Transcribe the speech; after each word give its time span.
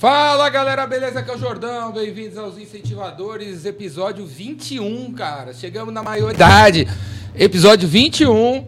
Fala 0.00 0.48
galera, 0.48 0.86
beleza? 0.86 1.20
Aqui 1.20 1.30
é 1.30 1.34
o 1.34 1.38
Jordão, 1.38 1.92
bem-vindos 1.92 2.38
aos 2.38 2.56
Incentivadores, 2.56 3.66
episódio 3.66 4.24
21, 4.24 5.12
cara. 5.12 5.52
Chegamos 5.52 5.92
na 5.92 6.02
maioridade. 6.02 6.88
Episódio 7.34 7.86
21 7.86 8.66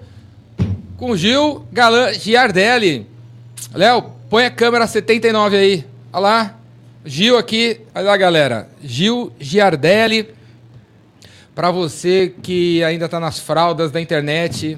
com 0.98 1.16
Gil 1.16 1.66
Galan 1.72 2.12
Giardelli. 2.12 3.06
Léo, 3.72 4.12
põe 4.28 4.44
a 4.44 4.50
câmera 4.50 4.86
79 4.86 5.56
aí. 5.56 5.86
Olha 6.12 6.20
lá. 6.20 6.58
Gil 7.02 7.38
aqui. 7.38 7.80
Olha 7.94 8.04
lá, 8.04 8.16
galera. 8.18 8.68
Gil 8.84 9.32
Giardelli. 9.40 10.34
Para 11.54 11.70
você 11.70 12.34
que 12.42 12.84
ainda 12.84 13.08
tá 13.08 13.18
nas 13.18 13.38
fraldas 13.38 13.90
da 13.90 14.02
internet 14.02 14.76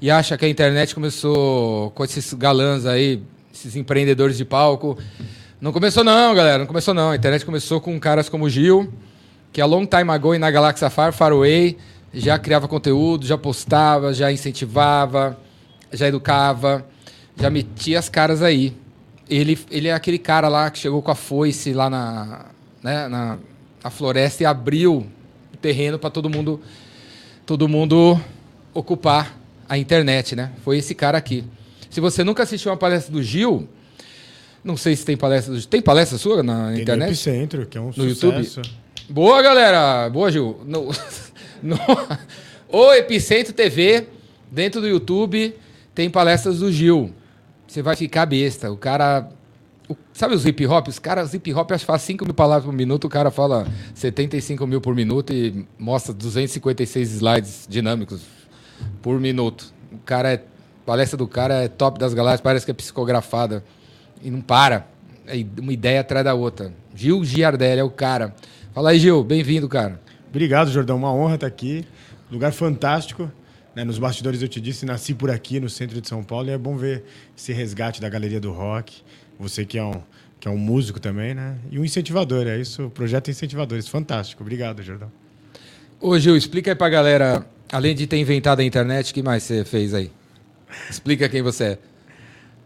e 0.00 0.12
acha 0.12 0.38
que 0.38 0.44
a 0.44 0.48
internet 0.48 0.94
começou 0.94 1.90
com 1.90 2.04
esses 2.04 2.32
galãs 2.34 2.86
aí, 2.86 3.20
esses 3.52 3.74
empreendedores 3.74 4.36
de 4.36 4.44
palco. 4.44 4.96
Não 5.60 5.72
começou 5.72 6.04
não, 6.04 6.36
galera, 6.36 6.58
não 6.58 6.66
começou 6.66 6.94
não. 6.94 7.10
A 7.10 7.16
internet 7.16 7.44
começou 7.44 7.80
com 7.80 7.98
caras 7.98 8.28
como 8.28 8.44
o 8.44 8.48
Gil, 8.48 8.92
que 9.52 9.60
a 9.60 9.66
long 9.66 9.84
time 9.84 10.08
ago 10.12 10.38
na 10.38 10.48
Galáxia 10.52 10.88
Far, 10.88 11.12
Faraway, 11.12 11.76
já 12.14 12.38
criava 12.38 12.68
conteúdo, 12.68 13.26
já 13.26 13.36
postava, 13.36 14.14
já 14.14 14.30
incentivava, 14.30 15.36
já 15.92 16.06
educava, 16.06 16.86
já 17.36 17.50
metia 17.50 17.98
as 17.98 18.08
caras 18.08 18.40
aí. 18.40 18.72
Ele, 19.28 19.58
ele 19.68 19.88
é 19.88 19.92
aquele 19.92 20.16
cara 20.16 20.46
lá 20.46 20.70
que 20.70 20.78
chegou 20.78 21.02
com 21.02 21.10
a 21.10 21.16
foice 21.16 21.72
lá 21.72 21.90
na, 21.90 22.46
né, 22.80 23.08
na, 23.08 23.38
na 23.82 23.90
floresta 23.90 24.44
e 24.44 24.46
abriu 24.46 25.08
o 25.52 25.56
terreno 25.56 25.98
para 25.98 26.08
todo 26.08 26.30
mundo 26.30 26.60
todo 27.44 27.66
mundo 27.66 28.20
ocupar 28.72 29.36
a 29.68 29.76
internet, 29.76 30.36
né? 30.36 30.52
Foi 30.62 30.78
esse 30.78 30.94
cara 30.94 31.18
aqui. 31.18 31.44
Se 31.90 32.00
você 32.00 32.22
nunca 32.22 32.44
assistiu 32.44 32.70
uma 32.70 32.76
palestra 32.76 33.12
do 33.12 33.20
Gil, 33.20 33.68
não 34.64 34.76
sei 34.76 34.94
se 34.96 35.04
tem 35.04 35.16
palestra 35.16 35.52
do 35.54 35.60
Gil. 35.60 35.68
Tem 35.68 35.80
palestra 35.82 36.18
sua 36.18 36.42
na 36.42 36.72
Tem 36.72 36.82
internet? 36.82 37.06
no 37.08 37.12
Epicentro, 37.12 37.66
que 37.66 37.78
é 37.78 37.80
um 37.80 37.86
No 37.86 37.92
sucesso. 37.92 38.60
YouTube? 38.60 38.70
Boa, 39.08 39.40
galera! 39.42 40.08
Boa, 40.10 40.30
Gil. 40.30 40.60
No, 40.66 40.88
no, 41.62 41.76
o 42.68 42.92
Epicentro 42.92 43.52
TV, 43.52 44.06
dentro 44.50 44.80
do 44.80 44.86
YouTube, 44.88 45.54
tem 45.94 46.10
palestras 46.10 46.58
do 46.58 46.70
Gil. 46.70 47.12
Você 47.66 47.82
vai 47.82 47.96
ficar 47.96 48.26
besta. 48.26 48.70
O 48.70 48.76
cara. 48.76 49.28
o- 49.88 49.96
sabe 50.12 50.34
os 50.34 50.44
hip 50.44 50.66
hop? 50.66 50.88
Os 50.88 50.98
caras, 50.98 51.32
hip 51.34 51.52
hop, 51.54 51.72
acho 51.72 51.82
que 51.82 51.86
faz 51.86 52.02
5 52.02 52.24
mil 52.24 52.34
palavras 52.34 52.64
por 52.64 52.72
minuto, 52.74 53.04
o 53.06 53.08
cara 53.10 53.30
fala 53.30 53.66
75 53.94 54.66
mil 54.66 54.80
por 54.80 54.94
minuto 54.94 55.32
e 55.32 55.66
mostra 55.78 56.12
256 56.14 57.12
slides 57.12 57.66
dinâmicos 57.68 58.22
por 59.02 59.18
minuto. 59.20 59.72
O 59.92 59.98
cara 59.98 60.32
é. 60.32 60.42
A 60.82 60.90
palestra 60.90 61.18
do 61.18 61.28
cara 61.28 61.64
é 61.64 61.68
top 61.68 61.98
das 61.98 62.14
galáxias, 62.14 62.40
parece 62.40 62.64
que 62.64 62.70
é 62.70 62.74
psicografada. 62.74 63.62
E 64.22 64.30
não 64.30 64.40
para. 64.40 64.86
É 65.26 65.44
uma 65.60 65.72
ideia 65.72 66.00
atrás 66.00 66.24
da 66.24 66.34
outra. 66.34 66.72
Gil 66.94 67.24
Giardelli 67.24 67.80
é 67.80 67.84
o 67.84 67.90
cara. 67.90 68.34
Fala 68.72 68.90
aí, 68.90 68.98
Gil. 68.98 69.22
Bem-vindo, 69.22 69.68
cara. 69.68 70.00
Obrigado, 70.28 70.70
Jordão. 70.70 70.96
Uma 70.96 71.12
honra 71.12 71.34
estar 71.36 71.46
aqui. 71.46 71.84
Lugar 72.30 72.52
fantástico. 72.52 73.30
né? 73.74 73.84
Nos 73.84 73.98
bastidores 73.98 74.42
eu 74.42 74.48
te 74.48 74.60
disse, 74.60 74.84
nasci 74.84 75.14
por 75.14 75.30
aqui, 75.30 75.60
no 75.60 75.68
centro 75.68 76.00
de 76.00 76.08
São 76.08 76.22
Paulo, 76.22 76.48
e 76.48 76.52
é 76.52 76.58
bom 76.58 76.76
ver 76.76 77.04
esse 77.36 77.52
resgate 77.52 78.00
da 78.00 78.08
Galeria 78.08 78.40
do 78.40 78.50
Rock. 78.52 79.02
Você 79.38 79.64
que 79.64 79.78
é 79.78 79.84
um, 79.84 80.02
que 80.40 80.48
é 80.48 80.50
um 80.50 80.58
músico 80.58 80.98
também, 80.98 81.34
né? 81.34 81.56
E 81.70 81.78
um 81.78 81.84
incentivador, 81.84 82.46
é 82.46 82.58
isso. 82.58 82.86
O 82.86 82.90
projeto 82.90 83.30
Incentivadores. 83.30 83.86
Fantástico. 83.88 84.42
Obrigado, 84.42 84.82
Jordão. 84.82 85.10
Ô, 86.00 86.18
Gil, 86.18 86.36
explica 86.36 86.72
aí 86.72 86.74
pra 86.76 86.88
galera, 86.88 87.46
além 87.72 87.94
de 87.94 88.06
ter 88.06 88.18
inventado 88.18 88.60
a 88.60 88.64
internet, 88.64 89.10
o 89.10 89.14
que 89.14 89.22
mais 89.22 89.42
você 89.42 89.64
fez 89.64 89.94
aí? 89.94 90.10
Explica 90.90 91.28
quem 91.28 91.42
você 91.42 91.64
é. 91.64 91.78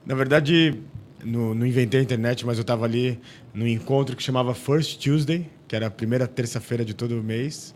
Na 0.04 0.14
verdade, 0.14 0.80
no, 1.24 1.54
não 1.54 1.66
inventei 1.66 2.00
a 2.00 2.02
internet, 2.02 2.44
mas 2.46 2.58
eu 2.58 2.62
estava 2.62 2.84
ali 2.84 3.18
no 3.54 3.66
encontro 3.66 4.16
que 4.16 4.22
chamava 4.22 4.54
First 4.54 5.02
Tuesday, 5.02 5.48
que 5.68 5.76
era 5.76 5.86
a 5.86 5.90
primeira 5.90 6.26
terça-feira 6.26 6.84
de 6.84 6.94
todo 6.94 7.14
mês. 7.22 7.74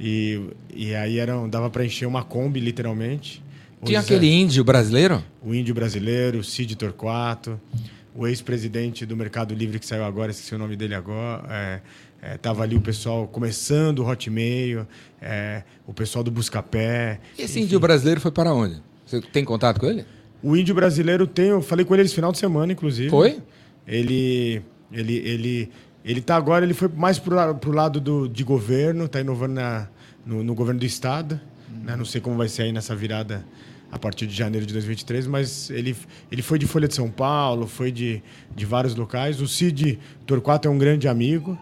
E, 0.00 0.40
e 0.72 0.94
aí 0.94 1.18
era, 1.18 1.36
um- 1.38 1.48
dava 1.48 1.68
para 1.70 1.84
encher 1.84 2.06
uma 2.06 2.22
Kombi, 2.22 2.60
literalmente. 2.60 3.42
Tinha 3.84 4.00
aquele 4.00 4.26
índio 4.28 4.64
brasileiro? 4.64 5.22
o 5.42 5.54
índio 5.54 5.74
brasileiro, 5.74 6.38
o 6.38 6.44
Cid 6.44 6.74
Torquato, 6.76 7.60
o 8.14 8.26
ex-presidente 8.26 9.06
do 9.06 9.16
Mercado 9.16 9.54
Livre 9.54 9.78
que 9.78 9.86
saiu 9.86 10.04
agora, 10.04 10.30
esqueci 10.32 10.54
o 10.54 10.58
nome 10.58 10.74
dele 10.76 10.94
agora. 10.94 11.44
É, 11.48 11.80
é, 12.20 12.36
tava 12.36 12.64
ali 12.64 12.76
o 12.76 12.80
pessoal 12.80 13.28
começando 13.28 14.00
o 14.00 14.08
Hotmail, 14.08 14.86
é, 15.22 15.62
o 15.86 15.94
pessoal 15.94 16.24
do 16.24 16.30
Buscapé. 16.30 17.20
E 17.38 17.42
esse 17.42 17.60
índio 17.60 17.78
brasileiro 17.78 18.20
foi 18.20 18.32
para 18.32 18.52
onde? 18.52 18.82
Você 19.06 19.20
tem 19.20 19.44
contato 19.44 19.78
com 19.78 19.86
ele? 19.86 20.04
O 20.42 20.56
índio 20.56 20.74
brasileiro 20.74 21.26
tem, 21.26 21.46
eu 21.48 21.60
falei 21.62 21.84
com 21.84 21.94
ele 21.94 22.04
esse 22.04 22.14
final 22.14 22.30
de 22.32 22.38
semana, 22.38 22.72
inclusive. 22.72 23.10
Foi? 23.10 23.38
Ele, 23.86 24.62
ele, 24.92 25.16
ele, 25.16 25.70
ele 26.04 26.20
tá 26.20 26.36
agora, 26.36 26.64
ele 26.64 26.74
foi 26.74 26.88
mais 26.88 27.18
pro, 27.18 27.54
pro 27.56 27.72
lado 27.72 28.00
do, 28.00 28.28
de 28.28 28.44
governo, 28.44 29.08
tá 29.08 29.20
inovando 29.20 29.54
na, 29.54 29.88
no, 30.24 30.44
no 30.44 30.54
governo 30.54 30.78
do 30.80 30.86
estado. 30.86 31.40
né? 31.82 31.96
Não 31.96 32.04
sei 32.04 32.20
como 32.20 32.36
vai 32.36 32.48
ser 32.48 32.62
aí 32.62 32.72
nessa 32.72 32.94
virada 32.94 33.44
a 33.90 33.98
partir 33.98 34.26
de 34.26 34.34
janeiro 34.36 34.66
de 34.66 34.72
2023, 34.74 35.26
mas 35.26 35.70
ele, 35.70 35.96
ele 36.30 36.42
foi 36.42 36.58
de 36.58 36.66
Folha 36.66 36.86
de 36.86 36.94
São 36.94 37.10
Paulo, 37.10 37.66
foi 37.66 37.90
de, 37.90 38.22
de 38.54 38.66
vários 38.66 38.94
locais. 38.94 39.40
O 39.40 39.48
Cid 39.48 39.98
Torquato 40.26 40.68
é 40.68 40.70
um 40.70 40.76
grande 40.78 41.08
amigo, 41.08 41.58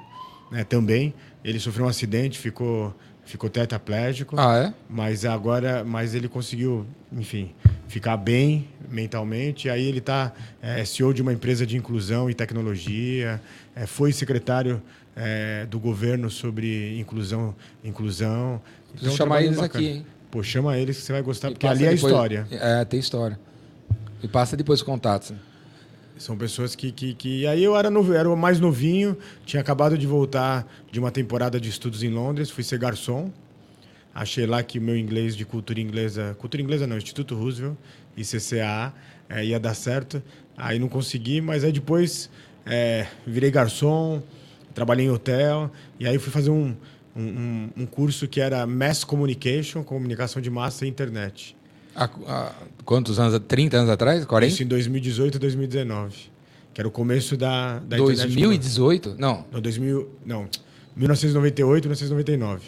né, 0.51 0.65
também. 0.65 1.15
Ele 1.45 1.61
sofreu 1.61 1.87
um 1.87 1.89
acidente, 1.89 2.37
ficou, 2.37 2.93
ficou 3.25 3.49
tetraplégico. 3.49 4.35
Ah, 4.39 4.57
é? 4.57 4.75
Mas 4.91 5.25
agora, 5.25 5.85
mas 5.85 6.17
ele 6.17 6.29
conseguiu, 6.29 6.85
enfim, 7.13 7.55
ficar 7.89 8.17
bem 8.17 8.69
mentalmente. 8.91 9.69
Aí 9.69 9.87
ele 9.87 9.99
está 9.99 10.33
é, 10.63 10.85
CEO 10.85 11.13
de 11.13 11.23
uma 11.23 11.33
empresa 11.33 11.67
de 11.67 11.77
inclusão 11.77 12.29
e 12.31 12.35
tecnologia, 12.35 13.41
é, 13.75 13.87
foi 13.87 14.13
secretário 14.13 14.83
é, 15.15 15.67
do 15.67 15.79
governo 15.79 16.31
sobre 16.31 16.99
inclusão, 16.99 17.55
inclusão. 17.85 18.61
Um 19.03 19.11
chamar 19.11 19.43
eles 19.43 19.57
bacana. 19.57 19.85
aqui, 19.85 19.97
hein? 19.99 20.07
Pô, 20.31 20.43
chama 20.43 20.77
eles 20.77 20.97
que 20.99 21.03
você 21.03 21.13
vai 21.13 21.23
gostar, 21.23 21.49
E 21.51 21.53
porque 21.53 21.67
ali 21.67 21.85
é 21.85 21.91
depois- 21.95 22.13
história. 22.13 22.47
É, 22.51 22.85
tem 22.85 22.99
história. 23.01 23.39
E 24.23 24.29
passa 24.29 24.57
depois 24.57 24.81
os 24.81 24.85
contatos. 24.85 25.31
né? 25.31 25.39
São 26.19 26.37
pessoas 26.37 26.75
que, 26.75 26.91
que, 26.91 27.15
que... 27.15 27.47
Aí 27.47 27.63
eu 27.63 27.77
era, 27.77 27.91
novo, 27.91 28.13
era 28.15 28.29
o 28.31 28.35
mais 28.37 28.59
novinho, 28.59 29.17
tinha 29.45 29.61
acabado 29.61 29.99
de 29.99 30.07
voltar 30.07 30.67
de 30.91 30.99
uma 30.99 31.11
temporada 31.11 31.61
de 31.61 31.69
estudos 31.69 32.03
em 32.03 32.09
Londres, 32.09 32.49
fui 32.51 32.65
ser 32.65 32.79
garçom. 32.79 33.31
Achei 34.19 34.47
lá 34.47 34.63
que 34.63 34.79
o 34.79 34.83
meu 34.83 34.97
inglês 34.97 35.37
de 35.37 35.45
cultura 35.45 35.79
inglesa... 35.79 36.35
Cultura 36.39 36.63
inglesa 36.63 36.87
não, 36.87 36.97
Instituto 36.97 37.35
Roosevelt 37.35 37.77
e 38.17 38.23
CCA 38.23 38.95
eh, 39.29 39.45
ia 39.45 39.61
dar 39.61 39.75
certo. 39.75 40.23
Aí 40.57 40.79
não 40.79 40.89
consegui, 40.89 41.43
mas 41.43 41.63
aí 41.65 41.71
depois 41.71 42.31
eh, 42.65 43.07
virei 43.27 43.51
garçom, 43.51 44.23
trabalhei 44.75 45.05
em 45.05 45.11
hotel, 45.11 45.71
e 46.01 46.07
aí 46.07 46.19
fui 46.19 46.33
fazer 46.33 46.49
um, 46.49 46.75
um, 47.15 47.69
um- 47.77 47.85
curso 47.85 48.27
que 48.27 48.41
era 48.41 48.67
Mass 48.67 49.05
Communication, 49.05 49.83
comunicação 49.85 50.41
de 50.41 50.49
massa 50.49 50.87
e 50.87 50.89
internet. 50.89 51.55
Há, 51.95 52.05
há 52.27 52.53
quantos 52.87 53.19
anos? 53.21 53.39
30 53.47 53.77
anos 53.77 53.91
atrás? 53.91 54.25
40? 54.25 54.51
Isso 54.51 54.63
em 54.63 54.67
2018 54.67 55.35
e 55.35 55.39
2019. 55.39 56.15
Que 56.73 56.81
era 56.81 56.89
o 56.89 56.91
começo 56.91 57.37
da, 57.37 57.81
da 57.81 57.99
internet. 57.99 58.35
2018? 58.35 59.17
Não, 59.19 59.45
Não, 59.53 59.61
2000, 59.61 60.09
não, 60.25 60.49
1998, 60.97 61.85
1999. 61.85 62.63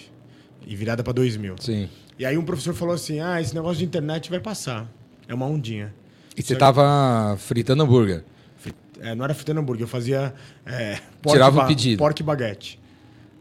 E 0.69 0.77
virada 0.77 1.03
para 1.03 1.12
2000. 1.15 1.56
sim. 1.59 1.89
E 2.19 2.27
aí 2.27 2.37
um 2.37 2.45
professor 2.45 2.75
falou 2.75 2.95
assim: 2.95 3.21
"Ah, 3.21 3.41
esse 3.41 3.55
negócio 3.55 3.79
de 3.79 3.84
internet 3.84 4.29
vai 4.29 4.39
passar. 4.41 4.87
É 5.27 5.33
uma 5.34 5.47
ondinha". 5.47 5.95
E 6.37 6.43
você 6.43 6.55
tava 6.55 7.37
fritando 7.39 7.83
hambúrguer. 7.83 8.23
É, 9.01 9.15
não 9.15 9.25
era 9.25 9.33
fritando 9.33 9.61
hambúrguer, 9.61 9.84
eu 9.84 9.89
fazia 9.89 10.34
é, 10.67 10.99
Tirava 11.27 11.56
o 11.59 11.61
ba- 11.62 11.67
pedido. 11.69 11.97
pork 11.99 12.21
baguete. 12.23 12.79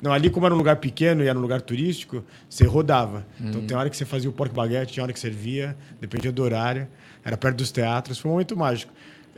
Não, 0.01 0.13
ali 0.13 0.29
como 0.29 0.45
era 0.45 0.53
um 0.53 0.57
lugar 0.59 0.75
pequeno 0.75 1.23
e 1.23 1.27
era 1.27 1.37
um 1.37 1.41
lugar 1.41 1.59
turístico, 1.61 2.23
você 2.47 2.63
rodava. 2.65 3.25
Então 3.41 3.61
Uhum. 3.61 3.67
tem 3.67 3.75
hora 3.75 3.89
que 3.89 3.97
você 3.97 4.05
fazia 4.05 4.29
o 4.29 4.33
pork 4.33 4.53
baguete, 4.53 4.93
tinha 4.93 5.03
hora 5.03 5.11
que 5.11 5.19
servia, 5.19 5.75
dependia 5.99 6.31
do 6.31 6.43
horário. 6.43 6.87
Era 7.25 7.35
perto 7.35 7.57
dos 7.57 7.71
teatros, 7.71 8.19
foi 8.19 8.29
um 8.29 8.35
momento 8.35 8.55
mágico. 8.55 8.93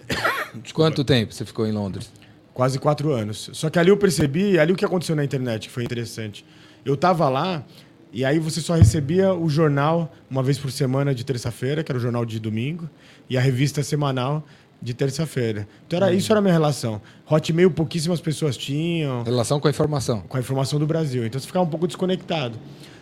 Quanto 0.74 1.04
tempo 1.06 1.34
você 1.34 1.46
ficou 1.46 1.66
em 1.66 1.72
Londres? 1.72 2.12
Quase 2.54 2.78
quatro 2.78 3.14
anos. 3.14 3.50
Só 3.54 3.70
que 3.70 3.80
ali 3.80 3.90
eu 3.90 3.96
percebi, 3.98 4.60
ali 4.60 4.74
o 4.74 4.76
que 4.76 4.84
aconteceu 4.84 5.16
na 5.16 5.24
internet, 5.24 5.68
que 5.70 5.74
foi 5.74 5.84
interessante. 5.86 6.46
Eu 6.86 6.96
tava 6.98 7.28
lá 7.30 7.64
e 8.12 8.26
aí 8.26 8.40
você 8.40 8.60
só 8.60 8.74
recebia 8.74 9.34
o 9.34 9.50
jornal 9.50 10.12
uma 10.30 10.42
vez 10.42 10.58
por 10.58 10.72
semana 10.72 11.14
de 11.14 11.24
terça-feira, 11.24 11.84
que 11.84 11.92
era 11.92 11.98
o 11.98 12.02
jornal 12.02 12.26
de 12.26 12.40
domingo, 12.40 12.90
e 13.30 13.38
a 13.38 13.42
revista 13.42 13.84
semanal 13.84 14.44
de 14.82 14.94
terça-feira. 14.94 15.68
Então 15.86 15.98
era, 15.98 16.12
isso 16.14 16.32
era 16.32 16.40
a 16.40 16.42
minha 16.42 16.54
relação. 16.54 17.02
Hotmail 17.30 17.70
pouquíssimas 17.70 18.20
pessoas 18.22 18.58
tinham, 18.58 19.24
Relação 19.24 19.60
com 19.60 19.68
a 19.68 19.72
informação. 19.72 20.22
com 20.22 20.38
a 20.38 20.40
informação 20.40 20.80
do 20.80 20.88
Brasil. 20.88 21.26
Então 21.26 21.40
você 21.40 21.46
ficava 21.46 21.66
um 21.66 21.70
pouco 21.70 21.86
desconectado. 21.86 22.58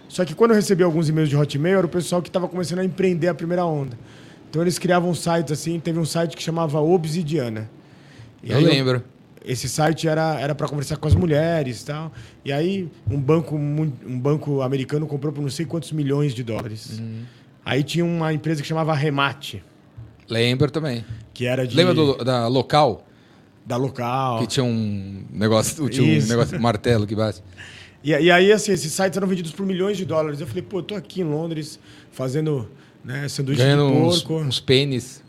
Só 0.09 0.25
que 0.25 0.33
quando 0.33 0.51
eu 0.51 0.55
recebi 0.55 0.83
alguns 0.83 1.07
e-mails 1.07 1.29
de 1.29 1.37
Hotmail, 1.37 1.77
era 1.77 1.85
o 1.85 1.89
pessoal 1.89 2.21
que 2.21 2.29
estava 2.29 2.47
começando 2.47 2.79
a 2.79 2.83
empreender 2.85 3.27
a 3.27 3.33
primeira 3.33 3.65
onda. 3.65 3.97
Então 4.49 4.61
eles 4.61 4.79
criavam 4.79 5.13
sites 5.13 5.51
assim, 5.51 5.79
teve 5.79 5.99
um 5.99 6.05
site 6.05 6.35
que 6.35 6.41
chamava 6.41 6.81
Obsidiana. 6.81 7.69
E 8.41 8.51
Eu 8.51 8.59
lembro. 8.59 9.03
Esse 9.47 9.69
site 9.69 10.07
era 10.07 10.39
era 10.39 10.53
para 10.53 10.67
conversar 10.67 10.97
com 10.97 11.07
as 11.07 11.15
mulheres 11.15 11.81
e 11.81 11.85
tal. 11.85 12.11
E 12.43 12.51
aí 12.51 12.89
um 13.09 13.19
banco 13.19 13.55
um 13.55 14.19
banco 14.19 14.61
americano 14.61 15.07
comprou 15.07 15.31
por 15.31 15.41
não 15.41 15.49
sei 15.49 15.65
quantos 15.65 15.91
milhões 15.91 16.33
de 16.33 16.43
dólares. 16.43 16.99
Uhum. 16.99 17.23
Aí 17.65 17.83
tinha 17.83 18.05
uma 18.05 18.33
empresa 18.33 18.61
que 18.61 18.67
chamava 18.67 18.93
Remate, 18.93 19.63
Lembro 20.29 20.69
também. 20.69 21.05
que 21.33 21.45
era 21.45 21.65
de 21.65 21.75
Lembra 21.75 21.93
do, 21.93 22.23
da 22.23 22.47
local? 22.47 23.05
Da 23.65 23.75
local. 23.75 24.39
Que 24.39 24.47
tinha 24.47 24.63
um 24.63 25.25
negócio, 25.31 25.89
tinha 25.89 26.05
um 26.05 26.09
Isso. 26.09 26.29
negócio 26.29 26.59
martelo 26.61 27.05
que 27.05 27.15
bate. 27.15 27.41
E, 28.03 28.11
e 28.11 28.31
aí, 28.31 28.51
assim, 28.51 28.71
esses 28.71 28.91
sites 28.91 29.17
eram 29.17 29.27
vendidos 29.27 29.51
por 29.51 29.65
milhões 29.65 29.97
de 29.97 30.05
dólares. 30.05 30.39
Eu 30.39 30.47
falei, 30.47 30.61
pô, 30.63 30.79
eu 30.79 30.83
tô 30.83 30.95
aqui 30.95 31.21
em 31.21 31.25
Londres 31.25 31.79
fazendo 32.11 32.69
né, 33.03 33.27
sanduíche 33.29 33.61
Ganhando 33.61 33.87
de 33.87 33.97
uns, 33.97 34.21
porco. 34.21 34.43
uns 34.43 34.59
pênis, 34.59 35.23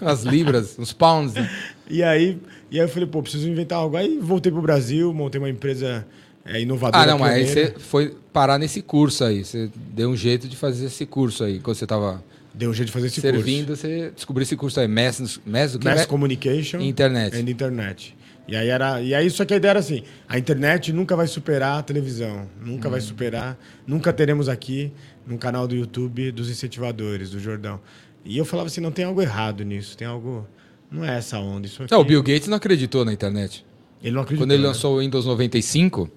umas 0.00 0.22
libras, 0.22 0.78
uns 0.78 0.92
pounds. 0.92 1.34
né? 1.34 1.50
E 1.86 2.02
aí, 2.02 2.38
e 2.70 2.80
aí 2.80 2.84
eu 2.86 2.88
falei, 2.88 3.06
pô, 3.06 3.22
preciso 3.22 3.46
inventar 3.46 3.76
algo. 3.78 3.94
Aí 3.96 4.18
voltei 4.18 4.50
pro 4.50 4.62
Brasil, 4.62 5.12
montei 5.12 5.38
uma 5.38 5.50
empresa 5.50 6.06
é, 6.46 6.60
inovadora. 6.62 7.02
Ah, 7.02 7.06
não, 7.06 7.18
mas 7.18 7.32
aí 7.34 7.46
você 7.46 7.74
foi 7.78 8.16
parar 8.32 8.58
nesse 8.58 8.80
curso 8.80 9.22
aí. 9.22 9.44
Você 9.44 9.70
deu 9.92 10.08
um 10.08 10.16
jeito 10.16 10.48
de 10.48 10.56
fazer 10.56 10.86
esse 10.86 11.04
curso 11.04 11.44
aí. 11.44 11.60
Quando 11.60 11.76
você 11.76 11.84
estava 11.84 12.24
Deu 12.54 12.70
um 12.70 12.74
jeito 12.74 12.86
de 12.86 12.92
fazer 12.92 13.08
esse 13.08 13.20
servindo, 13.20 13.66
curso. 13.68 13.82
você 13.82 14.12
descobriu 14.14 14.44
esse 14.44 14.56
curso 14.56 14.80
aí. 14.80 14.86
Mass, 14.88 15.40
mass, 15.44 15.76
Mass 15.76 16.00
é? 16.02 16.06
Communication 16.06 16.80
Internet. 16.80 17.36
and 17.36 17.50
Internet. 17.50 18.16
E 18.46 18.54
aí, 18.54 18.68
era, 18.68 19.00
e 19.00 19.14
aí, 19.14 19.30
só 19.30 19.44
que 19.44 19.54
a 19.54 19.56
ideia 19.56 19.70
era 19.70 19.78
assim: 19.80 20.02
a 20.28 20.38
internet 20.38 20.92
nunca 20.92 21.16
vai 21.16 21.26
superar 21.26 21.78
a 21.78 21.82
televisão, 21.82 22.46
nunca 22.60 22.88
Hum. 22.88 22.90
vai 22.90 23.00
superar, 23.00 23.58
nunca 23.86 24.12
teremos 24.12 24.48
aqui 24.48 24.92
no 25.26 25.38
canal 25.38 25.66
do 25.66 25.74
YouTube 25.74 26.30
dos 26.30 26.50
incentivadores, 26.50 27.30
do 27.30 27.38
Jordão. 27.40 27.80
E 28.24 28.36
eu 28.36 28.44
falava 28.44 28.66
assim: 28.66 28.80
não 28.82 28.92
tem 28.92 29.04
algo 29.06 29.22
errado 29.22 29.64
nisso, 29.64 29.96
tem 29.96 30.06
algo. 30.06 30.46
Não 30.90 31.04
é 31.04 31.16
essa 31.16 31.38
onda. 31.38 31.66
Isso 31.66 31.82
aqui, 31.82 31.92
Não, 31.92 32.00
o 32.00 32.04
Bill 32.04 32.22
Gates 32.22 32.46
não 32.46 32.56
acreditou 32.58 33.04
na 33.04 33.12
internet. 33.12 33.64
Ele 34.02 34.14
não 34.14 34.22
acreditou. 34.22 34.46
Quando 34.46 34.52
ele 34.52 34.62
né? 34.62 34.68
lançou 34.68 34.96
o 34.96 35.00
Windows 35.00 35.24
95, 35.24 36.10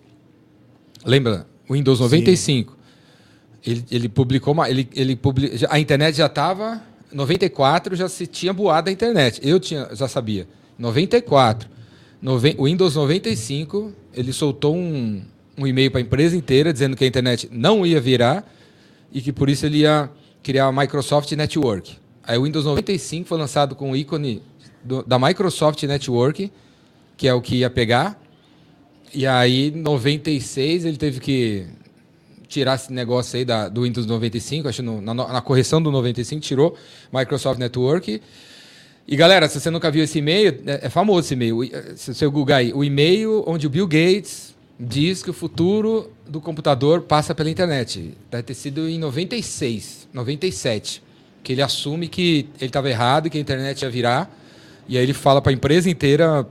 lembra? 1.06 1.48
O 1.68 1.74
Windows 1.74 2.00
95. 2.00 2.78
Ele, 3.66 3.86
ele 3.90 4.10
publicou 4.10 4.54
uma. 4.54 4.70
Ele, 4.70 4.88
ele 4.96 5.16
publi, 5.16 5.56
já- 5.58 5.68
a 5.72 5.80
internet 5.80 6.16
já 6.18 6.26
estava. 6.28 6.82
94 7.12 7.96
já 7.96 8.10
se 8.10 8.28
tinha 8.28 8.52
boado 8.52 8.90
a 8.90 8.94
internet. 8.94 9.40
Eu 9.42 9.60
tinha, 9.62 9.88
já 9.94 10.08
sabia. 10.10 10.46
94. 10.78 11.70
O 12.58 12.66
Windows 12.66 12.96
95, 12.96 13.94
ele 14.14 14.34
soltou 14.34 14.76
um, 14.76 15.22
um 15.58 15.68
e-mail 15.68 15.92
para 15.92 16.00
a 16.00 16.02
empresa 16.02 16.36
inteira 16.36 16.74
dizendo 16.74 16.96
que 16.96 17.04
a 17.04 17.08
internet 17.08 17.48
não 17.52 17.86
ia 17.86 18.02
virar 18.02 18.44
e 19.12 19.22
que 19.22 19.32
por 19.32 19.50
isso 19.50 19.66
ele 19.66 19.80
ia 19.80 20.10
criar 20.42 20.66
a 20.66 20.72
Microsoft 20.72 21.32
Network. 21.34 21.98
Aí 22.24 22.38
o 22.38 22.44
Windows 22.44 22.66
95 22.66 23.28
foi 23.28 23.38
lançado 23.38 23.76
com 23.76 23.92
o 23.92 23.96
ícone 23.96 24.42
do- 24.84 25.04
da 25.04 25.18
Microsoft 25.20 25.82
Network, 25.84 26.52
que 27.16 27.28
é 27.28 27.34
o 27.34 27.42
que 27.42 27.58
ia 27.58 27.70
pegar. 27.70 28.22
E 29.14 29.26
aí, 29.26 29.70
em 29.70 29.82
96, 29.82 30.86
ele 30.86 30.98
teve 30.98 31.20
que 31.20 31.66
tirar 32.48 32.76
esse 32.76 32.92
negócio 32.92 33.38
aí 33.38 33.46
da, 33.46 33.70
do 33.70 33.84
Windows 33.84 34.06
95, 34.06 34.68
acho 34.68 34.82
no, 34.84 35.02
na, 35.02 35.14
na 35.14 35.42
correção 35.42 35.82
do 35.82 35.92
95, 35.92 36.42
tirou 36.42 36.76
Microsoft 37.14 37.60
Network. 37.60 38.22
E 39.08 39.16
galera, 39.16 39.48
se 39.48 39.60
você 39.60 39.70
nunca 39.70 39.90
viu 39.90 40.04
esse 40.04 40.20
e-mail, 40.20 40.62
é, 40.66 40.88
é 40.88 40.90
famoso 40.90 41.22
esse 41.22 41.34
e-mail. 41.34 41.58
O 41.58 41.64
e- 41.64 41.72
Se 41.96 42.14
você 42.14 42.28
googar 42.28 42.60
aí, 42.60 42.74
o 42.74 42.84
e-mail 42.84 43.44
onde 43.48 43.66
o 43.66 43.70
Bill 43.70 43.88
Gates 43.88 44.56
diz 44.80 45.24
que 45.24 45.30
o 45.30 45.34
futuro 45.34 46.12
do 46.28 46.42
computador 46.42 47.02
passa 47.02 47.34
pela 47.34 47.50
internet. 47.50 48.14
Deve 48.30 48.44
ter 48.44 48.54
sido 48.54 48.88
em 48.90 49.00
96, 49.00 50.08
97, 50.14 51.02
que 51.42 51.54
ele 51.54 51.62
assume 51.62 52.08
que 52.10 52.48
ele 52.60 52.68
estava 52.68 52.90
errado 52.90 53.28
e 53.28 53.30
que 53.30 53.38
a 53.38 53.42
internet 53.42 53.82
ia 53.82 53.90
virar. 53.90 54.30
E 54.90 54.98
aí 54.98 55.04
ele 55.04 55.14
fala 55.14 55.42
para 55.42 55.52
a 55.52 55.56
empresa 55.56 55.90
inteira, 55.90 56.46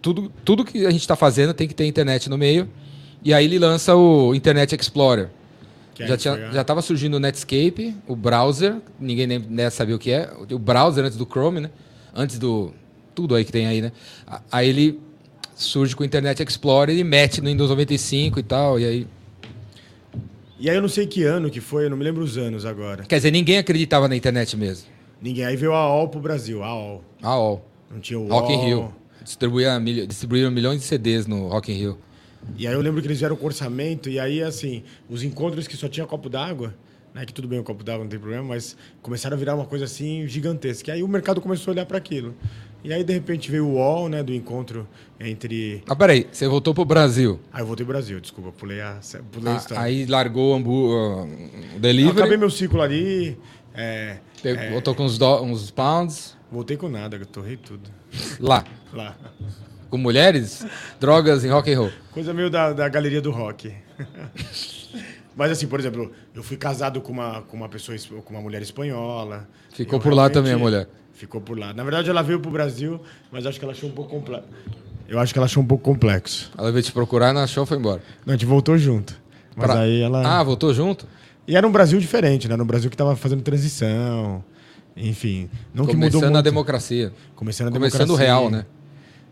tudo, 0.00 0.32
tudo 0.44 0.64
que 0.64 0.86
a 0.86 0.90
gente 0.90 1.00
está 1.00 1.16
fazendo 1.16 1.52
tem 1.52 1.66
que 1.66 1.74
ter 1.74 1.84
internet 1.86 2.30
no 2.30 2.38
meio. 2.38 2.68
E 3.24 3.34
aí 3.34 3.44
ele 3.44 3.58
lança 3.58 3.96
o 3.96 4.32
Internet 4.34 4.76
Explorer. 4.76 5.28
Já, 5.98 6.16
tinha, 6.16 6.34
a- 6.34 6.52
já 6.52 6.60
estava 6.62 6.80
surgindo 6.82 7.14
o 7.14 7.20
Netscape, 7.20 7.96
o 8.06 8.14
browser, 8.14 8.76
ninguém 9.00 9.26
nem 9.26 9.38
nem 9.48 9.68
sabia 9.70 9.96
o 9.96 9.98
que 9.98 10.12
é. 10.12 10.30
O 10.52 10.58
browser 10.58 11.04
antes 11.04 11.18
do 11.18 11.24
Chrome, 11.26 11.60
né? 11.60 11.70
Antes 12.16 12.38
do. 12.38 12.72
Tudo 13.14 13.34
aí 13.34 13.44
que 13.44 13.52
tem 13.52 13.66
aí, 13.66 13.80
né? 13.80 13.92
Aí 14.50 14.68
ele 14.68 15.00
surge 15.54 15.94
com 15.94 16.02
o 16.02 16.06
Internet 16.06 16.42
Explorer 16.42 16.96
e 16.96 17.04
mete 17.04 17.40
no 17.40 17.48
Windows 17.48 17.70
95 17.70 18.40
e 18.40 18.42
tal. 18.42 18.80
E 18.80 18.84
aí. 18.84 19.06
E 20.58 20.70
aí 20.70 20.76
eu 20.76 20.82
não 20.82 20.88
sei 20.88 21.06
que 21.06 21.22
ano 21.22 21.50
que 21.50 21.60
foi, 21.60 21.84
eu 21.84 21.90
não 21.90 21.96
me 21.96 22.04
lembro 22.04 22.22
os 22.22 22.38
anos 22.38 22.64
agora. 22.64 23.04
Quer 23.04 23.16
dizer, 23.16 23.30
ninguém 23.30 23.58
acreditava 23.58 24.08
na 24.08 24.16
internet 24.16 24.56
mesmo. 24.56 24.88
Ninguém. 25.20 25.44
Aí 25.44 25.56
veio 25.56 25.72
a 25.72 25.78
AOL 25.78 26.08
pro 26.08 26.20
Brasil, 26.20 26.62
a 26.62 26.68
AOL. 26.68 27.04
A 27.22 27.28
all. 27.28 27.66
Não 27.90 28.00
tinha 28.00 28.18
o 28.18 28.26
Rock 28.28 28.52
in. 28.52 28.64
Rio. 28.64 28.94
Distribuía, 29.22 29.78
distribuíram 30.06 30.50
milhões 30.50 30.80
de 30.80 30.86
CDs 30.86 31.26
no 31.26 31.48
Rock 31.48 31.72
in 31.72 31.76
Rio. 31.76 31.98
E 32.56 32.66
aí 32.66 32.74
eu 32.74 32.80
lembro 32.80 33.00
que 33.00 33.08
eles 33.08 33.18
vieram 33.18 33.34
com 33.34 33.46
orçamento, 33.46 34.08
e 34.08 34.20
aí, 34.20 34.42
assim, 34.42 34.84
os 35.08 35.22
encontros 35.24 35.66
que 35.66 35.76
só 35.76 35.88
tinha 35.88 36.06
copo 36.06 36.28
d'água, 36.28 36.74
né? 37.16 37.24
Que 37.24 37.32
tudo 37.32 37.48
bem 37.48 37.58
o 37.58 37.64
copo 37.64 37.82
d'água, 37.82 38.04
não 38.04 38.10
tem 38.10 38.20
problema, 38.20 38.44
mas 38.44 38.76
começaram 39.00 39.34
a 39.34 39.38
virar 39.38 39.54
uma 39.54 39.64
coisa 39.64 39.86
assim 39.86 40.26
gigantesca. 40.28 40.90
E 40.90 40.94
aí 40.94 41.02
o 41.02 41.08
mercado 41.08 41.40
começou 41.40 41.70
a 41.70 41.74
olhar 41.74 41.86
para 41.86 41.96
aquilo. 41.98 42.34
E 42.84 42.92
aí, 42.92 43.02
de 43.02 43.12
repente, 43.12 43.50
veio 43.50 43.66
o 43.66 43.72
UOL, 43.76 44.08
né? 44.08 44.22
Do 44.22 44.32
encontro 44.32 44.86
entre. 45.18 45.82
Ah, 45.88 45.96
peraí, 45.96 46.28
você 46.30 46.46
voltou 46.46 46.72
pro 46.74 46.84
Brasil. 46.84 47.40
Aí 47.52 47.62
eu 47.62 47.66
voltei 47.66 47.82
ao 47.84 47.88
Brasil, 47.88 48.20
desculpa, 48.20 48.52
pulei 48.52 48.80
a, 48.80 49.00
pulei 49.32 49.52
a 49.52 49.54
Ah, 49.54 49.58
história. 49.58 49.82
aí 49.82 50.06
largou 50.06 50.52
o, 50.52 50.56
hambu- 50.56 50.88
o 50.90 51.26
Eu 51.74 51.80
delivery. 51.80 52.18
acabei 52.18 52.36
meu 52.36 52.50
ciclo 52.50 52.80
ali, 52.82 53.36
é, 53.74 54.18
pegou- 54.42 54.70
Voltou 54.70 54.94
com 54.94 55.04
uns, 55.04 55.18
do- 55.18 55.42
uns 55.42 55.70
pounds. 55.72 56.36
voltei 56.52 56.76
com 56.76 56.88
nada, 56.88 57.16
eu 57.16 57.26
torrei 57.26 57.56
tudo. 57.56 57.90
Lá. 58.38 58.62
Lá. 58.92 59.16
Com 59.90 59.98
mulheres, 59.98 60.64
drogas 61.00 61.42
e 61.44 61.48
rock 61.48 61.72
and 61.72 61.78
roll. 61.80 61.90
Coisa 62.12 62.32
meio 62.34 62.50
da, 62.50 62.72
da 62.72 62.88
galeria 62.88 63.20
do 63.20 63.30
rock. 63.32 63.72
Mas 65.36 65.50
assim, 65.50 65.66
por 65.66 65.78
exemplo, 65.78 66.10
eu 66.34 66.42
fui 66.42 66.56
casado 66.56 67.00
com 67.02 67.12
uma, 67.12 67.42
com 67.42 67.56
uma 67.56 67.68
pessoa, 67.68 67.94
es- 67.94 68.06
com 68.06 68.30
uma 68.34 68.40
mulher 68.40 68.62
espanhola. 68.62 69.46
Ficou 69.72 70.00
por 70.00 70.14
lá 70.14 70.30
também 70.30 70.52
a 70.52 70.58
mulher. 70.58 70.88
Ficou 71.12 71.40
por 71.40 71.58
lá. 71.58 71.72
Na 71.74 71.82
verdade, 71.84 72.08
ela 72.10 72.22
veio 72.22 72.40
pro 72.40 72.50
Brasil, 72.50 73.00
mas 73.30 73.44
acho 73.46 73.58
que 73.58 73.64
ela 73.64 73.72
achou 73.72 73.88
um 73.88 73.92
pouco 73.92 74.10
complexo. 74.10 74.48
Eu 75.08 75.18
acho 75.20 75.32
que 75.32 75.38
ela 75.38 75.44
achou 75.46 75.62
um 75.62 75.66
pouco 75.66 75.84
complexo. 75.84 76.50
Ela 76.58 76.72
veio 76.72 76.82
te 76.82 76.90
procurar, 76.92 77.32
não 77.34 77.42
achou, 77.42 77.64
foi 77.66 77.76
embora. 77.78 78.02
Não, 78.24 78.32
a 78.34 78.36
gente 78.36 78.46
voltou 78.46 78.76
junto. 78.78 79.14
Mas 79.54 79.66
Pra- 79.70 79.80
aí 79.80 80.00
ela. 80.00 80.26
Ah, 80.40 80.42
voltou 80.42 80.72
junto? 80.74 81.06
E 81.46 81.54
era 81.56 81.66
um 81.66 81.70
Brasil 81.70 82.00
diferente, 82.00 82.48
né? 82.48 82.54
Era 82.54 82.62
um 82.62 82.66
Brasil 82.66 82.90
que 82.90 82.96
tava 82.96 83.14
fazendo 83.14 83.42
transição. 83.42 84.42
Enfim. 84.96 85.48
Não 85.74 85.84
que 85.86 85.94
mudou 85.94 86.10
Começando 86.10 86.22
muito. 86.24 86.36
a 86.38 86.40
democracia. 86.42 87.12
Começando 87.34 87.68
a 87.68 87.70
Começando 87.70 88.00
democracia. 88.00 88.26
real, 88.26 88.50
né? 88.50 88.64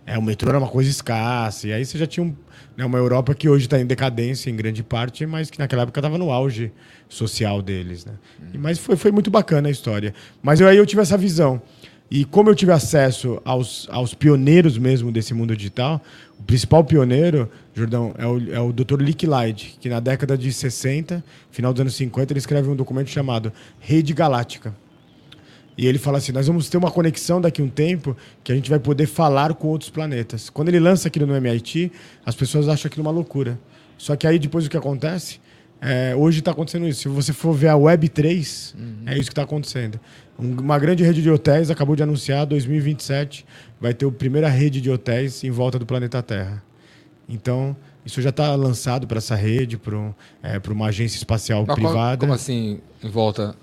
É, 0.07 0.19
o 0.19 0.23
metrô 0.23 0.51
era 0.51 0.59
uma 0.59 0.69
coisa 0.69 0.89
escassa. 0.91 1.67
E 1.69 1.73
aí 1.73 1.85
você 1.85 1.97
já 1.99 2.07
tinha 2.07 2.25
um, 2.25 2.35
né, 2.77 2.85
uma 2.85 2.99
Europa 2.99 3.35
que 3.35 3.49
hoje 3.49 3.67
está 3.67 3.81
em 3.81 3.87
decadência 3.87 4.51
em 4.51 4.57
grande 4.57 4.83
parte, 4.83 5.27
mas 5.27 5.51
que 5.51 5.59
naquela 5.59 5.83
época 5.83 6.01
estava 6.01 6.19
no 6.19 6.31
auge 6.31 6.73
social 7.09 7.63
deles. 7.63 8.05
Né? 8.05 8.13
E, 8.53 8.59
mas 8.59 8.79
foi, 8.79 8.97
foi 8.97 9.13
muito 9.13 9.31
bacana 9.31 9.69
a 9.69 9.71
história. 9.71 10.15
Mas 10.43 10.61
eu, 10.61 10.69
aí 10.69 10.77
eu 10.77 10.87
tive 10.87 11.03
essa 11.03 11.17
visão. 11.17 11.61
E 12.11 12.25
como 12.25 12.51
eu 12.51 12.55
tive 12.55 12.71
acesso 12.71 13.41
aos, 13.45 13.89
aos 13.91 14.15
pioneiros 14.15 14.79
mesmo 14.79 15.11
desse 15.11 15.33
mundo 15.33 15.57
digital, 15.57 16.01
o 16.39 16.43
principal 16.43 16.85
pioneiro, 16.85 17.51
Jordão, 17.75 18.15
é 18.19 18.27
o, 18.27 18.55
é 18.55 18.61
o 18.61 18.73
Dr. 18.73 19.01
Lick 19.01 19.27
Light, 19.27 19.77
que 19.81 19.89
na 19.89 20.01
década 20.01 20.37
de 20.37 20.53
60, 20.53 21.25
final 21.51 21.73
dos 21.73 21.81
anos 21.81 21.95
50, 21.95 22.33
ele 22.33 22.39
escreve 22.39 22.69
um 22.69 22.77
documento 22.77 23.09
chamado 23.09 23.53
Rede 23.81 24.13
Galáctica. 24.13 24.75
E 25.77 25.87
ele 25.87 25.99
fala 25.99 26.19
assim: 26.19 26.33
nós 26.33 26.47
vamos 26.47 26.69
ter 26.69 26.77
uma 26.77 26.91
conexão 26.91 27.41
daqui 27.41 27.61
a 27.61 27.65
um 27.65 27.69
tempo 27.69 28.17
que 28.43 28.53
a 28.53 28.55
gente 28.55 28.71
vai 28.71 28.79
poder 28.79 29.07
falar 29.07 29.55
com 29.55 29.69
outros 29.69 29.91
planetas. 29.91 30.49
Quando 30.51 30.69
ele 30.69 30.79
lança 30.81 31.09
aquilo 31.09 31.27
no 31.27 31.35
MIT, 31.37 31.91
as 32.25 32.35
pessoas 32.35 32.69
acham 32.69 32.89
aquilo 32.89 33.03
uma 33.05 33.11
loucura. 33.13 33.59
Só 33.99 34.15
que 34.17 34.27
aí 34.27 34.39
depois 34.39 34.67
o 34.67 34.71
que 34.71 34.77
acontece? 34.77 35.41
É, 35.81 36.15
hoje 36.17 36.39
está 36.39 36.53
acontecendo 36.53 36.87
isso. 36.89 37.03
Se 37.03 37.09
você 37.09 37.33
for 37.33 37.53
ver 37.53 37.69
a 37.69 37.75
Web3, 37.75 38.75
é 39.07 39.13
isso 39.15 39.25
que 39.25 39.33
está 39.33 39.43
acontecendo. 39.43 40.01
Um- 40.39 40.61
uma 40.61 40.79
grande 40.79 41.03
rede 41.05 41.21
de 41.21 41.31
hotéis 41.31 41.71
acabou 41.71 41.95
de 41.95 42.03
anunciar 42.03 42.47
2027 42.47 43.45
vai 43.81 43.93
ter 43.93 44.07
a 44.07 44.11
primeira 44.11 44.49
rede 44.49 44.81
de 44.81 44.91
hotéis 44.91 45.45
em 45.45 45.51
volta 45.51 45.79
do 45.79 45.85
planeta 45.85 46.23
Terra. 46.23 46.63
Então, 47.29 47.77
isso 48.05 48.21
já 48.23 48.31
está 48.31 48.55
lançado 48.55 49.07
para 49.07 49.19
essa 49.19 49.35
rede, 49.35 49.77
para 49.77 49.97
um, 49.97 50.15
é, 50.43 50.61
uma 50.71 50.87
agência 50.87 51.17
espacial 51.17 51.65
Mas 51.67 51.75
como- 51.75 51.89
privada. 51.89 52.17
Como 52.19 52.33
assim, 52.33 52.81
em 53.03 53.09
volta? 53.11 53.55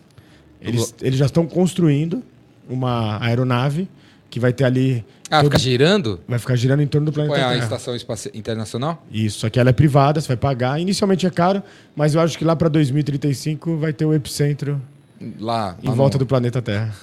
Eles, 0.62 0.94
eles 1.02 1.18
já 1.20 1.26
estão 1.26 1.46
construindo 1.48 2.22
uma 2.70 3.22
aeronave 3.24 3.90
que 4.30 4.40
vai 4.40 4.54
ter 4.54 4.64
ali. 4.64 5.04
Ah, 5.30 5.38
todo- 5.42 5.46
fica 5.52 5.60
girando? 5.60 6.20
Vai 6.28 6.38
ficar 6.40 6.56
girando 6.56 6.82
em 6.82 6.88
torno 6.88 7.06
do 7.08 7.12
planeta 7.14 7.34
Qual 7.36 7.42
é 7.42 7.46
a 7.46 7.54
Terra. 7.54 7.64
estação 7.64 7.96
espacial 7.96 8.34
internacional? 8.36 9.06
Isso, 9.12 9.40
só 9.40 9.50
que 9.50 9.60
ela 9.60 9.70
é 9.70 9.74
privada, 9.74 10.22
você 10.22 10.28
vai 10.28 10.38
pagar. 10.38 10.80
Inicialmente 10.80 11.26
é 11.26 11.30
caro, 11.30 11.62
mas 11.96 12.14
eu 12.16 12.22
acho 12.22 12.38
que 12.38 12.46
lá 12.46 12.56
para 12.56 12.70
2035 12.70 13.78
vai 13.78 13.92
ter 13.94 14.06
o 14.06 14.14
epicentro 14.14 14.82
Lá. 15.40 15.76
em 15.82 15.88
lá 15.90 15.94
volta 15.96 16.16
no- 16.18 16.20
do 16.20 16.26
planeta 16.28 16.62
Terra. 16.62 16.94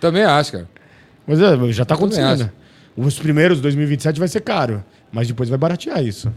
Também 0.00 0.22
acho, 0.24 0.52
cara. 0.52 0.68
Mas 1.26 1.40
é, 1.40 1.72
já 1.72 1.82
está 1.82 1.94
acontecendo. 1.94 2.50
Os 2.96 3.18
primeiros, 3.18 3.60
2027, 3.60 4.18
vai 4.18 4.28
ser 4.28 4.40
caro, 4.40 4.82
mas 5.12 5.28
depois 5.28 5.48
vai 5.48 5.58
baratear 5.58 6.02
isso. 6.04 6.32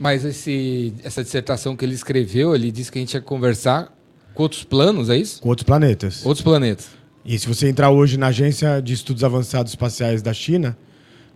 Mas 0.00 0.24
esse, 0.24 0.94
essa 1.04 1.22
dissertação 1.22 1.76
que 1.76 1.84
ele 1.84 1.92
escreveu, 1.92 2.54
ele 2.54 2.72
disse 2.72 2.90
que 2.90 2.98
a 2.98 3.02
gente 3.02 3.12
ia 3.12 3.20
conversar 3.20 3.94
com 4.32 4.44
outros 4.44 4.64
planos, 4.64 5.10
é 5.10 5.16
isso? 5.18 5.42
Com 5.42 5.50
outros 5.50 5.62
planetas. 5.62 6.24
Outros 6.24 6.42
planetas. 6.42 6.88
E 7.22 7.38
se 7.38 7.46
você 7.46 7.68
entrar 7.68 7.90
hoje 7.90 8.16
na 8.16 8.28
Agência 8.28 8.80
de 8.80 8.94
Estudos 8.94 9.22
Avançados 9.22 9.72
Espaciais 9.72 10.22
da 10.22 10.32
China, 10.32 10.74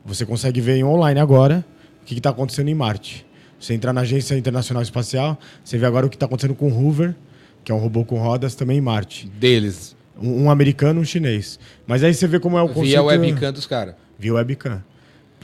você 0.02 0.25
consegue 0.25 0.62
ver 0.62 0.76
em 0.76 0.83
online 0.83 1.21
agora 1.21 1.62
o 2.00 2.06
que 2.06 2.14
está 2.14 2.30
acontecendo 2.30 2.68
em 2.68 2.75
Marte. 2.75 3.26
Você 3.61 3.75
entrar 3.75 3.92
na 3.92 4.00
Agência 4.00 4.35
Internacional 4.35 4.83
Espacial, 4.83 5.38
você 5.62 5.76
vê 5.76 5.85
agora 5.85 6.06
o 6.06 6.09
que 6.09 6.16
está 6.16 6.25
acontecendo 6.25 6.54
com 6.54 6.71
o 6.71 6.75
Hoover, 6.75 7.14
que 7.62 7.71
é 7.71 7.75
um 7.75 7.78
robô 7.78 8.02
com 8.02 8.18
rodas, 8.18 8.54
também 8.54 8.78
em 8.78 8.80
Marte. 8.80 9.28
Deles. 9.28 9.94
Um, 10.18 10.44
um 10.44 10.50
americano, 10.50 11.02
um 11.02 11.04
chinês. 11.04 11.59
Mas 11.87 12.02
aí 12.02 12.14
você 12.14 12.26
vê 12.26 12.40
como 12.40 12.56
é 12.56 12.62
o 12.62 12.68
conceito... 12.68 12.87
Via 12.87 13.02
webcam 13.02 13.52
dos 13.52 13.66
caras. 13.66 13.94
Via 14.18 14.33
webcam. 14.33 14.83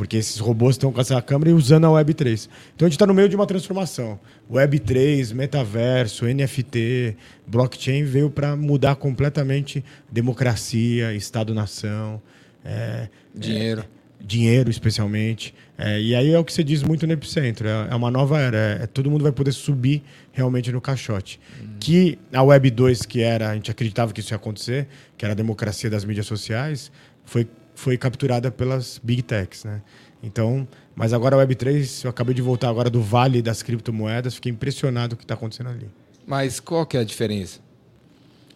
Porque 0.01 0.17
esses 0.17 0.39
robôs 0.39 0.77
estão 0.77 0.91
com 0.91 0.99
essa 0.99 1.21
câmera 1.21 1.51
e 1.51 1.53
usando 1.53 1.85
a 1.85 1.91
Web3. 1.91 2.49
Então 2.75 2.87
a 2.87 2.89
gente 2.89 2.95
está 2.95 3.07
no 3.07 3.13
meio 3.13 3.29
de 3.29 3.37
uma 3.37 3.45
transformação. 3.45 4.19
Web3, 4.51 5.35
metaverso, 5.35 6.25
NFT, 6.25 7.19
blockchain 7.47 8.05
veio 8.05 8.31
para 8.31 8.57
mudar 8.57 8.97
completamente 8.97 9.85
democracia, 10.11 11.13
Estado-nação. 11.13 12.19
É, 12.65 13.11
dinheiro. 13.35 13.83
É, 13.83 14.25
dinheiro, 14.25 14.71
especialmente. 14.71 15.55
É, 15.77 16.01
e 16.01 16.15
aí 16.15 16.33
é 16.33 16.39
o 16.39 16.45
que 16.47 16.55
você 16.55 16.65
diz 16.65 16.83
muito 16.83 17.07
no 17.07 17.13
Epicentro. 17.13 17.69
É, 17.69 17.89
é 17.91 17.95
uma 17.95 18.11
nova 18.11 18.41
era. 18.41 18.57
É, 18.83 18.87
todo 18.87 19.11
mundo 19.11 19.23
vai 19.23 19.33
poder 19.33 19.53
subir 19.53 20.03
realmente 20.33 20.73
no 20.73 20.81
caixote. 20.81 21.39
Hum. 21.63 21.75
Que 21.79 22.19
a 22.33 22.43
Web 22.43 22.71
2, 22.71 23.03
que 23.03 23.21
era, 23.21 23.51
a 23.51 23.55
gente 23.55 23.71
acreditava 23.71 24.15
que 24.15 24.21
isso 24.21 24.33
ia 24.33 24.37
acontecer, 24.37 24.89
que 25.19 25.27
era 25.27 25.33
a 25.33 25.37
democracia 25.37 25.91
das 25.91 26.07
mídias 26.07 26.25
sociais, 26.25 26.91
foi 27.23 27.47
foi 27.81 27.97
capturada 27.97 28.51
pelas 28.51 29.01
big 29.03 29.23
techs, 29.23 29.65
né? 29.65 29.81
Então, 30.23 30.69
mas 30.95 31.15
agora 31.15 31.35
a 31.35 31.47
Web3, 31.47 32.05
eu 32.05 32.11
acabei 32.11 32.35
de 32.35 32.43
voltar 32.43 32.69
agora 32.69 32.91
do 32.91 33.01
vale 33.01 33.41
das 33.41 33.63
criptomoedas, 33.63 34.35
fiquei 34.35 34.53
impressionado 34.53 35.15
com 35.15 35.15
o 35.15 35.19
que 35.19 35.25
está 35.25 35.35
acontecendo 35.35 35.71
ali. 35.71 35.89
Mas 36.27 36.61
qual 36.61 36.85
que 36.85 36.99
é 36.99 37.01
a 37.01 37.05
diferença? 37.05 37.59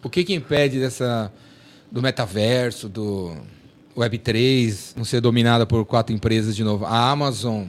O 0.03 0.09
que, 0.09 0.23
que 0.23 0.33
impede 0.35 0.79
dessa 0.79 1.33
do 1.91 2.03
metaverso, 2.03 2.87
do 2.87 3.35
Web3 3.97 4.95
não 4.95 5.03
ser 5.03 5.21
dominada 5.21 5.65
por 5.65 5.83
quatro 5.85 6.13
empresas 6.13 6.55
de 6.55 6.63
novo? 6.63 6.85
A 6.85 7.09
Amazon, 7.09 7.65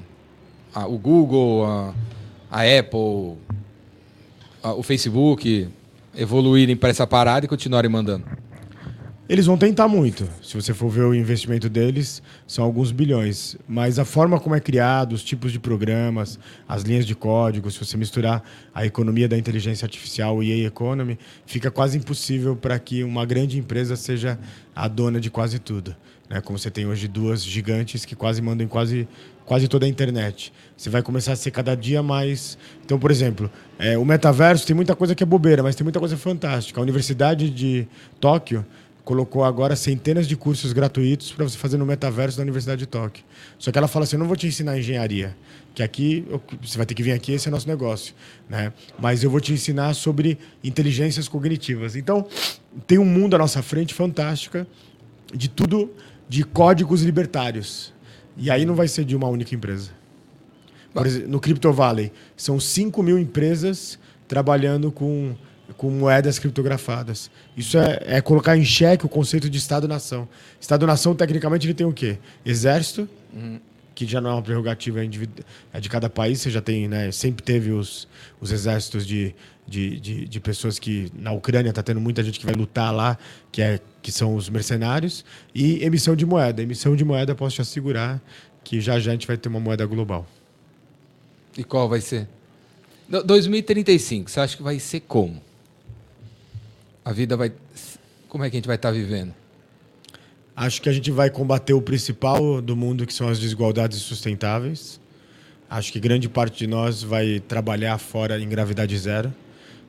a, 0.75 0.86
o 0.86 0.98
Google, 0.98 1.64
a, 1.64 1.94
a 2.50 2.78
Apple, 2.78 3.38
a, 4.62 4.75
o 4.75 4.82
Facebook 4.82 5.68
evoluírem 6.14 6.76
para 6.76 6.90
essa 6.90 7.06
parada 7.06 7.46
e 7.46 7.48
continuarem 7.48 7.90
mandando? 7.90 8.26
Eles 9.28 9.47
vão 9.47 9.59
tentar 9.59 9.88
muito. 9.88 10.28
Se 10.40 10.54
você 10.54 10.73
for 10.73 10.88
ver 10.88 11.02
o 11.02 11.12
investimento 11.12 11.68
deles, 11.68 12.23
são 12.47 12.64
alguns 12.64 12.92
bilhões. 12.92 13.56
Mas 13.66 13.99
a 13.99 14.04
forma 14.04 14.38
como 14.38 14.54
é 14.54 14.61
criado, 14.61 15.14
os 15.14 15.25
tipos 15.25 15.50
de 15.50 15.59
programas, 15.59 16.38
as 16.68 16.85
linhas 16.85 17.04
de 17.04 17.16
código, 17.16 17.68
se 17.68 17.85
você 17.85 17.97
misturar 17.97 18.40
a 18.73 18.87
economia 18.87 19.26
da 19.26 19.37
inteligência 19.37 19.85
artificial 19.85 20.45
e 20.45 20.52
a 20.52 20.66
economy, 20.68 21.18
fica 21.45 21.73
quase 21.73 21.99
impossível 21.99 22.54
para 22.54 22.78
que 22.78 23.02
uma 23.02 23.26
grande 23.26 23.59
empresa 23.59 23.97
seja 23.97 24.38
a 24.73 24.87
dona 24.87 25.21
de 25.21 25.28
quase 25.28 25.59
tudo. 25.59 25.97
Né? 26.30 26.40
Como 26.40 26.56
você 26.56 26.71
tem 26.71 26.87
hoje 26.87 27.09
duas 27.09 27.42
gigantes 27.45 28.04
que 28.04 28.14
quase 28.14 28.40
mandam 28.40 28.68
quase, 28.68 29.09
quase 29.45 29.66
toda 29.66 29.87
a 29.87 29.88
internet. 29.88 30.52
Você 30.76 30.88
vai 30.88 31.02
começar 31.02 31.33
a 31.33 31.37
ser 31.37 31.50
cada 31.50 31.75
dia 31.75 32.00
mais. 32.00 32.56
Então, 32.85 32.97
por 32.97 33.11
exemplo, 33.11 33.50
é, 33.76 33.99
o 33.99 34.04
metaverso 34.04 34.64
tem 34.64 34.76
muita 34.76 34.95
coisa 34.95 35.16
que 35.16 35.23
é 35.25 35.26
bobeira, 35.26 35.64
mas 35.64 35.75
tem 35.75 35.83
muita 35.83 35.99
coisa 35.99 36.16
fantástica. 36.16 36.80
A 36.80 36.83
Universidade 36.83 37.50
de 37.50 37.88
Tóquio 38.21 38.64
colocou 39.06 39.44
agora 39.44 39.76
centenas 39.76 40.26
de 40.26 40.36
cursos 40.36 40.72
gratuitos 40.72 41.30
para 41.30 41.48
você 41.48 41.56
fazer 41.56 41.76
no 41.76 41.86
metaverso 41.86 42.36
da 42.36 42.42
Universidade 42.42 42.80
de 42.80 42.86
Tóquio. 42.86 43.25
Só 43.56 43.70
que 43.70 43.78
ela 43.78 43.86
fala 43.86 44.02
assim: 44.02 44.16
eu 44.16 44.18
não 44.20 44.26
vou 44.26 44.36
te 44.36 44.48
ensinar 44.48 44.76
engenharia, 44.76 45.36
que 45.72 45.80
aqui 45.80 46.26
você 46.60 46.76
vai 46.76 46.84
ter 46.84 46.92
que 46.92 47.04
vir 47.04 47.12
aqui, 47.12 47.30
esse 47.30 47.46
é 47.46 47.50
nosso 47.52 47.68
negócio, 47.68 48.16
né? 48.50 48.72
Mas 48.98 49.22
eu 49.22 49.30
vou 49.30 49.40
te 49.40 49.52
ensinar 49.52 49.94
sobre 49.94 50.36
inteligências 50.62 51.28
cognitivas. 51.28 51.94
Então, 51.94 52.26
tem 52.84 52.98
um 52.98 53.04
mundo 53.04 53.36
à 53.36 53.38
nossa 53.38 53.62
frente 53.62 53.94
fantástica 53.94 54.66
de 55.32 55.48
tudo 55.48 55.88
de 56.28 56.42
códigos 56.42 57.02
libertários. 57.02 57.94
E 58.36 58.50
aí 58.50 58.64
não 58.64 58.75
vai 58.75 58.88
ser 58.88 59.04
de 59.04 59.14
uma 59.14 59.28
única 59.28 59.54
empresa. 59.54 59.92
Por 60.92 61.06
exemplo, 61.06 61.28
no 61.28 61.38
Crypto 61.38 61.72
Valley, 61.72 62.10
são 62.36 62.58
5 62.58 63.02
mil 63.04 63.20
empresas 63.20 64.00
trabalhando 64.26 64.90
com 64.90 65.36
com 65.76 65.90
moedas 65.90 66.38
criptografadas. 66.38 67.30
Isso 67.56 67.78
é, 67.78 68.02
é 68.06 68.21
colocar 68.21 68.56
em 68.56 68.64
xeque 68.64 69.04
o 69.04 69.09
conceito 69.09 69.49
de 69.49 69.59
Estado-nação. 69.59 70.28
Estado-nação, 70.61 71.14
tecnicamente, 71.14 71.66
ele 71.66 71.75
tem 71.75 71.87
o 71.87 71.92
quê? 71.92 72.18
Exército, 72.45 73.09
uhum. 73.33 73.61
que 73.95 74.06
já 74.06 74.21
não 74.21 74.30
é 74.30 74.33
uma 74.35 74.42
prerrogativa 74.42 75.00
é 75.73 75.80
de 75.80 75.88
cada 75.88 76.09
país, 76.09 76.40
você 76.40 76.50
já 76.50 76.61
tem, 76.61 76.88
né, 76.88 77.12
sempre 77.12 77.45
teve 77.45 77.73
os, 77.73 78.09
os 78.40 78.50
exércitos 78.50 79.06
de, 79.06 79.35
de, 79.66 80.00
de, 80.00 80.28
de 80.28 80.40
pessoas 80.40 80.78
que, 80.78 81.12
na 81.14 81.33
Ucrânia, 81.33 81.71
está 81.71 81.83
tendo 81.83 82.00
muita 82.00 82.23
gente 82.23 82.40
que 82.40 82.47
vai 82.47 82.54
lutar 82.54 82.95
lá, 82.95 83.18
que, 83.52 83.61
é, 83.61 83.78
que 84.00 84.11
são 84.11 84.35
os 84.35 84.49
mercenários, 84.49 85.25
e 85.54 85.85
emissão 85.85 86.16
de 86.16 86.25
moeda. 86.25 86.62
Emissão 86.62 86.97
de 86.97 87.04
moeda, 87.04 87.35
posso 87.35 87.56
te 87.56 87.62
assegurar 87.62 88.21
que 88.64 88.80
já 88.80 88.99
já 88.99 89.11
a 89.11 89.14
gente 89.14 89.26
vai 89.26 89.37
ter 89.37 89.49
uma 89.49 89.61
moeda 89.61 89.87
global. 89.87 90.26
E 91.56 91.62
qual 91.62 91.88
vai 91.88 92.00
ser? 92.00 92.28
2035, 93.09 94.28
você 94.28 94.40
acha 94.40 94.56
que 94.56 94.62
vai 94.62 94.80
ser 94.80 95.00
como? 95.00 95.45
A 97.06 97.12
vida 97.12 97.36
vai. 97.36 97.52
Como 98.28 98.42
é 98.42 98.50
que 98.50 98.56
a 98.56 98.58
gente 98.58 98.66
vai 98.66 98.75
estar 98.75 98.88
tá 98.88 98.92
vivendo? 98.92 99.32
Acho 100.56 100.82
que 100.82 100.88
a 100.88 100.92
gente 100.92 101.12
vai 101.12 101.30
combater 101.30 101.72
o 101.72 101.80
principal 101.80 102.60
do 102.60 102.75
mundo, 102.75 103.06
que 103.06 103.14
são 103.14 103.28
as 103.28 103.38
desigualdades 103.38 103.98
sustentáveis. 103.98 105.00
Acho 105.70 105.92
que 105.92 106.00
grande 106.00 106.28
parte 106.28 106.58
de 106.58 106.66
nós 106.66 107.04
vai 107.04 107.38
trabalhar 107.38 107.96
fora 107.98 108.40
em 108.40 108.48
gravidade 108.48 108.98
zero. 108.98 109.32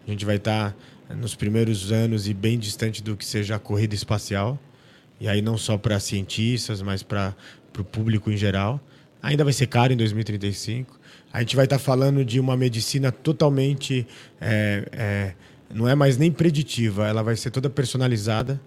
A 0.08 0.12
gente 0.12 0.26
vai 0.26 0.36
estar 0.36 0.76
tá 1.08 1.16
nos 1.16 1.34
primeiros 1.34 1.92
anos 1.92 2.28
e 2.28 2.36
bem 2.36 2.60
distante 2.60 3.02
do 3.02 3.18
que 3.18 3.26
seja 3.26 3.56
a 3.56 3.60
corrida 3.60 3.96
espacial. 3.96 4.60
E 5.20 5.28
aí 5.28 5.42
não 5.42 5.58
só 5.58 5.76
para 5.76 6.00
cientistas, 6.00 6.84
mas 6.84 7.02
para 7.02 7.36
o 7.80 7.84
público 7.84 8.30
em 8.30 8.38
geral. 8.38 8.80
Ainda 9.24 9.44
vai 9.44 9.54
ser 9.54 9.66
caro 9.66 9.92
em 9.92 9.98
2035. 9.98 11.00
A 11.34 11.40
gente 11.40 11.56
vai 11.56 11.66
estar 11.66 11.80
tá 11.80 11.84
falando 11.84 12.24
de 12.24 12.40
uma 12.40 12.56
medicina 12.56 13.12
totalmente 13.12 14.06
é, 14.40 14.88
é, 14.92 15.34
não 15.74 15.88
é 15.88 15.96
mais 15.96 16.18
nem 16.18 16.32
preditiva, 16.32 17.08
ela 17.08 17.22
vai 17.22 17.36
ser 17.36 17.52
toda 17.52 17.70
personalizada. 17.70 18.60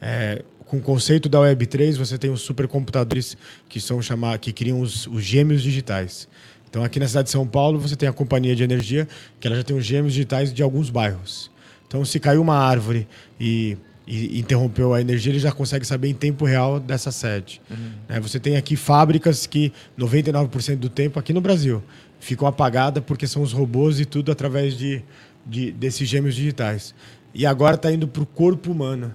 É, 0.00 0.42
com 0.66 0.78
o 0.78 0.80
conceito 0.80 1.28
da 1.28 1.38
Web3, 1.38 1.96
você 1.96 2.18
tem 2.18 2.30
os 2.30 2.40
supercomputadores 2.42 3.36
que 3.68 3.80
são 3.80 4.00
chamar, 4.02 4.38
que 4.38 4.52
criam 4.52 4.80
os, 4.80 5.06
os, 5.06 5.22
gêmeos 5.22 5.62
digitais. 5.62 6.28
Então, 6.68 6.82
aqui 6.82 6.98
na 6.98 7.06
cidade 7.06 7.26
de 7.26 7.32
São 7.32 7.46
Paulo, 7.46 7.78
você 7.78 7.94
tem 7.94 8.08
a 8.08 8.12
companhia 8.12 8.56
de 8.56 8.64
energia, 8.64 9.06
que 9.38 9.46
ela 9.46 9.56
já 9.56 9.62
tem 9.62 9.76
os 9.76 9.84
gêmeos 9.84 10.12
digitais 10.12 10.52
de 10.52 10.62
alguns 10.62 10.90
bairros. 10.90 11.50
Então, 11.86 12.04
se 12.04 12.18
caiu 12.18 12.42
uma 12.42 12.56
árvore 12.56 13.06
e, 13.38 13.76
e 14.06 14.40
interrompeu 14.40 14.92
a 14.92 15.00
energia, 15.00 15.30
ele 15.30 15.38
já 15.38 15.52
consegue 15.52 15.86
saber 15.86 16.08
em 16.08 16.14
tempo 16.14 16.44
real 16.44 16.80
dessa 16.80 17.12
sede. 17.12 17.60
Uhum. 17.70 17.92
É, 18.08 18.18
você 18.18 18.40
tem 18.40 18.56
aqui 18.56 18.74
fábricas 18.74 19.46
que 19.46 19.72
99% 19.96 20.76
do 20.76 20.88
tempo, 20.88 21.20
aqui 21.20 21.32
no 21.32 21.40
Brasil, 21.40 21.82
ficam 22.18 22.48
apagadas 22.48 23.04
porque 23.06 23.26
são 23.26 23.42
os 23.42 23.52
robôs 23.52 24.00
e 24.00 24.04
tudo 24.04 24.32
através 24.32 24.76
de 24.76 25.02
de, 25.46 25.72
desses 25.72 26.08
gêmeos 26.08 26.34
digitais. 26.34 26.94
E 27.32 27.44
agora 27.44 27.76
está 27.76 27.92
indo 27.92 28.06
para 28.06 28.22
o 28.22 28.26
corpo 28.26 28.70
humano. 28.70 29.12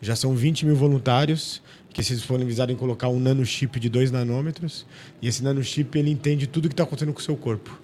Já 0.00 0.16
são 0.16 0.34
20 0.34 0.66
mil 0.66 0.76
voluntários 0.76 1.62
que 1.92 2.02
se 2.02 2.14
disponibilizaram 2.14 2.72
em 2.72 2.76
colocar 2.76 3.08
um 3.08 3.20
nanochip 3.20 3.78
de 3.78 3.88
2 3.88 4.10
nanômetros. 4.10 4.86
E 5.20 5.28
esse 5.28 5.44
nanochip 5.44 5.96
ele 5.98 6.10
entende 6.10 6.46
tudo 6.46 6.64
o 6.64 6.68
que 6.68 6.72
está 6.72 6.82
acontecendo 6.82 7.12
com 7.12 7.20
o 7.20 7.22
seu 7.22 7.36
corpo. 7.36 7.80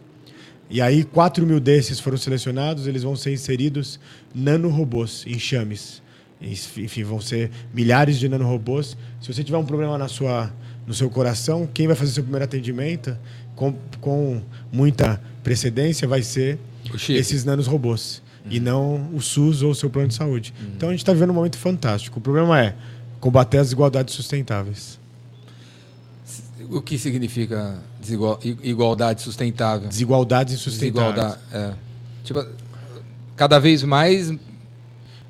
E 0.71 0.83
aí, 0.83 1.02
4 1.02 1.47
mil 1.47 1.61
desses 1.61 1.99
foram 1.99 2.18
selecionados, 2.18 2.87
eles 2.87 3.02
vão 3.02 3.16
ser 3.16 3.33
inseridos 3.33 3.99
nanorobôs, 4.35 5.25
enxames. 5.26 6.02
Enfim, 6.40 7.04
vão 7.04 7.21
ser 7.21 7.50
milhares 7.73 8.18
de 8.18 8.28
nanorobôs. 8.28 8.97
Se 9.21 9.33
você 9.33 9.42
tiver 9.42 9.57
um 9.57 9.64
problema 9.64 9.97
na 9.97 10.09
sua, 10.09 10.52
no 10.87 10.92
seu 10.92 11.09
coração, 11.09 11.66
quem 11.73 11.87
vai 11.87 11.97
fazer 11.97 12.12
seu 12.12 12.23
primeiro 12.23 12.45
atendimento, 12.45 13.16
com, 13.57 13.75
com 14.00 14.42
muita 14.71 15.21
precedência, 15.42 16.07
vai 16.07 16.23
ser 16.23 16.59
esses 17.11 17.45
nanos 17.45 17.66
robôs. 17.66 18.23
Uhum. 18.45 18.52
E 18.52 18.61
não 18.61 19.11
o 19.14 19.21
SUS 19.21 19.62
ou 19.62 19.73
o 19.73 19.75
seu 19.75 19.90
plano 19.90 20.09
de 20.09 20.14
saúde. 20.14 20.54
Uhum. 20.61 20.68
Então 20.76 20.88
a 20.88 20.92
gente 20.92 21.00
está 21.00 21.12
vivendo 21.12 21.30
um 21.30 21.35
momento 21.35 21.59
fantástico. 21.59 22.18
O 22.18 22.23
problema 22.23 22.61
é 22.61 22.75
combater 23.21 23.59
as 23.59 23.68
desigualdades 23.68 24.14
sustentáveis. 24.14 24.99
O 26.71 26.83
que 26.83 26.99
significa 26.99 27.78
desigual, 28.00 28.38
igualdade 28.42 29.23
sustentável? 29.23 29.88
Desigualdades 29.88 30.54
insustentáveis. 30.54 31.14
Desigualdade, 31.14 31.40
é. 31.52 31.75
Tipo, 32.25 32.47
cada 33.37 33.59
vez 33.59 33.83
mais. 33.83 34.33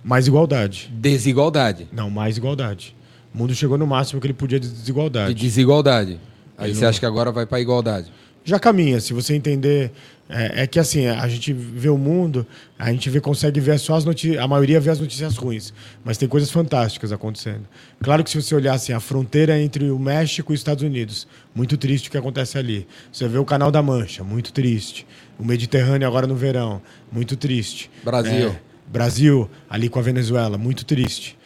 Mais 0.02 0.26
igualdade. 0.26 0.90
Desigualdade. 0.92 1.86
Não, 1.92 2.10
mais 2.10 2.36
igualdade. 2.36 2.96
O 3.32 3.38
mundo 3.38 3.54
chegou 3.54 3.76
no 3.78 3.86
máximo 3.86 4.20
que 4.20 4.26
ele 4.26 4.34
podia 4.34 4.58
de 4.58 4.68
desigualdade. 4.68 5.34
De 5.34 5.40
desigualdade. 5.40 6.18
Aí 6.56 6.74
você 6.74 6.84
acha 6.84 6.98
que 6.98 7.06
agora 7.06 7.30
vai 7.30 7.46
para 7.46 7.58
a 7.58 7.60
igualdade? 7.60 8.10
Já 8.44 8.58
caminha. 8.58 9.00
Se 9.00 9.12
você 9.12 9.34
entender 9.34 9.92
é, 10.28 10.62
é, 10.62 10.66
que 10.66 10.78
assim, 10.78 11.06
a 11.06 11.26
gente 11.26 11.52
vê 11.54 11.88
o 11.88 11.96
mundo, 11.96 12.46
a 12.78 12.92
gente 12.92 13.08
vê, 13.08 13.18
consegue 13.18 13.60
ver 13.60 13.78
só 13.78 13.96
as 13.96 14.04
notícias, 14.04 14.42
a 14.42 14.46
maioria 14.46 14.78
vê 14.78 14.90
as 14.90 15.00
notícias 15.00 15.36
ruins, 15.36 15.72
mas 16.04 16.18
tem 16.18 16.28
coisas 16.28 16.50
fantásticas 16.50 17.12
acontecendo. 17.12 17.66
Claro 18.02 18.22
que 18.22 18.30
se 18.30 18.40
você 18.40 18.54
olhar 18.54 18.74
assim, 18.74 18.92
a 18.92 19.00
fronteira 19.00 19.58
entre 19.58 19.90
o 19.90 19.98
México 19.98 20.52
e 20.52 20.54
os 20.54 20.60
Estados 20.60 20.84
Unidos, 20.84 21.26
muito 21.54 21.78
triste 21.78 22.08
o 22.08 22.10
que 22.10 22.18
acontece 22.18 22.58
ali. 22.58 22.86
Você 23.10 23.26
vê 23.26 23.38
o 23.38 23.44
Canal 23.44 23.70
da 23.70 23.82
Mancha, 23.82 24.22
muito 24.22 24.52
triste. 24.52 25.06
O 25.38 25.44
Mediterrâneo 25.44 26.06
agora 26.06 26.26
no 26.26 26.36
verão, 26.36 26.82
muito 27.10 27.34
triste. 27.34 27.90
Brasil. 28.04 28.48
É, 28.48 28.60
Brasil, 28.86 29.50
ali 29.68 29.88
com 29.88 29.98
a 29.98 30.02
Venezuela, 30.02 30.58
muito 30.58 30.84
triste. 30.84 31.38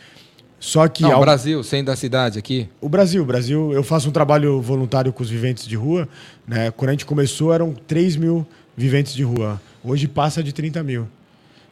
Só 0.65 0.87
que. 0.87 1.03
Não, 1.03 1.15
ao... 1.15 1.21
Brasil, 1.21 1.61
sem 1.65 1.83
da 1.83 1.97
cidade 1.97 2.39
aqui? 2.39 2.69
O 2.81 2.89
Brasil, 2.89 3.25
Brasil, 3.25 3.73
eu 3.73 3.83
faço 3.83 4.09
um 4.09 4.13
trabalho 4.13 4.61
voluntário 4.63 5.13
com 5.13 5.21
os 5.21 5.29
viventes 5.29 5.67
de 5.67 5.75
rua. 5.75 6.09
Né? 6.47 6.71
Quando 6.71 6.91
a 6.91 6.93
gente 6.93 7.05
começou, 7.05 7.53
eram 7.53 7.75
3 7.75 8.15
mil 8.15 8.47
viventes 8.77 9.13
de 9.13 9.25
rua. 9.25 9.61
Hoje 9.83 10.07
passa 10.07 10.41
de 10.41 10.53
30 10.53 10.81
mil. 10.85 11.09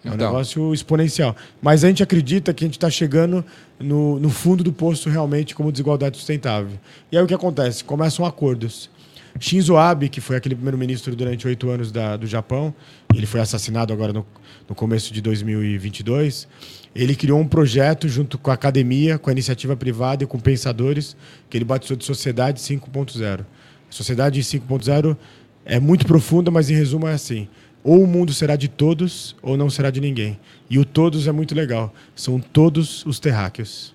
É 0.05 0.11
um 0.11 0.15
Então. 0.15 0.27
negócio 0.27 0.75
exponencial. 0.75 1.37
Mas 1.63 1.85
a 1.85 1.89
gente 1.89 2.03
acredita 2.03 2.53
que 2.53 2.65
a 2.65 2.67
gente 2.67 2.79
está 2.79 2.91
chegando 2.91 3.45
no, 3.79 4.19
no 4.19 4.29
fundo 4.29 4.65
do 4.65 4.73
poço 4.73 5.09
realmente 5.09 5.55
como 5.55 5.71
desigualdade 5.71 6.17
sustentável. 6.17 6.77
E 7.13 7.17
aí 7.17 7.23
o 7.23 7.29
que 7.29 7.35
acontece? 7.35 7.85
Começam 7.85 8.25
acordos. 8.25 8.91
Shinzo 9.39 9.77
Abe, 9.77 10.09
que 10.09 10.21
foi 10.21 10.35
aquele 10.35 10.57
primeiro-ministro 10.57 11.15
durante 11.15 11.47
oito 11.47 11.71
anos 11.71 11.93
da- 11.93 12.17
do 12.17 12.27
Japão, 12.27 12.75
ele 13.15 13.27
foi 13.27 13.41
assassinado 13.41 13.93
agora 13.93 14.13
no, 14.13 14.27
no 14.69 14.75
começo 14.75 15.13
de 15.15 15.21
2022, 15.21 16.49
ele 16.95 17.15
criou 17.15 17.39
um 17.39 17.47
projeto 17.47 18.09
junto 18.09 18.37
com 18.37 18.51
a 18.51 18.55
academia, 18.55 19.19
com 19.19 19.31
a 19.31 19.33
iniciativa 19.33 19.77
privada 19.77 20.25
e 20.25 20.27
com 20.27 20.39
pensadores, 20.39 21.17
que 21.49 21.57
ele 21.57 21.65
batizou 21.65 21.97
de 21.97 22.05
Sociedade 22.05 22.61
5.0. 22.61 23.41
A 23.41 23.45
Sociedade 23.89 24.41
5.0 24.41 25.17
é 25.65 25.79
muito 25.79 26.07
profunda, 26.07 26.51
mas 26.51 26.71
em 26.71 26.75
resumo 26.75 27.07
é 27.07 27.13
assim: 27.13 27.49
ou 27.83 28.03
o 28.03 28.07
mundo 28.07 28.33
será 28.33 28.57
de 28.57 28.69
todos, 28.69 29.37
ou 29.43 29.57
não 29.57 29.71
será 29.71 29.91
de 29.91 30.01
ninguém. 30.01 30.39
E 30.69 30.79
o 30.79 30.85
todos 30.85 31.27
é 31.27 31.33
muito 31.33 31.55
legal. 31.55 31.93
São 32.15 32.39
todos 32.39 33.05
os 33.07 33.19
terráqueos. 33.19 33.95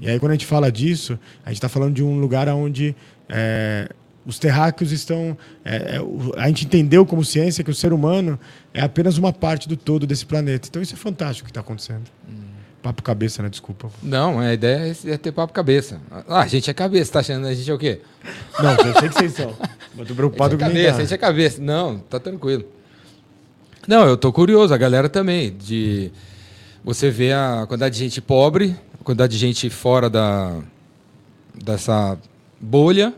E 0.00 0.08
aí, 0.08 0.18
quando 0.18 0.30
a 0.30 0.34
gente 0.34 0.46
fala 0.46 0.70
disso, 0.70 1.18
a 1.44 1.50
gente 1.50 1.58
está 1.58 1.68
falando 1.68 1.94
de 1.94 2.02
um 2.02 2.18
lugar 2.18 2.48
onde 2.48 2.94
é, 3.28 3.88
os 4.24 4.38
terráqueos 4.38 4.92
estão. 4.92 5.36
é, 5.64 5.96
é, 5.96 6.00
a 6.36 6.46
gente 6.48 6.66
entendeu 6.66 7.06
como 7.06 7.24
ciência 7.24 7.64
que 7.64 7.70
o 7.70 7.74
ser 7.74 7.92
humano 7.92 8.38
é 8.72 8.80
apenas 8.80 9.18
uma 9.18 9.32
parte 9.32 9.68
do 9.68 9.76
todo 9.76 10.06
desse 10.06 10.26
planeta. 10.26 10.68
Então, 10.68 10.80
isso 10.82 10.94
é 10.94 10.96
fantástico 10.96 11.46
que 11.46 11.50
está 11.50 11.60
acontecendo. 11.60 12.04
Papo 12.82 13.02
cabeça, 13.02 13.42
né? 13.42 13.50
Desculpa. 13.50 13.90
Não, 14.02 14.38
a 14.38 14.54
ideia 14.54 14.96
é 15.04 15.16
ter 15.18 15.32
papo 15.32 15.52
cabeça. 15.52 16.00
Ah, 16.26 16.40
a 16.40 16.46
gente 16.46 16.70
é 16.70 16.74
cabeça, 16.74 17.12
tá 17.12 17.20
achando? 17.20 17.46
A 17.46 17.52
gente 17.52 17.70
é 17.70 17.74
o 17.74 17.78
quê? 17.78 18.00
Não, 18.58 18.70
eu 18.72 18.98
sei 18.98 19.08
que 19.08 19.14
vocês 19.14 19.32
são. 19.34 19.54
Mas 19.94 20.06
tô 20.06 20.14
A 20.14 20.16
preocupado 20.16 20.52
gente 20.52 20.62
é 20.62 20.66
com 20.66 20.72
quem 20.72 20.82
cabeça, 20.82 20.92
tá. 20.92 20.96
a 20.96 21.00
gente 21.02 21.14
é 21.14 21.18
cabeça. 21.18 21.60
Não, 21.60 21.98
tá 21.98 22.18
tranquilo. 22.18 22.64
Não, 23.86 24.06
eu 24.06 24.16
tô 24.16 24.32
curioso, 24.32 24.72
a 24.72 24.78
galera 24.78 25.10
também, 25.10 25.54
de 25.54 26.10
você 26.82 27.10
ver 27.10 27.34
a 27.34 27.66
quantidade 27.66 27.94
de 27.94 28.00
gente 28.00 28.20
pobre, 28.20 28.74
a 28.98 29.04
quantidade 29.04 29.32
de 29.32 29.38
gente 29.38 29.68
fora 29.68 30.08
da 30.08 30.58
dessa 31.54 32.18
bolha. 32.58 33.12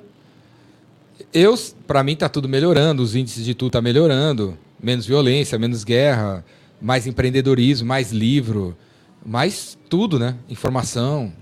Eu, 1.33 1.55
para 1.87 2.05
mim 2.05 2.15
tá 2.15 2.29
tudo 2.29 2.49
melhorando, 2.49 3.03
os 3.03 3.15
índices 3.15 3.45
de 3.45 3.55
tudo 3.55 3.73
tá 3.73 3.81
melhorando, 3.81 4.59
menos 4.83 5.07
violência, 5.07 5.59
menos 5.59 5.83
guerra, 5.83 6.45
mais 6.81 7.07
empreendedorismo, 7.07 7.87
mais 7.87 8.13
livro, 8.13 8.77
mais 9.25 9.79
tudo, 9.89 10.19
né? 10.19 10.37
Informação. 10.49 11.33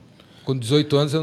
Com 0.45 0.57
18 0.57 0.97
anos 0.97 1.15
eu 1.15 1.23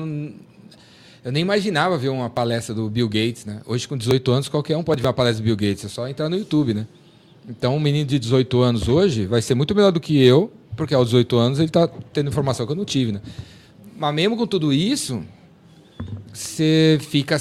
eu 1.28 1.32
nem 1.34 1.42
imaginava 1.42 1.98
ver 1.98 2.08
uma 2.08 2.30
palestra 2.30 2.74
do 2.74 2.90
Bill 2.90 3.10
Gates, 3.10 3.44
né? 3.44 3.62
Hoje, 3.66 3.86
com 3.86 3.98
18 3.98 4.32
anos, 4.32 4.48
qualquer 4.48 4.78
um 4.78 4.84
pode 4.84 5.02
ver 5.02 5.10
uma 5.10 5.14
palestra 5.14 5.44
do 5.44 5.46
Bill 5.46 5.58
Gates, 5.58 5.84
é 5.84 5.90
só 5.90 6.08
entrar 6.08 6.30
no 6.30 6.38
YouTube, 6.38 6.74
né? 6.74 6.88
Então, 7.50 7.76
um 7.76 7.82
menino 7.82 8.08
de 8.08 8.18
18 8.18 8.62
anos 8.62 8.88
hoje 8.88 9.26
vai 9.26 9.42
ser 9.42 9.54
muito 9.54 9.76
melhor 9.76 9.92
do 9.92 10.00
que 10.00 10.22
eu, 10.24 10.50
porque 10.78 10.94
aos 10.94 11.08
18 11.08 11.38
anos 11.38 11.60
ele 11.60 11.68
está 11.68 11.86
tendo 12.14 12.30
informação 12.30 12.66
que 12.66 12.72
eu 12.72 12.78
não 12.78 12.86
tive, 12.86 13.12
né? 13.12 13.22
Mas 13.98 14.16
mesmo 14.16 14.38
com 14.38 14.48
tudo 14.48 14.72
isso, 14.72 15.22
você 16.38 16.98
fica. 17.01 17.38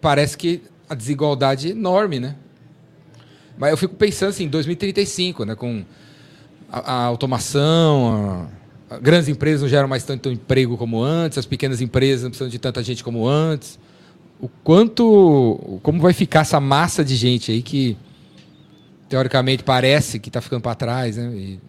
Parece 0.00 0.36
que 0.36 0.62
a 0.88 0.94
desigualdade 0.94 1.68
é 1.68 1.70
enorme, 1.70 2.18
né? 2.20 2.34
Mas 3.58 3.70
eu 3.70 3.76
fico 3.76 3.94
pensando 3.94 4.30
assim, 4.30 4.44
em 4.44 4.48
2035, 4.48 5.44
né? 5.44 5.54
Com 5.54 5.84
a, 6.70 6.78
a 6.92 7.04
automação, 7.04 8.48
a- 8.90 8.94
a- 8.94 8.98
grandes 8.98 9.28
empresas 9.28 9.60
não 9.62 9.68
geram 9.68 9.86
mais 9.88 10.02
tanto 10.04 10.30
emprego 10.30 10.76
como 10.76 11.02
antes, 11.02 11.36
as 11.38 11.46
pequenas 11.46 11.80
empresas 11.80 12.22
não 12.24 12.30
precisam 12.30 12.48
de 12.48 12.58
tanta 12.58 12.82
gente 12.82 13.04
como 13.04 13.26
antes. 13.28 13.78
O 14.40 14.48
quanto. 14.48 15.78
Como 15.82 16.00
vai 16.00 16.12
ficar 16.14 16.40
essa 16.40 16.58
massa 16.60 17.04
de 17.04 17.14
gente 17.16 17.52
aí 17.52 17.60
que 17.62 17.96
teoricamente 19.08 19.62
parece 19.62 20.18
que 20.18 20.28
está 20.28 20.40
ficando 20.40 20.62
para 20.62 20.74
trás, 20.74 21.16
né? 21.16 21.30
E- 21.34 21.60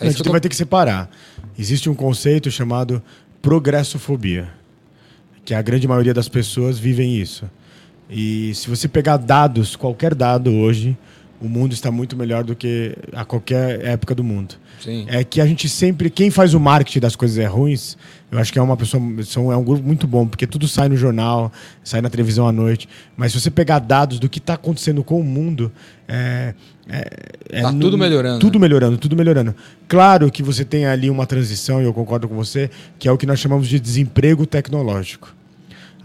é 0.00 0.06
a 0.06 0.10
gente 0.10 0.22
tô- 0.22 0.30
vai 0.32 0.40
ter 0.40 0.48
que 0.48 0.56
separar. 0.56 1.10
Existe 1.58 1.88
um 1.90 1.94
conceito 1.94 2.50
chamado 2.50 3.02
progressofobia, 3.42 4.48
que 5.44 5.54
a 5.54 5.62
grande 5.62 5.86
maioria 5.86 6.14
das 6.14 6.28
pessoas 6.28 6.78
vivem 6.78 7.16
isso. 7.16 7.48
E 8.08 8.54
se 8.54 8.68
você 8.68 8.88
pegar 8.88 9.16
dados, 9.16 9.76
qualquer 9.76 10.14
dado 10.14 10.52
hoje, 10.52 10.96
o 11.40 11.48
mundo 11.48 11.72
está 11.72 11.90
muito 11.90 12.16
melhor 12.16 12.44
do 12.44 12.54
que 12.54 12.96
a 13.12 13.24
qualquer 13.24 13.84
época 13.84 14.14
do 14.14 14.24
mundo. 14.24 14.54
Sim. 14.80 15.06
É 15.08 15.22
que 15.24 15.40
a 15.40 15.46
gente 15.46 15.68
sempre. 15.68 16.08
Quem 16.10 16.30
faz 16.30 16.54
o 16.54 16.60
marketing 16.60 17.00
das 17.00 17.16
coisas 17.16 17.38
é 17.38 17.46
ruins, 17.46 17.96
eu 18.34 18.40
acho 18.40 18.52
que 18.52 18.58
é 18.58 18.62
uma 18.62 18.76
pessoa. 18.76 19.00
são- 19.24 19.52
É 19.52 19.56
um 19.56 19.62
grupo 19.62 19.86
muito 19.86 20.06
bom, 20.06 20.26
porque 20.26 20.46
tudo 20.46 20.66
sai 20.66 20.88
no 20.88 20.96
jornal, 20.96 21.52
sai 21.84 22.00
na 22.00 22.10
televisão 22.10 22.48
à 22.48 22.52
noite. 22.52 22.88
Mas 23.16 23.32
se 23.32 23.40
você 23.40 23.50
pegar 23.50 23.78
dados 23.78 24.18
do 24.18 24.28
que 24.28 24.38
está 24.38 24.54
acontecendo 24.54 25.04
com 25.04 25.20
o 25.20 25.24
mundo. 25.24 25.70
É, 26.08 26.52
é, 26.88 27.10
é 27.50 27.62
Tá 27.62 27.72
no- 27.72 27.80
tudo 27.80 27.96
melhorando, 27.96 28.40
Tudo 28.40 28.58
né? 28.58 28.62
melhorando, 28.62 28.98
tudo 28.98 29.16
melhorando. 29.16 29.54
Claro 29.88 30.30
que 30.30 30.42
você 30.42 30.64
tem 30.64 30.84
ali 30.84 31.08
uma 31.08 31.26
transição, 31.26 31.80
e 31.80 31.84
eu 31.84 31.94
concordo 31.94 32.28
com 32.28 32.34
você, 32.34 32.68
que 32.98 33.08
é 33.08 33.12
o 33.12 33.16
que 33.16 33.24
nós 33.24 33.38
chamamos 33.38 33.68
de 33.68 33.78
desemprego 33.80 34.44
tecnológico 34.44 35.32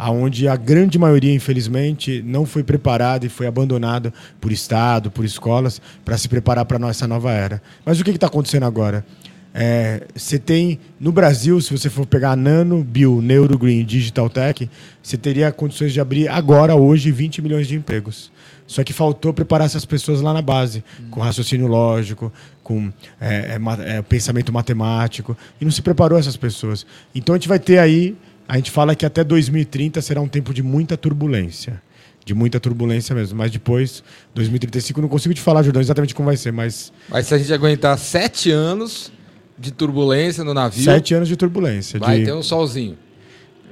aonde 0.02 0.48
a 0.48 0.56
grande 0.56 0.98
maioria, 0.98 1.34
infelizmente, 1.34 2.24
não 2.26 2.46
foi 2.46 2.64
preparada 2.64 3.26
e 3.26 3.30
foi 3.30 3.46
abandonada 3.48 4.14
por 4.40 4.50
Estado, 4.50 5.12
por 5.12 5.26
escolas, 5.26 5.82
para 6.06 6.18
se 6.18 6.30
preparar 6.30 6.64
para 6.64 6.88
essa 6.90 7.06
nova 7.06 7.34
era. 7.34 7.62
Mas 7.86 8.00
o 8.00 8.04
que 8.06 8.12
está 8.12 8.28
acontecendo 8.28 8.64
agora? 8.66 9.06
É, 9.54 10.04
Você 10.16 10.38
tem, 10.38 10.80
no 11.00 11.12
Brasil, 11.12 11.60
se 11.62 11.72
você 11.72 11.90
for 11.90 12.06
pegar 12.06 12.36
Nano, 12.36 12.84
Bio, 12.84 13.22
Neuro 13.22 13.58
Green, 13.58 13.84
Digital 13.84 14.30
Tech, 14.30 14.70
você 15.02 15.18
teria 15.18 15.52
condições 15.52 15.92
de 15.92 16.00
abrir 16.00 16.28
agora, 16.28 16.76
hoje, 16.76 17.12
20 17.12 17.42
milhões 17.42 17.68
de 17.68 17.76
empregos. 17.76 18.32
Só 18.68 18.84
que 18.84 18.94
faltou 18.94 19.34
preparar 19.34 19.66
essas 19.66 19.86
pessoas 19.86 20.22
lá 20.22 20.32
na 20.32 20.44
base, 20.44 20.84
com 21.10 21.20
raciocínio 21.20 21.66
lógico, 21.66 22.32
com 22.64 22.92
é, 23.20 23.58
é, 23.58 23.98
é, 23.98 24.02
pensamento 24.04 24.54
matemático, 24.54 25.36
e 25.60 25.66
não 25.66 25.72
se 25.72 25.82
preparou 25.82 26.20
essas 26.20 26.38
pessoas. 26.38 26.86
Então 27.16 27.34
a 27.34 27.38
gente 27.38 27.48
vai 27.48 27.58
ter 27.58 27.80
aí 27.80 28.16
a 28.50 28.56
gente 28.56 28.72
fala 28.72 28.96
que 28.96 29.06
até 29.06 29.24
2030 29.24 30.02
será 30.02 30.20
um 30.20 30.28
tempo 30.28 30.52
de 30.56 30.64
muita 30.64 30.98
turbulência. 30.98 31.80
De 32.26 32.34
muita 32.34 32.60
turbulência 32.60 33.14
mesmo. 33.14 33.38
Mas 33.38 33.52
depois, 33.52 34.04
2035, 34.34 35.00
eu 35.00 35.02
não 35.04 35.10
consigo 35.10 35.36
te 35.36 35.42
falar, 35.42 35.62
Jordão, 35.62 35.80
exatamente 35.80 36.16
como 36.16 36.26
vai 36.26 36.36
ser, 36.36 36.52
mas 36.52 36.92
Mas 37.08 37.28
se 37.28 37.36
a 37.36 37.38
gente 37.38 37.54
aguentar 37.54 37.96
sete 38.00 38.50
anos 38.50 39.12
de 39.60 39.72
turbulência 39.72 40.44
no 40.44 40.54
navio, 40.54 40.84
sete 40.84 41.14
anos 41.14 41.28
de 41.28 41.36
turbulência. 41.36 42.00
vai 42.00 42.20
de- 42.20 42.26
ter 42.26 42.34
um 42.34 42.42
solzinho. 42.44 42.98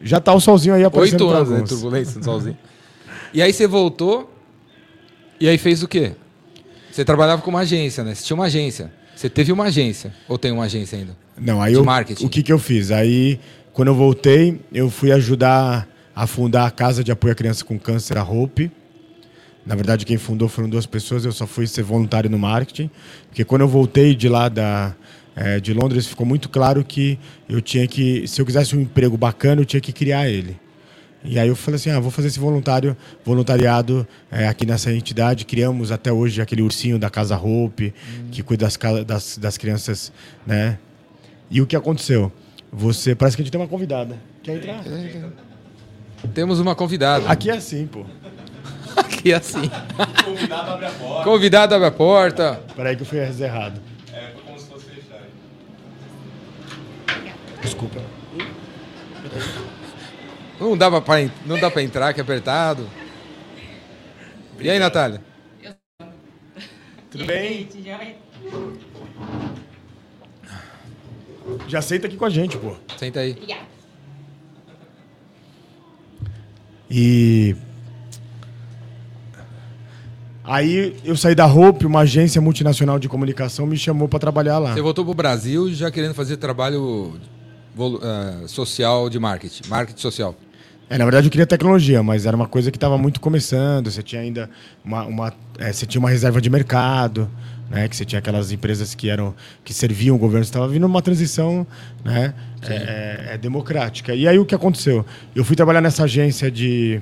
Já 0.03 0.19
tá 0.19 0.33
o 0.33 0.39
solzinho 0.39 0.75
aí 0.75 0.83
aparecendo 0.83 1.25
Oito 1.27 1.35
anos 1.35 1.49
né, 1.49 1.61
de 1.61 1.69
turbulência 1.69 2.17
no 2.19 2.23
solzinho. 2.23 2.57
E 3.33 3.41
aí 3.41 3.51
você 3.51 3.65
voltou, 3.67 4.31
e 5.39 5.47
aí 5.47 5.57
fez 5.57 5.81
o 5.83 5.87
quê? 5.87 6.11
Você 6.91 7.03
trabalhava 7.05 7.41
com 7.41 7.49
uma 7.49 7.59
agência, 7.59 8.03
né? 8.03 8.13
Você 8.15 8.23
tinha 8.23 8.35
uma 8.35 8.45
agência. 8.45 8.91
Você 9.15 9.29
teve 9.29 9.51
uma 9.51 9.65
agência, 9.65 10.13
ou 10.27 10.37
tem 10.37 10.51
uma 10.51 10.65
agência 10.65 10.97
ainda? 10.97 11.15
Não, 11.39 11.61
aí 11.61 11.71
De 11.73 11.79
eu, 11.79 11.83
marketing. 11.83 12.25
o 12.25 12.29
que, 12.29 12.43
que 12.43 12.51
eu 12.53 12.59
fiz? 12.59 12.91
Aí, 12.91 13.39
quando 13.73 13.87
eu 13.87 13.95
voltei, 13.95 14.59
eu 14.71 14.89
fui 14.89 15.11
ajudar 15.11 15.87
a 16.15 16.27
fundar 16.27 16.65
a 16.67 16.71
Casa 16.71 17.03
de 17.03 17.11
Apoio 17.11 17.31
à 17.31 17.35
Criança 17.35 17.63
com 17.65 17.77
Câncer, 17.79 18.17
a 18.17 18.23
Hope. 18.23 18.71
Na 19.65 19.75
verdade, 19.75 20.05
quem 20.05 20.17
fundou 20.17 20.47
foram 20.47 20.69
duas 20.69 20.85
pessoas, 20.85 21.25
eu 21.25 21.31
só 21.31 21.45
fui 21.45 21.67
ser 21.67 21.83
voluntário 21.83 22.29
no 22.29 22.37
marketing. 22.39 22.89
Porque 23.27 23.43
quando 23.43 23.61
eu 23.61 23.67
voltei 23.67 24.15
de 24.15 24.29
lá 24.29 24.47
da, 24.49 24.95
eh, 25.39 25.59
de 25.59 25.71
Londres, 25.71 26.07
ficou 26.07 26.25
muito 26.25 26.49
claro 26.49 26.83
que 26.83 27.19
eu 27.47 27.61
tinha 27.61 27.87
que, 27.87 28.27
se 28.27 28.41
eu 28.41 28.45
quisesse 28.45 28.75
um 28.75 28.81
emprego 28.81 29.15
bacana, 29.15 29.61
eu 29.61 29.65
tinha 29.65 29.79
que 29.79 29.93
criar 29.93 30.27
ele. 30.27 30.59
E 31.23 31.37
aí 31.37 31.47
eu 31.47 31.55
falei 31.55 31.75
assim, 31.75 31.91
ah, 31.91 31.99
vou 31.99 32.09
fazer 32.09 32.29
esse 32.29 32.39
voluntário, 32.39 32.97
voluntariado 33.23 34.07
eh, 34.31 34.47
aqui 34.47 34.65
nessa 34.65 34.91
entidade. 34.91 35.45
Criamos 35.45 35.91
até 35.91 36.11
hoje 36.11 36.41
aquele 36.41 36.63
ursinho 36.63 36.97
da 36.97 37.07
Casa 37.07 37.37
Hope, 37.37 37.93
que 38.31 38.41
cuida 38.41 38.65
das, 38.65 39.05
das, 39.05 39.37
das 39.37 39.57
crianças, 39.59 40.11
né? 40.45 40.79
E 41.51 41.61
o 41.61 41.67
que 41.67 41.75
aconteceu? 41.75 42.31
Você, 42.71 43.13
parece 43.13 43.37
que 43.37 43.43
a 43.43 43.45
gente 43.45 43.51
tem 43.51 43.61
uma 43.61 43.67
convidada. 43.67 44.17
Quer 44.41 44.55
entrar? 44.57 44.83
Temos 46.33 46.59
uma 46.59 46.73
convidada. 46.73 47.29
Aqui 47.29 47.51
é 47.51 47.57
assim, 47.57 47.85
pô. 47.85 48.05
Aqui 48.97 49.31
assim. 49.31 49.69
Convidado 50.25 50.71
abre 50.71 50.85
a 50.87 50.89
porta. 50.89 51.23
Convidado 51.23 51.75
abre 51.75 51.87
a 51.87 51.91
porta. 51.91 52.59
Peraí 52.75 52.95
que 52.95 53.03
eu 53.03 53.05
fiz 53.05 53.39
errado. 53.39 53.79
Desculpa. 57.61 58.01
Não 60.59 60.77
dá 60.77 60.89
pra, 61.01 61.17
não 61.45 61.59
dá 61.59 61.69
pra 61.69 61.83
entrar, 61.83 62.13
que 62.13 62.19
é 62.19 62.23
apertado. 62.23 62.87
E 64.59 64.69
aí, 64.69 64.79
Natália? 64.79 65.21
Tudo 67.11 67.25
bem? 67.25 67.59
Gente, 67.59 67.83
já- 67.83 67.99
Já 71.67 71.81
senta 71.81 72.07
aqui 72.07 72.17
com 72.17 72.25
a 72.25 72.29
gente, 72.29 72.57
pô. 72.57 72.75
Senta 72.97 73.19
aí. 73.21 73.31
Obrigada. 73.31 73.61
E 76.89 77.55
aí 80.43 80.95
eu 81.03 81.15
saí 81.17 81.35
da 81.35 81.45
Hope, 81.45 81.85
uma 81.85 82.01
agência 82.01 82.41
multinacional 82.41 82.97
de 82.97 83.09
comunicação 83.09 83.65
me 83.65 83.77
chamou 83.77 84.07
para 84.07 84.19
trabalhar 84.19 84.57
lá. 84.59 84.73
Você 84.73 84.81
voltou 84.81 85.03
pro 85.05 85.13
Brasil 85.13 85.71
já 85.73 85.91
querendo 85.91 86.13
fazer 86.13 86.37
trabalho 86.37 87.19
eh, 88.01 88.47
social 88.47 89.09
de 89.09 89.19
marketing, 89.19 89.67
marketing 89.69 90.01
social. 90.01 90.35
É, 90.89 90.97
na 90.97 91.03
verdade 91.03 91.27
eu 91.27 91.31
queria 91.31 91.45
tecnologia, 91.45 92.01
mas 92.01 92.25
era 92.25 92.35
uma 92.35 92.47
coisa 92.47 92.71
que 92.71 92.77
estava 92.77 92.97
muito 92.97 93.19
começando. 93.19 93.91
Você 93.91 94.01
tinha 94.01 94.21
ainda 94.21 94.49
uma, 94.83 95.03
uma, 95.05 95.33
é, 95.59 95.71
você 95.71 95.85
tinha 95.85 95.99
uma 95.99 96.09
reserva 96.09 96.39
de 96.39 96.49
mercado, 96.49 97.29
né? 97.69 97.87
Que 97.89 97.95
você 97.95 98.05
tinha 98.05 98.19
aquelas 98.19 98.51
empresas 98.51 98.95
que 98.95 99.09
eram 99.09 99.35
que 99.65 99.73
serviam 99.73 100.15
o 100.15 100.19
governo, 100.19 100.43
estava 100.43 100.67
vindo 100.67 100.85
uma 100.85 101.01
transição, 101.01 101.67
né? 102.05 102.33
É, 102.61 102.73
é, 102.73 103.33
é 103.33 103.37
democrática. 103.37 104.15
E 104.15 104.27
aí 104.27 104.39
o 104.39 104.45
que 104.45 104.55
aconteceu? 104.55 105.05
Eu 105.35 105.43
fui 105.43 105.55
trabalhar 105.55 105.81
nessa 105.81 106.05
agência 106.05 106.49
de 106.49 107.01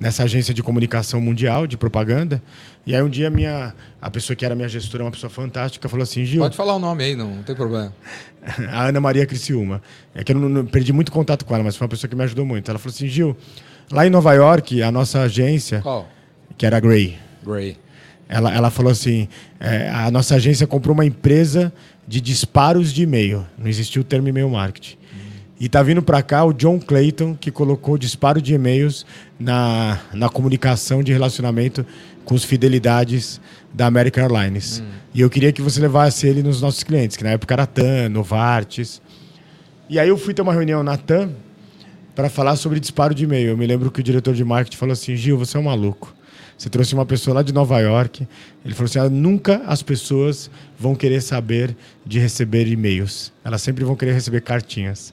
nessa 0.00 0.24
agência 0.24 0.54
de 0.54 0.62
comunicação 0.62 1.20
mundial 1.20 1.66
de 1.66 1.76
propaganda. 1.76 2.42
E 2.86 2.96
aí 2.96 3.02
um 3.02 3.08
dia 3.08 3.28
minha 3.28 3.74
a 4.00 4.10
pessoa 4.10 4.34
que 4.34 4.44
era 4.44 4.54
minha 4.54 4.68
gestora, 4.68 5.04
uma 5.04 5.10
pessoa 5.10 5.28
fantástica, 5.28 5.86
falou 5.88 6.02
assim, 6.02 6.24
Gil. 6.24 6.40
Pode 6.40 6.56
falar 6.56 6.74
o 6.74 6.78
nome 6.78 7.04
aí, 7.04 7.14
não, 7.14 7.36
não 7.36 7.42
tem 7.42 7.54
problema. 7.54 7.94
a 8.72 8.86
Ana 8.86 8.98
Maria 8.98 9.26
Criciúma. 9.26 9.82
É 10.14 10.24
que 10.24 10.32
eu 10.32 10.38
não, 10.38 10.48
não, 10.48 10.66
perdi 10.66 10.92
muito 10.92 11.12
contato 11.12 11.44
com 11.44 11.54
ela, 11.54 11.62
mas 11.62 11.76
foi 11.76 11.84
uma 11.84 11.90
pessoa 11.90 12.08
que 12.08 12.16
me 12.16 12.24
ajudou 12.24 12.46
muito. 12.46 12.70
Ela 12.70 12.78
falou 12.78 12.94
assim, 12.94 13.06
Gil, 13.06 13.36
lá 13.92 14.06
em 14.06 14.10
Nova 14.10 14.32
York, 14.32 14.82
a 14.82 14.90
nossa 14.90 15.20
agência, 15.20 15.82
Qual? 15.82 16.08
que 16.56 16.64
era 16.64 16.78
a 16.78 16.80
Gray, 16.80 17.18
Gray. 17.44 17.76
ela, 18.26 18.54
ela 18.54 18.70
falou 18.70 18.90
assim, 18.90 19.28
é, 19.60 19.90
a 19.90 20.10
nossa 20.10 20.34
agência 20.36 20.66
comprou 20.66 20.94
uma 20.94 21.04
empresa 21.04 21.70
de 22.08 22.22
disparos 22.22 22.92
de 22.92 23.02
e-mail. 23.02 23.46
Não 23.58 23.68
existia 23.68 24.00
o 24.00 24.04
termo 24.04 24.28
e-mail 24.28 24.48
marketing. 24.48 24.96
E 25.60 25.68
tá 25.68 25.82
vindo 25.82 26.02
para 26.02 26.22
cá 26.22 26.42
o 26.42 26.54
John 26.54 26.80
Clayton, 26.80 27.34
que 27.34 27.50
colocou 27.50 27.98
disparo 27.98 28.40
de 28.40 28.54
e-mails 28.54 29.04
na, 29.38 30.00
na 30.14 30.30
comunicação 30.30 31.02
de 31.02 31.12
relacionamento 31.12 31.84
com 32.24 32.34
os 32.34 32.42
fidelidades 32.42 33.38
da 33.70 33.86
American 33.86 34.24
Airlines. 34.24 34.82
E 35.12 35.20
eu 35.20 35.28
queria 35.28 35.52
que 35.52 35.60
você 35.60 35.78
levasse 35.78 36.26
ele 36.26 36.42
nos 36.42 36.62
nossos 36.62 36.82
clientes, 36.82 37.14
que 37.14 37.22
na 37.22 37.32
época 37.32 37.52
era 37.52 37.66
TAM, 37.66 38.08
Novartis. 38.08 39.02
E 39.86 39.98
aí 39.98 40.08
eu 40.08 40.16
fui 40.16 40.32
ter 40.32 40.40
uma 40.40 40.54
reunião 40.54 40.82
na 40.82 40.96
TAM 40.96 41.30
para 42.14 42.30
falar 42.30 42.56
sobre 42.56 42.80
disparo 42.80 43.14
de 43.14 43.24
e-mail. 43.24 43.50
Eu 43.50 43.56
me 43.58 43.66
lembro 43.66 43.90
que 43.90 44.00
o 44.00 44.02
diretor 44.02 44.32
de 44.32 44.42
marketing 44.42 44.78
falou 44.78 44.94
assim: 44.94 45.14
Gil, 45.14 45.36
você 45.36 45.58
é 45.58 45.60
um 45.60 45.64
maluco. 45.64 46.14
Você 46.56 46.70
trouxe 46.70 46.94
uma 46.94 47.04
pessoa 47.04 47.34
lá 47.34 47.42
de 47.42 47.52
Nova 47.52 47.78
York. 47.80 48.26
Ele 48.64 48.74
falou 48.74 48.86
assim: 48.86 48.98
ah, 48.98 49.10
nunca 49.10 49.62
as 49.66 49.82
pessoas 49.82 50.50
vão 50.78 50.94
querer 50.94 51.20
saber 51.20 51.76
de 52.06 52.18
receber 52.18 52.66
e-mails. 52.66 53.30
Elas 53.44 53.60
sempre 53.60 53.84
vão 53.84 53.94
querer 53.94 54.14
receber 54.14 54.40
cartinhas. 54.40 55.12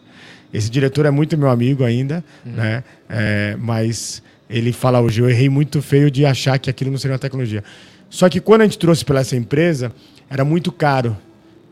Esse 0.58 0.72
diretor 0.72 1.06
é 1.06 1.12
muito 1.12 1.38
meu 1.38 1.50
amigo 1.50 1.84
ainda, 1.84 2.24
né? 2.44 2.84
É, 3.08 3.56
mas 3.60 4.24
ele 4.50 4.74
fala 4.74 5.00
hoje: 5.00 5.22
eu 5.22 5.30
errei 5.30 5.50
muito 5.50 5.84
feio 5.84 6.10
de 6.10 6.26
achar 6.26 6.58
que 6.58 6.68
aquilo 6.68 6.90
não 6.90 6.98
seria 6.98 7.14
uma 7.14 7.20
tecnologia. 7.20 7.64
Só 8.10 8.28
que 8.28 8.40
quando 8.40 8.62
a 8.62 8.64
gente 8.64 8.80
trouxe 8.80 9.06
para 9.06 9.20
essa 9.20 9.36
empresa, 9.36 9.92
era 10.28 10.44
muito 10.44 10.72
caro 10.72 11.16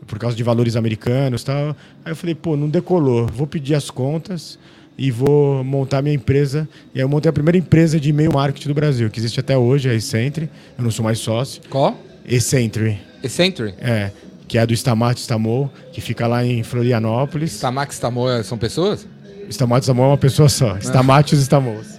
por 0.06 0.20
causa 0.20 0.36
de 0.36 0.42
valores 0.44 0.76
americanos, 0.76 1.42
tal. 1.42 1.76
Aí 2.04 2.12
eu 2.12 2.16
falei: 2.16 2.36
pô, 2.36 2.56
não 2.56 2.68
decolou. 2.68 3.26
Vou 3.26 3.48
pedir 3.48 3.74
as 3.74 3.90
contas 3.90 4.56
e 4.96 5.10
vou 5.10 5.64
montar 5.64 6.00
minha 6.00 6.14
empresa. 6.14 6.68
E 6.94 6.98
aí 6.98 7.02
eu 7.04 7.08
montei 7.08 7.28
a 7.28 7.32
primeira 7.32 7.58
empresa 7.58 7.98
de 7.98 8.10
e-mail 8.10 8.32
marketing 8.32 8.68
do 8.68 8.74
Brasil, 8.74 9.10
que 9.10 9.18
existe 9.18 9.40
até 9.40 9.58
hoje, 9.58 9.88
é 9.88 9.92
a 9.92 9.94
Eccentre. 9.96 10.48
Eu 10.78 10.84
não 10.84 10.92
sou 10.92 11.04
mais 11.04 11.18
sócio. 11.18 11.60
Qual? 11.68 12.00
Eccentre, 12.24 12.98
Eccentric? 13.22 13.74
é, 13.80 14.12
que 14.48 14.58
é 14.58 14.66
do 14.66 14.74
Stamate 14.74 15.20
Stamol, 15.20 15.70
que 15.92 16.00
fica 16.00 16.26
lá 16.26 16.44
em 16.44 16.62
Florianópolis. 16.62 17.52
Stamax 17.52 17.98
Tamoa 17.98 18.42
são 18.42 18.56
pessoas? 18.56 19.06
Stamate 19.50 19.84
Stamol 19.84 20.06
é 20.06 20.08
uma 20.08 20.18
pessoa 20.18 20.48
só. 20.48 20.76
Stamate 20.78 21.34
e 21.34 21.38
os. 21.38 21.96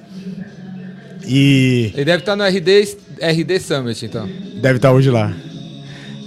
E 1.25 1.91
Ele 1.93 2.05
deve 2.05 2.19
estar 2.19 2.35
no 2.35 2.43
RD, 2.43 2.97
RD 3.21 3.59
Summit, 3.59 4.05
então. 4.05 4.29
deve 4.61 4.77
estar 4.77 4.91
hoje 4.93 5.09
lá. 5.09 5.33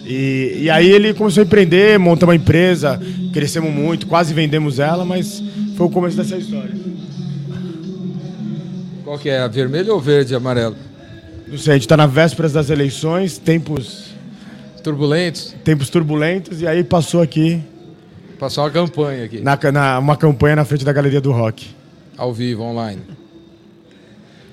E, 0.05 0.63
e 0.63 0.71
aí 0.71 0.91
ele 0.91 1.15
começou 1.15 1.43
a 1.43 1.47
empreender, 1.47 1.99
montou 1.99 2.29
uma 2.29 2.35
empresa, 2.35 3.01
crescemos 3.33 3.73
muito, 3.73 4.07
quase 4.07 4.35
vendemos 4.35 4.79
ela, 4.79 5.05
mas 5.05 5.43
foi 5.77 5.87
o 5.87 5.91
começo 5.91 6.17
dessa 6.17 6.37
história. 6.37 6.75
Qual 9.05 9.19
que 9.19 9.31
é? 9.31 9.41
A 9.41 9.49
vermelho 9.49 9.95
ou 9.95 10.01
verde 10.01 10.35
e 10.35 10.37
amarelo? 10.37 10.77
Não 11.49 11.57
sei, 11.59 11.73
a 11.73 11.77
gente 11.77 11.83
está 11.83 11.97
na 11.97 12.07
vésperas 12.07 12.53
das 12.53 12.71
eleições, 12.71 13.39
tempos, 13.39 14.10
Turbulentos? 14.83 15.55
tempos 15.65 15.89
turbulentos, 15.91 16.61
e 16.61 16.67
aí 16.67 16.83
passou 16.85 17.21
aqui 17.23 17.63
Passou 18.39 18.65
uma 18.65 18.71
campanha 18.71 19.25
aqui. 19.27 19.41
na, 19.41 19.59
na- 19.71 19.99
uma 19.99 20.17
campanha 20.17 20.57
na 20.57 20.65
frente 20.65 20.85
da 20.85 20.93
Galeria 20.93 21.21
do 21.21 21.31
Rock. 21.31 21.69
Ao 22.17 22.33
vivo, 22.33 22.63
online. 22.63 23.03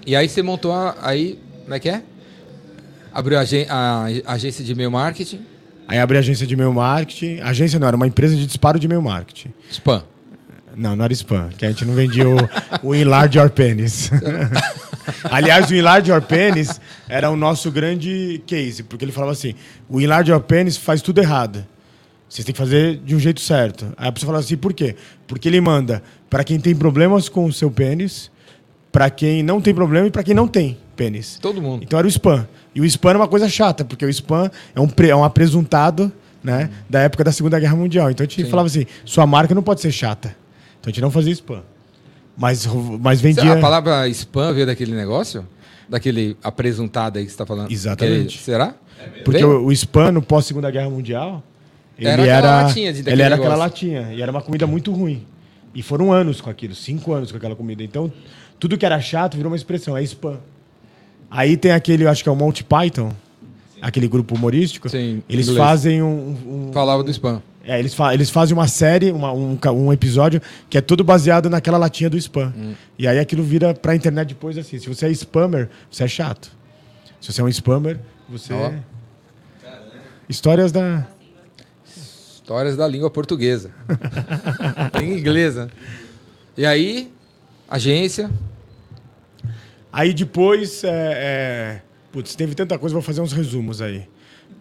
E 0.06 0.16
aí 0.16 0.28
você 0.28 0.42
montou 0.42 0.72
a, 0.74 0.96
aí, 1.02 1.40
como 1.64 1.74
é 1.74 1.80
que 1.80 1.90
é? 1.90 2.02
Abriu 3.14 3.38
a, 3.38 3.42
agen- 3.42 3.66
a 3.70 4.08
agência 4.26 4.64
de 4.64 4.72
e-mail 4.74 4.92
marketing, 4.92 5.40
Aí 5.90 5.98
abri 6.00 6.18
a 6.18 6.20
agência 6.20 6.46
de 6.46 6.54
e-mail 6.54 6.74
marketing. 6.74 7.40
A 7.40 7.48
agência 7.52 7.80
não, 7.80 7.88
era 7.88 7.96
uma 7.96 8.06
empresa 8.06 8.36
de 8.36 8.46
disparo 8.46 8.78
de 8.78 8.86
e-mail 8.88 9.02
marketing. 9.02 9.54
spam. 9.72 10.04
Não, 10.76 10.98
não 10.98 11.06
era 11.06 11.14
spam, 11.14 11.48
que 11.58 11.66
a 11.66 11.70
gente 11.70 11.86
não 11.86 11.94
vendia 11.94 12.26
o, 12.28 12.36
o 12.84 12.94
Enlarge 12.94 13.38
Your 13.40 13.50
Penis. 13.50 14.12
Aliás, 15.30 15.70
o 15.70 15.76
Enlarge 15.76 16.12
Your 16.12 16.22
Penis 16.22 16.80
era 17.08 17.30
o 17.30 17.36
nosso 17.36 17.72
grande 17.72 18.42
case, 18.46 18.84
porque 18.84 19.06
ele 19.06 19.12
falava 19.12 19.32
assim: 19.32 19.54
o 19.90 20.00
Enlarge 20.00 20.32
Your 20.32 20.42
Penis 20.42 20.78
faz 20.78 21.02
tudo 21.02 21.20
errado. 21.20 21.66
Vocês 22.30 22.46
têm 22.46 22.54
que 22.54 22.60
fazer 22.60 22.98
de 22.98 23.16
um 23.16 23.20
jeito 23.20 23.40
certo. 23.40 23.94
Aí 23.98 24.10
a 24.10 24.12
pessoa 24.12 24.28
falava 24.28 24.44
assim: 24.44 24.58
por 24.58 24.74
quê? 24.74 24.96
Porque 25.28 25.48
ele 25.48 25.62
manda 25.62 26.04
para 26.30 26.44
quem 26.44 26.60
tem 26.60 26.76
problemas 26.76 27.30
com 27.30 27.46
o 27.46 27.54
seu 27.54 27.72
pênis, 27.72 28.30
para 28.92 29.10
quem 29.10 29.42
não 29.42 29.62
tem 29.62 29.74
problema 29.74 30.08
e 30.08 30.12
para 30.12 30.24
quem 30.24 30.34
não 30.34 30.48
tem 30.48 30.78
pênis. 30.96 31.38
Todo 31.42 31.62
mundo. 31.62 31.84
Então 31.84 31.98
era 31.98 32.08
o 32.08 32.10
spam. 32.10 32.48
E 32.76 32.82
o 32.82 32.86
spam 32.86 33.12
era 33.12 33.20
uma 33.20 33.28
coisa 33.28 33.48
chata, 33.48 33.86
porque 33.86 34.06
o 34.06 34.10
spam 34.10 34.52
é 34.76 34.80
um, 34.80 34.88
pre, 34.88 35.10
é 35.10 35.16
um 35.16 35.24
apresuntado 35.24 36.12
né, 36.44 36.70
da 36.90 37.02
época 37.02 37.24
da 37.24 37.32
Segunda 37.32 37.60
Guerra 37.60 37.76
Mundial. 37.76 38.12
Então 38.12 38.26
a 38.26 38.28
gente 38.28 38.44
Sim. 38.44 38.50
falava 38.50 38.68
assim: 38.68 38.86
sua 39.06 39.26
marca 39.26 39.56
não 39.56 39.64
pode 39.64 39.82
ser 39.82 39.92
chata. 39.92 40.36
Então 40.80 40.90
a 40.90 40.90
gente 40.90 41.02
não 41.02 41.12
fazia 41.12 41.32
spam. 41.32 41.64
Mas, 42.38 42.66
mas 43.02 43.20
vendia. 43.20 43.54
A 43.54 43.60
palavra 43.60 44.08
spam 44.10 44.54
veio 44.54 44.66
daquele 44.66 44.94
negócio? 44.94 45.46
Daquele 45.90 46.38
apresuntado 46.44 47.18
aí 47.18 47.26
que 47.26 47.32
você 47.32 47.34
está 47.36 47.46
falando? 47.46 47.72
Exatamente. 47.72 48.20
Aquele- 48.38 48.44
será? 48.44 48.76
Porque 49.24 49.40
Veio? 49.40 49.62
o, 49.62 49.66
o 49.68 49.72
spam, 49.72 50.12
no 50.12 50.22
pós-Segunda 50.22 50.70
Guerra 50.70 50.90
Mundial, 50.90 51.42
ele 51.98 52.08
Era 52.10 52.22
era, 52.26 52.38
aquela 52.38 52.62
latinha 52.64 52.94
de- 52.94 53.00
ele 53.10 53.22
era 53.22 53.36
aquela 53.36 53.56
negócio. 53.56 53.60
latinha. 53.60 54.14
E 54.14 54.22
era 54.22 54.32
uma 54.32 54.42
comida 54.42 54.68
muito 54.68 54.92
ruim. 54.92 55.24
E 55.74 55.82
foram 55.82 56.12
anos 56.12 56.42
com 56.42 56.50
aquilo, 56.50 56.74
cinco 56.76 57.14
anos 57.14 57.32
com 57.32 57.38
aquela 57.38 57.56
comida. 57.56 57.84
Então, 57.84 58.12
tudo 58.60 58.78
que 58.78 58.86
era 58.86 59.00
chato 59.00 59.36
virou 59.38 59.52
uma 59.52 59.56
expressão, 59.56 59.96
é 59.96 60.04
spam. 60.04 60.38
Aí 61.30 61.56
tem 61.58 61.72
aquele, 61.72 62.04
eu 62.06 62.10
acho 62.10 62.24
que 62.24 62.30
é 62.30 62.32
o 62.32 62.36
Monty 62.36 62.64
Python, 62.64 63.12
aquele 63.82 64.08
grupo 64.08 64.36
humorístico. 64.36 64.90
Sim, 64.90 65.22
eles 65.30 65.48
inglês. 65.48 65.66
fazem 65.68 66.02
um. 66.02 66.68
um- 66.70 66.72
Falava 66.74 67.04
do 67.04 67.12
spam. 67.12 67.42
É, 67.68 67.78
eles, 67.78 67.94
fa- 67.94 68.14
eles 68.14 68.30
fazem 68.30 68.56
uma 68.58 68.68
série, 68.68 69.12
uma- 69.12 69.34
um, 69.34 69.60
um 69.74 69.92
episódio 69.94 70.42
que 70.70 70.78
é 70.78 70.82
todo 70.82 71.04
baseado 71.04 71.50
naquela 71.50 71.78
latinha 71.78 72.10
do 72.10 72.18
spam. 72.18 72.54
Hum. 72.58 72.74
E 72.98 73.06
aí 73.08 73.20
aquilo 73.20 73.44
vira 73.44 73.74
pra 73.74 73.94
internet 73.94 74.30
depois 74.30 74.58
assim. 74.58 74.80
Se 74.80 74.88
você 74.88 75.06
é 75.08 75.12
spammer, 75.12 75.70
você 75.92 76.06
é 76.06 76.08
chato. 76.08 76.50
Se 77.20 77.32
você 77.34 77.42
é 77.42 77.44
um 77.44 77.50
spammer, 77.50 78.00
você. 78.30 78.54
Ó. 78.54 78.72
Histórias 80.30 80.72
da. 80.72 81.06
Histórias 81.86 82.78
da 82.78 82.88
língua 82.88 83.10
portuguesa. 83.12 83.72
em 85.02 85.18
inglês, 85.18 85.56
né? 85.56 85.68
E 86.56 86.66
aí, 86.66 87.12
agência. 87.70 88.32
Aí 89.92 90.14
depois, 90.14 90.84
é, 90.84 90.90
é... 90.90 91.82
putz, 92.12 92.36
teve 92.36 92.56
tanta 92.56 92.78
coisa, 92.78 92.94
vou 92.94 93.02
fazer 93.02 93.20
uns 93.22 93.34
resumos 93.34 93.82
aí. 93.82 94.08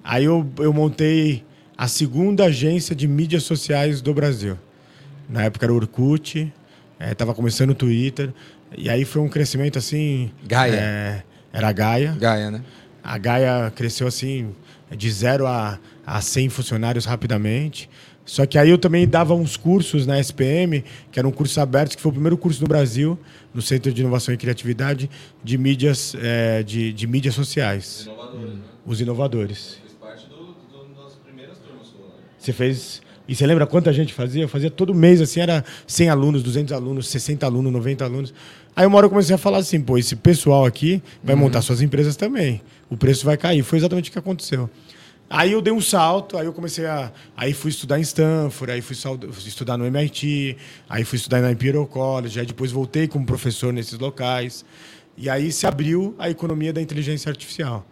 Aí 0.02 0.24
eu, 0.24 0.44
eu 0.58 0.72
montei 0.72 1.44
a 1.76 1.88
segunda 1.88 2.44
agência 2.44 2.94
de 2.94 3.06
mídias 3.06 3.42
sociais 3.42 4.00
do 4.00 4.14
Brasil. 4.14 4.58
Na 5.28 5.44
época 5.44 5.66
era 5.66 5.72
o 5.72 5.76
Orkut, 5.76 6.52
estava 7.00 7.34
começando 7.34 7.70
o 7.70 7.74
Twitter, 7.74 8.32
e 8.76 8.88
aí 8.88 9.04
foi 9.04 9.22
um 9.22 9.28
crescimento 9.28 9.78
assim... 9.78 10.30
Gaia. 10.46 10.74
é, 10.74 11.22
era 11.52 11.68
a 11.68 11.72
Gaia. 11.72 12.16
Gaia, 12.18 12.50
né? 12.50 12.62
A 13.02 13.18
Gaia 13.18 13.72
cresceu 13.74 14.06
assim 14.06 14.54
de 14.94 15.10
zero 15.10 15.46
a, 15.46 15.78
a 16.06 16.20
100 16.20 16.48
funcionários 16.50 17.04
rapidamente. 17.04 17.88
Só 18.24 18.44
que 18.44 18.58
aí 18.58 18.68
eu 18.68 18.76
também 18.76 19.06
dava 19.06 19.34
uns 19.34 19.56
cursos 19.56 20.04
na 20.04 20.18
SPM, 20.18 20.84
que 21.12 21.18
eram 21.18 21.30
cursos 21.30 21.56
abertos, 21.58 21.94
que 21.94 22.02
foi 22.02 22.10
o 22.10 22.12
primeiro 22.12 22.36
curso 22.36 22.60
no 22.60 22.66
Brasil, 22.66 23.16
no 23.54 23.62
Centro 23.62 23.92
de 23.92 24.00
Inovação 24.00 24.34
e 24.34 24.36
Criatividade, 24.36 25.08
de 25.44 25.56
mídias, 25.56 26.14
eh, 26.20 26.64
de, 26.64 26.92
de 26.92 27.06
mídias 27.06 27.34
sociais. 27.34 28.08
Os 28.84 29.00
inovadores. 29.00 29.78
Fiz 29.82 29.94
parte 29.94 30.28
do, 30.28 30.54
do, 30.54 31.02
das 31.02 31.14
primeiras 31.14 31.58
turmas 31.58 31.86
sua 31.86 32.06
lá. 32.06 32.14
Você 32.46 32.52
fez. 32.52 33.02
E 33.28 33.34
você 33.34 33.44
lembra 33.44 33.66
quanta 33.66 33.92
gente 33.92 34.14
fazia? 34.14 34.44
Eu 34.44 34.48
fazia 34.48 34.70
todo 34.70 34.94
mês, 34.94 35.20
assim, 35.20 35.40
era 35.40 35.64
100 35.84 36.10
alunos, 36.10 36.42
200 36.44 36.72
alunos, 36.72 37.08
60 37.08 37.44
alunos, 37.44 37.72
90 37.72 38.04
alunos. 38.04 38.34
Aí 38.74 38.86
uma 38.86 38.96
hora 38.98 39.06
eu 39.06 39.10
comecei 39.10 39.34
a 39.34 39.38
falar 39.38 39.58
assim, 39.58 39.80
pô, 39.80 39.98
esse 39.98 40.14
pessoal 40.14 40.64
aqui 40.64 41.02
vai 41.24 41.34
montar 41.34 41.60
suas 41.62 41.82
empresas 41.82 42.14
também. 42.14 42.62
O 42.88 42.96
preço 42.96 43.24
vai 43.24 43.36
cair. 43.36 43.64
Foi 43.64 43.78
exatamente 43.78 44.10
o 44.10 44.12
que 44.12 44.18
aconteceu. 44.18 44.70
Aí 45.28 45.50
eu 45.50 45.60
dei 45.60 45.72
um 45.72 45.80
salto, 45.80 46.38
aí 46.38 46.46
eu 46.46 46.52
comecei 46.52 46.86
a. 46.86 47.10
Aí 47.36 47.52
fui 47.52 47.70
estudar 47.70 47.98
em 47.98 48.02
Stanford, 48.02 48.72
aí 48.72 48.80
fui 48.80 48.94
fui 48.94 49.48
estudar 49.48 49.76
no 49.76 49.84
MIT, 49.84 50.56
aí 50.88 51.02
fui 51.02 51.16
estudar 51.16 51.40
na 51.40 51.50
Imperial 51.50 51.84
College, 51.84 52.38
aí 52.38 52.46
depois 52.46 52.70
voltei 52.70 53.08
como 53.08 53.26
professor 53.26 53.72
nesses 53.72 53.98
locais. 53.98 54.64
E 55.18 55.28
aí 55.28 55.50
se 55.50 55.66
abriu 55.66 56.14
a 56.16 56.30
economia 56.30 56.72
da 56.72 56.80
inteligência 56.80 57.28
artificial. 57.28 57.84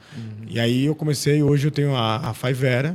E 0.49 0.61
aí 0.61 0.85
eu 0.85 0.95
comecei, 0.95 1.43
hoje 1.43 1.67
eu 1.67 1.73
tenho 1.73 1.97
a, 1.97 2.29
a 2.29 2.35
Fiverr, 2.35 2.95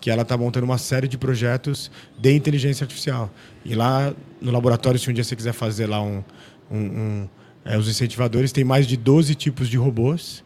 que 0.00 0.10
ela 0.10 0.22
está 0.22 0.36
montando 0.36 0.64
uma 0.66 0.78
série 0.78 1.08
de 1.08 1.16
projetos 1.18 1.90
de 2.18 2.32
inteligência 2.34 2.84
artificial. 2.84 3.30
E 3.64 3.74
lá 3.74 4.12
no 4.40 4.50
laboratório, 4.52 4.98
se 4.98 5.08
um 5.10 5.12
dia 5.12 5.24
você 5.24 5.34
quiser 5.36 5.52
fazer 5.52 5.86
lá 5.86 6.02
um, 6.02 6.22
um- 6.70 6.76
um- 6.78 7.28
é, 7.64 7.76
os 7.76 7.88
incentivadores, 7.88 8.52
tem 8.52 8.62
mais 8.64 8.86
de 8.86 8.96
12 8.96 9.34
tipos 9.34 9.68
de 9.68 9.76
robôs 9.76 10.44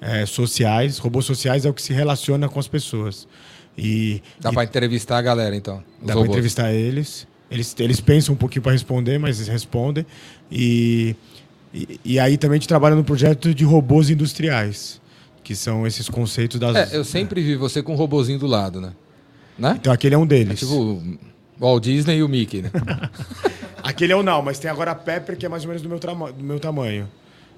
é, 0.00 0.24
sociais. 0.26 0.98
Robôs 0.98 1.24
sociais 1.26 1.64
é 1.64 1.68
o 1.70 1.74
que 1.74 1.82
se 1.82 1.92
relaciona 1.92 2.48
com 2.48 2.58
as 2.58 2.66
pessoas. 2.66 3.28
E, 3.78 4.22
Dá 4.40 4.52
pra 4.52 4.64
entrevistar 4.64 5.18
a 5.18 5.22
galera, 5.22 5.54
então. 5.54 5.82
dá 6.02 6.14
para 6.14 6.26
entrevistar 6.26 6.72
eles. 6.72 7.26
Eles, 7.50 7.74
eles 7.78 8.00
pensam 8.00 8.34
um 8.34 8.38
pouquinho 8.38 8.62
para 8.62 8.72
responder, 8.72 9.18
mas 9.18 9.36
eles 9.38 9.48
respondem. 9.48 10.04
E, 10.50 11.14
e, 11.74 12.00
e 12.04 12.18
aí 12.18 12.36
também 12.36 12.56
a 12.56 12.58
gente 12.60 12.68
trabalha 12.68 12.94
no 12.96 13.04
projeto 13.04 13.52
de 13.54 13.64
robôs 13.64 14.08
industriais, 14.10 15.00
que 15.50 15.56
são 15.56 15.84
esses 15.84 16.08
conceitos 16.08 16.60
das. 16.60 16.76
É, 16.76 16.96
eu 16.96 17.02
sempre 17.02 17.42
vi 17.42 17.56
você 17.56 17.82
com 17.82 17.92
um 17.92 17.96
robozinho 17.96 18.38
do 18.38 18.46
lado, 18.46 18.80
né? 18.80 18.92
Né? 19.58 19.74
Então 19.80 19.92
aquele 19.92 20.14
é 20.14 20.18
um 20.18 20.22
É 20.22 20.26
deles. 20.26 20.60
tipo 20.60 20.72
o 20.72 21.18
Walt 21.58 21.82
Disney 21.82 22.18
e 22.18 22.22
o 22.22 22.28
Mickey, 22.28 22.62
né? 22.62 22.70
Aquele 23.82 24.12
é 24.12 24.16
o 24.16 24.22
não, 24.22 24.40
mas 24.42 24.60
tem 24.60 24.70
agora 24.70 24.92
a 24.92 24.94
Pepper, 24.94 25.36
que 25.36 25.44
é 25.44 25.48
mais 25.48 25.64
ou 25.64 25.68
menos 25.68 25.82
do 25.82 25.88
meu, 25.88 25.98
do 25.98 26.44
meu 26.44 26.60
tamanho. 26.60 27.08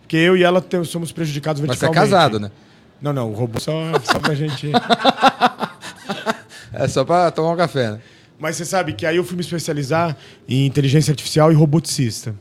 Porque 0.00 0.16
eu 0.16 0.38
e 0.38 0.42
ela 0.42 0.64
somos 0.87 1.12
prejudicados 1.12 1.61
Mas 1.61 1.76
você 1.78 1.85
é 1.85 1.88
verticalmente. 1.88 2.11
casado, 2.14 2.40
né? 2.40 2.50
Não, 2.98 3.12
não, 3.12 3.31
o 3.31 3.35
robô 3.35 3.61
só, 3.61 3.72
só 4.02 4.18
pra 4.18 4.35
gente. 4.35 4.72
É 6.72 6.88
só 6.88 7.05
pra 7.05 7.31
tomar 7.31 7.52
um 7.52 7.57
café, 7.57 7.90
né? 7.90 8.00
Mas 8.38 8.57
você 8.57 8.64
sabe 8.64 8.94
que 8.94 9.05
aí 9.05 9.18
eu 9.18 9.24
fui 9.24 9.37
me 9.37 9.42
especializar 9.42 10.16
em 10.48 10.64
inteligência 10.64 11.12
artificial 11.12 11.52
e 11.52 11.55
roboticista. 11.55 12.35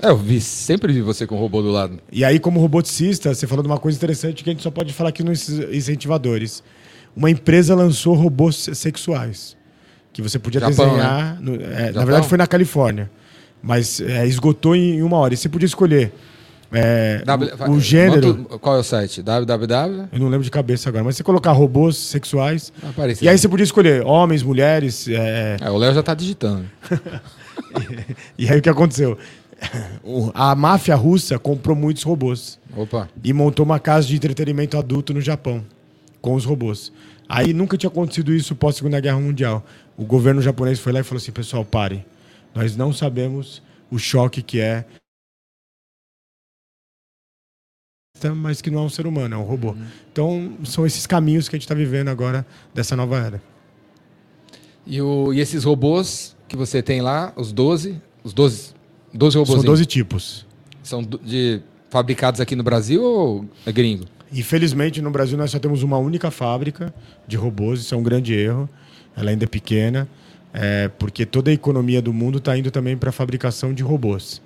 É, 0.00 0.08
eu 0.10 0.16
vi, 0.16 0.40
sempre 0.40 0.92
vi 0.92 1.00
você 1.02 1.26
com 1.26 1.34
o 1.34 1.38
robô 1.38 1.60
do 1.60 1.70
lado. 1.70 1.98
E 2.12 2.24
aí, 2.24 2.38
como 2.38 2.60
roboticista, 2.60 3.34
você 3.34 3.46
falou 3.46 3.62
de 3.62 3.68
uma 3.68 3.78
coisa 3.78 3.96
interessante 3.98 4.44
que 4.44 4.50
a 4.50 4.52
gente 4.52 4.62
só 4.62 4.70
pode 4.70 4.92
falar 4.92 5.08
aqui 5.10 5.22
nos 5.24 5.48
incentivadores. 5.48 6.62
Uma 7.16 7.30
empresa 7.30 7.74
lançou 7.74 8.14
robôs 8.14 8.54
se- 8.56 8.74
sexuais. 8.74 9.56
Que 10.12 10.22
você 10.22 10.38
podia 10.38 10.60
Japão, 10.60 10.88
desenhar. 10.90 11.40
no- 11.40 11.54
é, 11.56 11.90
na 11.92 12.04
verdade, 12.04 12.28
foi 12.28 12.38
na 12.38 12.46
Califórnia. 12.46 13.10
Mas 13.62 14.00
é, 14.00 14.24
esgotou 14.26 14.76
em 14.76 15.02
uma 15.02 15.16
hora. 15.16 15.34
E 15.34 15.36
você 15.36 15.48
podia 15.48 15.66
escolher 15.66 16.12
é, 16.70 17.22
W- 17.24 17.50
o, 17.66 17.70
o 17.72 17.80
gênero. 17.80 18.34
Quanto- 18.36 18.58
qual 18.60 18.76
é 18.76 18.78
o 18.80 18.82
site? 18.84 19.20
www? 19.22 20.08
Eu 20.12 20.18
não 20.20 20.28
lembro 20.28 20.44
de 20.44 20.50
cabeça 20.50 20.88
agora, 20.88 21.02
mas 21.02 21.16
você 21.16 21.24
colocar 21.24 21.50
robôs 21.52 21.96
sexuais. 21.96 22.72
Vai 22.80 22.90
aparecer. 22.90 23.24
E 23.24 23.28
aí 23.28 23.36
você 23.36 23.48
podia 23.48 23.64
escolher 23.64 24.04
homens, 24.06 24.42
mulheres. 24.44 25.08
é, 25.08 25.56
É, 25.60 25.70
o 25.70 25.76
Léo 25.76 25.92
já 25.92 26.02
tá 26.04 26.14
digitando. 26.14 26.66
E 28.38 28.48
aí 28.48 28.58
o 28.58 28.62
que 28.62 28.68
aconteceu? 28.68 29.18
A 30.34 30.54
máfia 30.54 30.94
russa 30.94 31.38
comprou 31.38 31.76
muitos 31.76 32.02
robôs 32.02 32.58
Opa. 32.76 33.08
e 33.22 33.32
montou 33.32 33.64
uma 33.64 33.80
casa 33.80 34.06
de 34.06 34.16
entretenimento 34.16 34.78
adulto 34.78 35.12
no 35.12 35.20
Japão 35.20 35.64
com 36.20 36.34
os 36.34 36.44
robôs. 36.44 36.92
Aí 37.28 37.52
nunca 37.52 37.76
tinha 37.76 37.90
acontecido 37.90 38.32
isso 38.32 38.56
pós 38.56 38.76
Segunda 38.76 39.00
Guerra 39.00 39.20
Mundial. 39.20 39.64
O 39.96 40.04
governo 40.04 40.40
japonês 40.40 40.78
foi 40.78 40.92
lá 40.92 41.00
e 41.00 41.02
falou 41.02 41.18
assim: 41.18 41.32
pessoal, 41.32 41.64
parem. 41.64 42.04
Nós 42.54 42.76
não 42.76 42.92
sabemos 42.92 43.62
o 43.90 43.98
choque 43.98 44.42
que 44.42 44.60
é. 44.60 44.84
Mas 48.36 48.60
que 48.60 48.70
não 48.70 48.80
é 48.80 48.82
um 48.82 48.88
ser 48.88 49.06
humano, 49.06 49.34
é 49.34 49.38
um 49.38 49.44
robô. 49.44 49.76
Então, 50.10 50.56
são 50.64 50.84
esses 50.84 51.06
caminhos 51.06 51.48
que 51.48 51.54
a 51.54 51.58
gente 51.58 51.66
está 51.66 51.74
vivendo 51.74 52.08
agora 52.08 52.44
dessa 52.74 52.96
nova 52.96 53.16
era. 53.18 53.42
E, 54.84 55.00
o, 55.00 55.32
e 55.32 55.38
esses 55.38 55.62
robôs 55.62 56.36
que 56.48 56.56
você 56.56 56.82
tem 56.82 57.00
lá, 57.00 57.32
os 57.36 57.52
12, 57.52 58.00
os 58.24 58.32
12, 58.32 58.74
12 59.12 59.38
robôs 59.38 59.56
São 59.56 59.64
12 59.64 59.86
tipos. 59.86 60.46
são 60.82 61.02
de, 61.02 61.60
fabricados 61.90 62.40
aqui 62.40 62.54
no 62.54 62.62
Brasil 62.62 63.02
ou 63.02 63.44
é 63.64 63.72
gringo? 63.72 64.04
Infelizmente, 64.32 65.00
no 65.00 65.10
Brasil, 65.10 65.38
nós 65.38 65.50
só 65.50 65.58
temos 65.58 65.82
uma 65.82 65.96
única 65.96 66.30
fábrica 66.30 66.92
de 67.26 67.36
robôs. 67.36 67.80
Isso 67.80 67.94
é 67.94 67.98
um 67.98 68.02
grande 68.02 68.34
erro. 68.34 68.68
Ela 69.16 69.30
ainda 69.30 69.44
é 69.44 69.48
pequena, 69.48 70.06
é, 70.52 70.88
porque 70.98 71.26
toda 71.26 71.50
a 71.50 71.54
economia 71.54 72.00
do 72.00 72.12
mundo 72.12 72.38
está 72.38 72.56
indo 72.56 72.70
também 72.70 72.96
para 72.96 73.08
a 73.08 73.12
fabricação 73.12 73.72
de 73.74 73.82
robôs. 73.82 74.40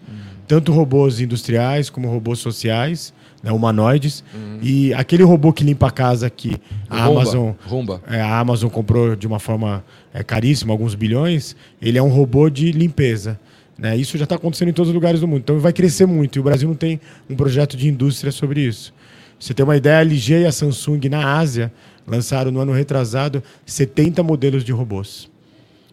Tanto 0.46 0.72
robôs 0.72 1.20
industriais 1.20 1.90
como 1.90 2.08
robôs 2.08 2.38
sociais, 2.38 3.12
né, 3.42 3.52
humanoides. 3.52 4.24
E 4.62 4.94
aquele 4.94 5.22
robô 5.24 5.52
que 5.52 5.64
limpa 5.64 5.88
a 5.88 5.90
casa 5.90 6.26
aqui, 6.26 6.56
a 6.88 7.04
Rumba, 7.04 7.20
Amazon... 7.20 7.52
Rumba. 7.66 8.02
é, 8.06 8.20
a 8.20 8.38
Amazon 8.38 8.70
comprou 8.70 9.14
de 9.14 9.26
uma 9.26 9.38
forma 9.38 9.84
é, 10.12 10.22
caríssima, 10.22 10.72
alguns 10.72 10.94
bilhões. 10.94 11.54
Ele 11.80 11.98
é 11.98 12.02
um 12.02 12.08
robô 12.08 12.48
de 12.48 12.72
limpeza. 12.72 13.38
Né? 13.82 13.96
Isso 13.96 14.16
já 14.16 14.22
está 14.22 14.36
acontecendo 14.36 14.68
em 14.68 14.72
todos 14.72 14.90
os 14.90 14.94
lugares 14.94 15.18
do 15.18 15.26
mundo. 15.26 15.40
Então 15.40 15.58
vai 15.58 15.72
crescer 15.72 16.06
muito. 16.06 16.36
E 16.36 16.40
o 16.40 16.42
Brasil 16.44 16.68
não 16.68 16.76
tem 16.76 17.00
um 17.28 17.34
projeto 17.34 17.76
de 17.76 17.88
indústria 17.88 18.30
sobre 18.30 18.60
isso. 18.60 18.94
Você 19.40 19.52
tem 19.52 19.64
uma 19.64 19.76
ideia, 19.76 19.98
a 19.98 20.00
LG 20.02 20.42
e 20.42 20.46
a 20.46 20.52
Samsung 20.52 21.00
na 21.10 21.36
Ásia 21.36 21.72
lançaram 22.06 22.52
no 22.52 22.60
ano 22.60 22.70
retrasado 22.70 23.42
70 23.66 24.22
modelos 24.22 24.62
de 24.62 24.70
robôs. 24.70 25.28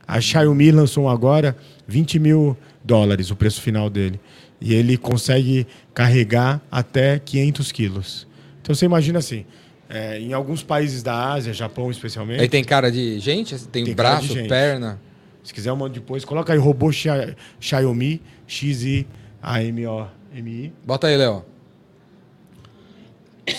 A 0.08 0.22
Xiaomi 0.22 0.72
lançou 0.72 1.06
um 1.06 1.10
agora 1.10 1.58
20 1.88 2.20
mil 2.20 2.56
dólares, 2.84 3.32
o 3.32 3.36
preço 3.36 3.60
final 3.60 3.90
dele. 3.90 4.20
E 4.62 4.76
ele 4.76 4.96
consegue 4.96 5.66
carregar 5.92 6.62
até 6.72 7.18
500 7.18 7.72
quilos. 7.72 8.28
Então 8.62 8.76
você 8.76 8.86
imagina 8.86 9.18
assim, 9.18 9.46
é, 9.90 10.20
em 10.20 10.32
alguns 10.32 10.62
países 10.62 11.02
da 11.02 11.32
Ásia, 11.34 11.54
Japão 11.54 11.90
especialmente, 11.90 12.40
Aí 12.40 12.48
tem 12.48 12.64
cara 12.64 12.92
de 12.92 13.18
gente? 13.18 13.56
Tem, 13.56 13.84
Tem 13.84 13.86
de 13.86 13.96
braço, 13.96 14.28
gente. 14.28 14.48
perna? 14.48 15.00
Se 15.44 15.54
quiser 15.54 15.72
uma 15.72 15.88
depois, 15.90 16.24
coloca 16.26 16.52
aí 16.54 16.60
robô 16.60 16.92
Xia- 16.92 17.36
Xiaomi, 17.60 18.22
X-I-A-M-O-M-I. 18.48 20.74
Bota 20.86 21.08
aí, 21.08 21.18
Léo. 21.18 21.44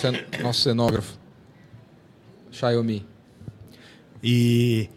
Cen- 0.01 0.25
Nosso 0.43 0.61
cenógrafo. 0.63 1.19
Xiaomi. 2.51 3.07
E, 4.23 4.89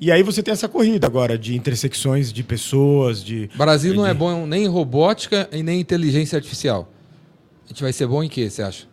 e 0.00 0.10
aí 0.12 0.22
você 0.22 0.42
tem 0.42 0.52
essa 0.52 0.68
corrida 0.68 1.06
agora 1.06 1.38
de 1.38 1.56
intersecções 1.56 2.32
de 2.32 2.42
pessoas, 2.42 3.22
de... 3.24 3.48
Brasil 3.56 3.94
não 3.94 4.06
é 4.06 4.12
de- 4.12 4.18
bom 4.18 4.46
nem 4.46 4.64
em 4.64 4.68
robótica 4.68 5.48
e 5.52 5.62
nem 5.62 5.78
em 5.78 5.80
inteligência 5.80 6.36
artificial. 6.36 6.92
A 7.64 7.68
gente 7.68 7.82
vai 7.82 7.92
ser 7.92 8.06
bom 8.06 8.22
em 8.22 8.28
quê, 8.28 8.48
você 8.50 8.62
acha? 8.62 8.86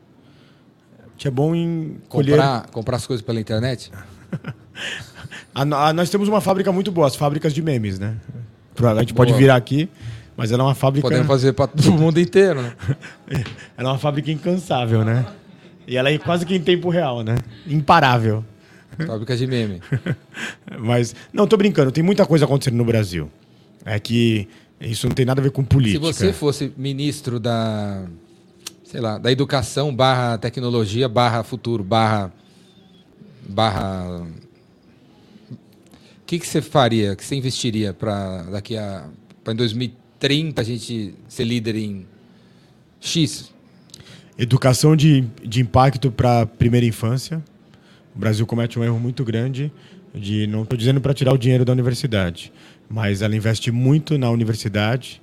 que 1.16 1.28
é 1.28 1.32
bom 1.32 1.54
em 1.56 1.98
colher... 2.10 2.32
Comprar, 2.32 2.70
comprar 2.72 2.96
as 2.98 3.06
coisas 3.08 3.24
pela 3.26 3.40
internet? 3.40 3.92
A 5.56 5.62
a- 5.90 5.94
nós 5.94 6.10
temos 6.10 6.28
uma 6.28 6.42
fábrica 6.42 6.72
muito 6.72 6.92
boa, 6.92 7.06
as 7.08 7.16
fábricas 7.16 7.54
de 7.54 7.62
memes, 7.62 8.00
né? 8.00 8.18
A 8.82 9.00
gente 9.02 9.14
pode 9.14 9.30
Boa. 9.32 9.40
virar 9.40 9.56
aqui, 9.56 9.88
mas 10.36 10.52
ela 10.52 10.64
é 10.64 10.66
uma 10.66 10.74
fábrica... 10.74 11.08
Podemos 11.08 11.28
fazer 11.28 11.54
para 11.54 11.70
o 11.88 11.92
mundo 11.94 12.20
inteiro, 12.20 12.60
né? 12.62 12.74
Ela 13.78 13.90
é 13.90 13.92
uma 13.92 14.00
fábrica 14.00 14.32
incansável, 14.32 15.06
né? 15.06 15.26
E 15.88 15.96
ela 15.96 16.10
é 16.10 16.18
quase 16.18 16.44
que 16.46 16.56
em 16.56 16.62
tempo 16.62 16.90
real, 16.90 17.22
né? 17.22 17.36
Imparável. 17.68 18.44
Fábrica 19.06 19.36
de 19.38 19.46
meme. 19.46 19.80
Mas, 20.80 21.16
não, 21.32 21.46
tô 21.46 21.56
brincando, 21.56 21.92
tem 21.92 22.04
muita 22.04 22.26
coisa 22.26 22.46
acontecendo 22.46 22.76
no 22.78 22.86
Brasil. 22.86 23.30
É 23.86 24.00
que 24.00 24.48
isso 24.82 25.08
não 25.08 25.14
tem 25.14 25.26
nada 25.26 25.40
a 25.40 25.44
ver 25.44 25.52
com 25.52 25.62
Se 25.62 25.68
política. 25.68 26.04
você 26.06 26.34
fosse 26.34 26.74
ministro 26.78 27.40
da, 27.40 28.06
sei 28.84 29.02
lá, 29.02 29.18
da 29.20 29.32
educação 29.32 29.94
barra 29.96 30.38
tecnologia 30.38 31.08
barra 31.08 31.44
futuro 31.44 31.84
barra 31.84 32.32
barra 33.48 34.26
que 36.34 36.40
que 36.40 36.48
você 36.48 36.62
faria, 36.64 37.16
que 37.16 37.24
você 37.24 37.36
investiria 37.36 37.94
para 37.94 38.42
daqui 38.44 38.76
a 38.76 39.08
para 39.44 39.54
em 39.54 39.56
2030 39.56 40.62
a 40.62 40.64
gente 40.64 41.14
ser 41.28 41.44
líder 41.44 41.76
em 41.76 42.08
X? 43.00 43.54
Educação 44.36 44.96
de, 44.96 45.26
de 45.44 45.62
impacto 45.62 46.12
para 46.12 46.48
primeira 46.48 46.88
infância. 46.88 47.44
O 48.16 48.20
Brasil 48.20 48.48
comete 48.48 48.80
um 48.80 48.84
erro 48.84 49.00
muito 49.00 49.24
grande 49.24 49.72
de 50.16 50.48
não 50.48 50.64
estou 50.64 50.78
dizendo 50.78 51.00
para 51.00 51.14
tirar 51.14 51.34
o 51.34 51.38
dinheiro 51.38 51.64
da 51.66 51.72
universidade, 51.72 52.52
mas 52.90 53.22
ela 53.22 53.36
investe 53.36 53.70
muito 53.70 54.18
na 54.18 54.32
universidade, 54.32 55.22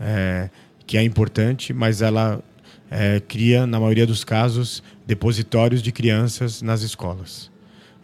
é, 0.00 0.50
que 0.86 0.96
é 0.96 1.02
importante, 1.04 1.72
mas 1.72 2.02
ela 2.02 2.42
é, 2.90 3.20
cria 3.20 3.64
na 3.64 3.78
maioria 3.78 4.06
dos 4.06 4.24
casos 4.24 4.82
depositórios 5.06 5.82
de 5.82 5.92
crianças 5.92 6.62
nas 6.62 6.82
escolas. 6.82 7.48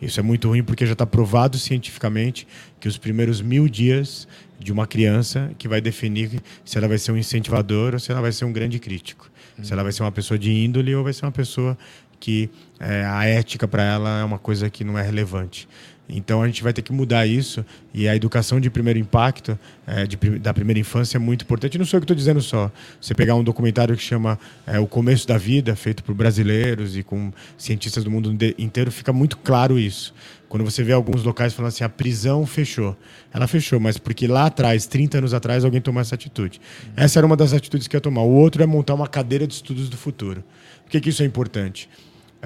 Isso 0.00 0.20
é 0.20 0.22
muito 0.22 0.48
ruim 0.48 0.62
porque 0.62 0.84
já 0.84 0.92
está 0.92 1.06
provado 1.06 1.58
cientificamente 1.58 2.46
que 2.80 2.88
os 2.88 2.98
primeiros 2.98 3.40
mil 3.40 3.68
dias 3.68 4.28
de 4.58 4.72
uma 4.72 4.86
criança 4.86 5.50
que 5.58 5.68
vai 5.68 5.80
definir 5.80 6.42
se 6.64 6.76
ela 6.78 6.88
vai 6.88 6.98
ser 6.98 7.12
um 7.12 7.16
incentivador 7.16 7.94
ou 7.94 7.98
se 7.98 8.10
ela 8.10 8.20
vai 8.20 8.32
ser 8.32 8.44
um 8.44 8.52
grande 8.52 8.78
crítico. 8.78 9.30
Se 9.62 9.72
ela 9.72 9.82
vai 9.82 9.92
ser 9.92 10.02
uma 10.02 10.12
pessoa 10.12 10.36
de 10.36 10.52
índole 10.52 10.94
ou 10.94 11.04
vai 11.04 11.12
ser 11.12 11.24
uma 11.24 11.32
pessoa 11.32 11.78
que 12.18 12.50
é, 12.80 13.04
a 13.04 13.24
ética 13.24 13.68
para 13.68 13.82
ela 13.82 14.20
é 14.20 14.24
uma 14.24 14.38
coisa 14.38 14.70
que 14.70 14.82
não 14.82 14.98
é 14.98 15.02
relevante. 15.02 15.68
Então 16.08 16.42
a 16.42 16.46
gente 16.46 16.62
vai 16.62 16.72
ter 16.72 16.82
que 16.82 16.92
mudar 16.92 17.26
isso 17.26 17.64
e 17.92 18.06
a 18.06 18.14
educação 18.14 18.60
de 18.60 18.68
primeiro 18.68 18.98
impacto 18.98 19.58
é, 19.86 20.06
de 20.06 20.16
da 20.38 20.52
primeira 20.52 20.78
infância 20.78 21.16
é 21.16 21.20
muito 21.20 21.42
importante. 21.42 21.78
Não 21.78 21.84
sou 21.84 21.96
eu 21.96 22.00
que 22.02 22.04
estou 22.04 22.16
dizendo 22.16 22.42
só. 22.42 22.70
Você 23.00 23.14
pegar 23.14 23.34
um 23.34 23.42
documentário 23.42 23.96
que 23.96 24.02
chama 24.02 24.38
é, 24.66 24.78
O 24.78 24.86
Começo 24.86 25.26
da 25.26 25.38
Vida, 25.38 25.74
feito 25.74 26.04
por 26.04 26.14
brasileiros 26.14 26.96
e 26.96 27.02
com 27.02 27.32
cientistas 27.56 28.04
do 28.04 28.10
mundo 28.10 28.36
inteiro, 28.58 28.90
fica 28.90 29.12
muito 29.12 29.38
claro 29.38 29.78
isso. 29.78 30.14
Quando 30.48 30.62
você 30.62 30.84
vê 30.84 30.92
alguns 30.92 31.24
locais 31.24 31.52
falando 31.52 31.68
assim, 31.70 31.82
a 31.82 31.88
prisão 31.88 32.46
fechou. 32.46 32.96
Ela 33.32 33.46
fechou, 33.46 33.80
mas 33.80 33.98
porque 33.98 34.26
lá 34.26 34.46
atrás, 34.46 34.86
30 34.86 35.18
anos 35.18 35.34
atrás, 35.34 35.64
alguém 35.64 35.80
tomou 35.80 36.00
essa 36.00 36.14
atitude. 36.14 36.60
Essa 36.94 37.18
era 37.18 37.26
uma 37.26 37.36
das 37.36 37.52
atitudes 37.52 37.88
que 37.88 37.96
ia 37.96 38.00
tomar. 38.00 38.22
O 38.22 38.30
outro 38.30 38.62
é 38.62 38.66
montar 38.66 38.94
uma 38.94 39.08
cadeira 39.08 39.46
de 39.46 39.54
estudos 39.54 39.88
do 39.88 39.96
futuro. 39.96 40.44
Por 40.84 40.90
que, 40.90 41.00
que 41.00 41.08
isso 41.08 41.22
é 41.22 41.26
importante? 41.26 41.88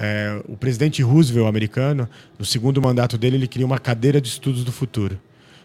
É, 0.01 0.41
o 0.47 0.55
presidente 0.55 1.01
Roosevelt, 1.03 1.45
americano, 1.45 2.07
no 2.37 2.45
segundo 2.45 2.81
mandato 2.81 3.17
dele, 3.17 3.35
ele 3.35 3.49
cria 3.49 3.65
uma 3.65 3.77
cadeira 3.77 4.21
de 4.21 4.29
estudos 4.29 4.63
do 4.63 4.71
futuro. 4.71 5.19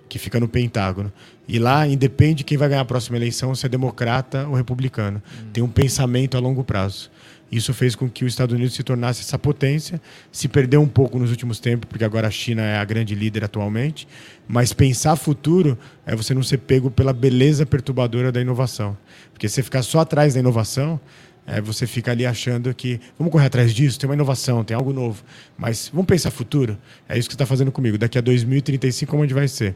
que 0.07 0.19
fica 0.19 0.39
no 0.39 0.47
Pentágono. 0.47 1.11
E 1.49 1.59
lá 1.59 1.87
independe 1.89 2.45
quem 2.45 2.59
vai 2.59 2.69
ganhar 2.69 2.83
a 2.83 2.85
próxima 2.85 3.17
eleição, 3.17 3.55
se 3.55 3.65
é 3.65 3.69
democrata 3.69 4.47
ou 4.47 4.55
republicano. 4.55 5.23
Tem 5.53 5.63
um 5.63 5.69
pensamento 5.69 6.37
a 6.37 6.41
longo 6.41 6.63
prazo. 6.63 7.11
Isso 7.51 7.73
fez 7.73 7.95
com 7.95 8.09
que 8.09 8.25
os 8.25 8.33
Estados 8.33 8.55
Unidos 8.55 8.75
se 8.75 8.83
tornasse 8.83 9.23
essa 9.23 9.39
potência. 9.39 10.01
Se 10.31 10.49
perdeu 10.49 10.81
um 10.83 10.89
pouco 10.89 11.19
nos 11.19 11.31
últimos 11.31 11.59
tempos, 11.59 11.89
porque 11.89 12.05
agora 12.05 12.29
a 12.29 12.31
China 12.31 12.63
é 12.63 12.77
a 12.77 12.85
grande 12.85 13.15
líder 13.15 13.45
atualmente. 13.45 14.07
Mas 14.47 14.73
pensar 14.73 15.17
futuro 15.17 15.79
é 16.05 16.15
você 16.15 16.35
não 16.35 16.43
ser 16.43 16.59
pego 16.59 16.91
pela 16.91 17.13
beleza 17.13 17.65
perturbadora 17.65 18.31
da 18.31 18.41
inovação. 18.41 18.97
Porque 19.33 19.49
se 19.49 19.55
você 19.55 19.63
ficar 19.63 19.83
só 19.83 20.01
atrás 20.01 20.35
da 20.35 20.41
inovação, 20.41 21.01
é, 21.47 21.61
você 21.61 21.87
fica 21.87 22.11
ali 22.11 22.25
achando 22.25 22.73
que 22.75 23.01
vamos 23.19 23.31
correr 23.31 23.47
atrás 23.47 23.75
disso, 23.75 23.99
tem 23.99 24.09
uma 24.09 24.15
inovação, 24.15 24.65
tem 24.65 24.75
algo 24.75 24.93
novo. 24.93 25.23
Mas 25.59 25.91
vamos 25.93 26.07
pensar 26.07 26.31
futuro? 26.31 26.79
É 27.09 27.19
isso 27.19 27.29
que 27.29 27.35
você 27.35 27.37
está 27.37 27.47
fazendo 27.47 27.71
comigo. 27.71 27.99
Daqui 27.99 28.17
a 28.17 28.21
2035, 28.21 29.11
como 29.11 29.23
a 29.23 29.27
gente 29.27 29.35
vai 29.35 29.47
ser? 29.47 29.75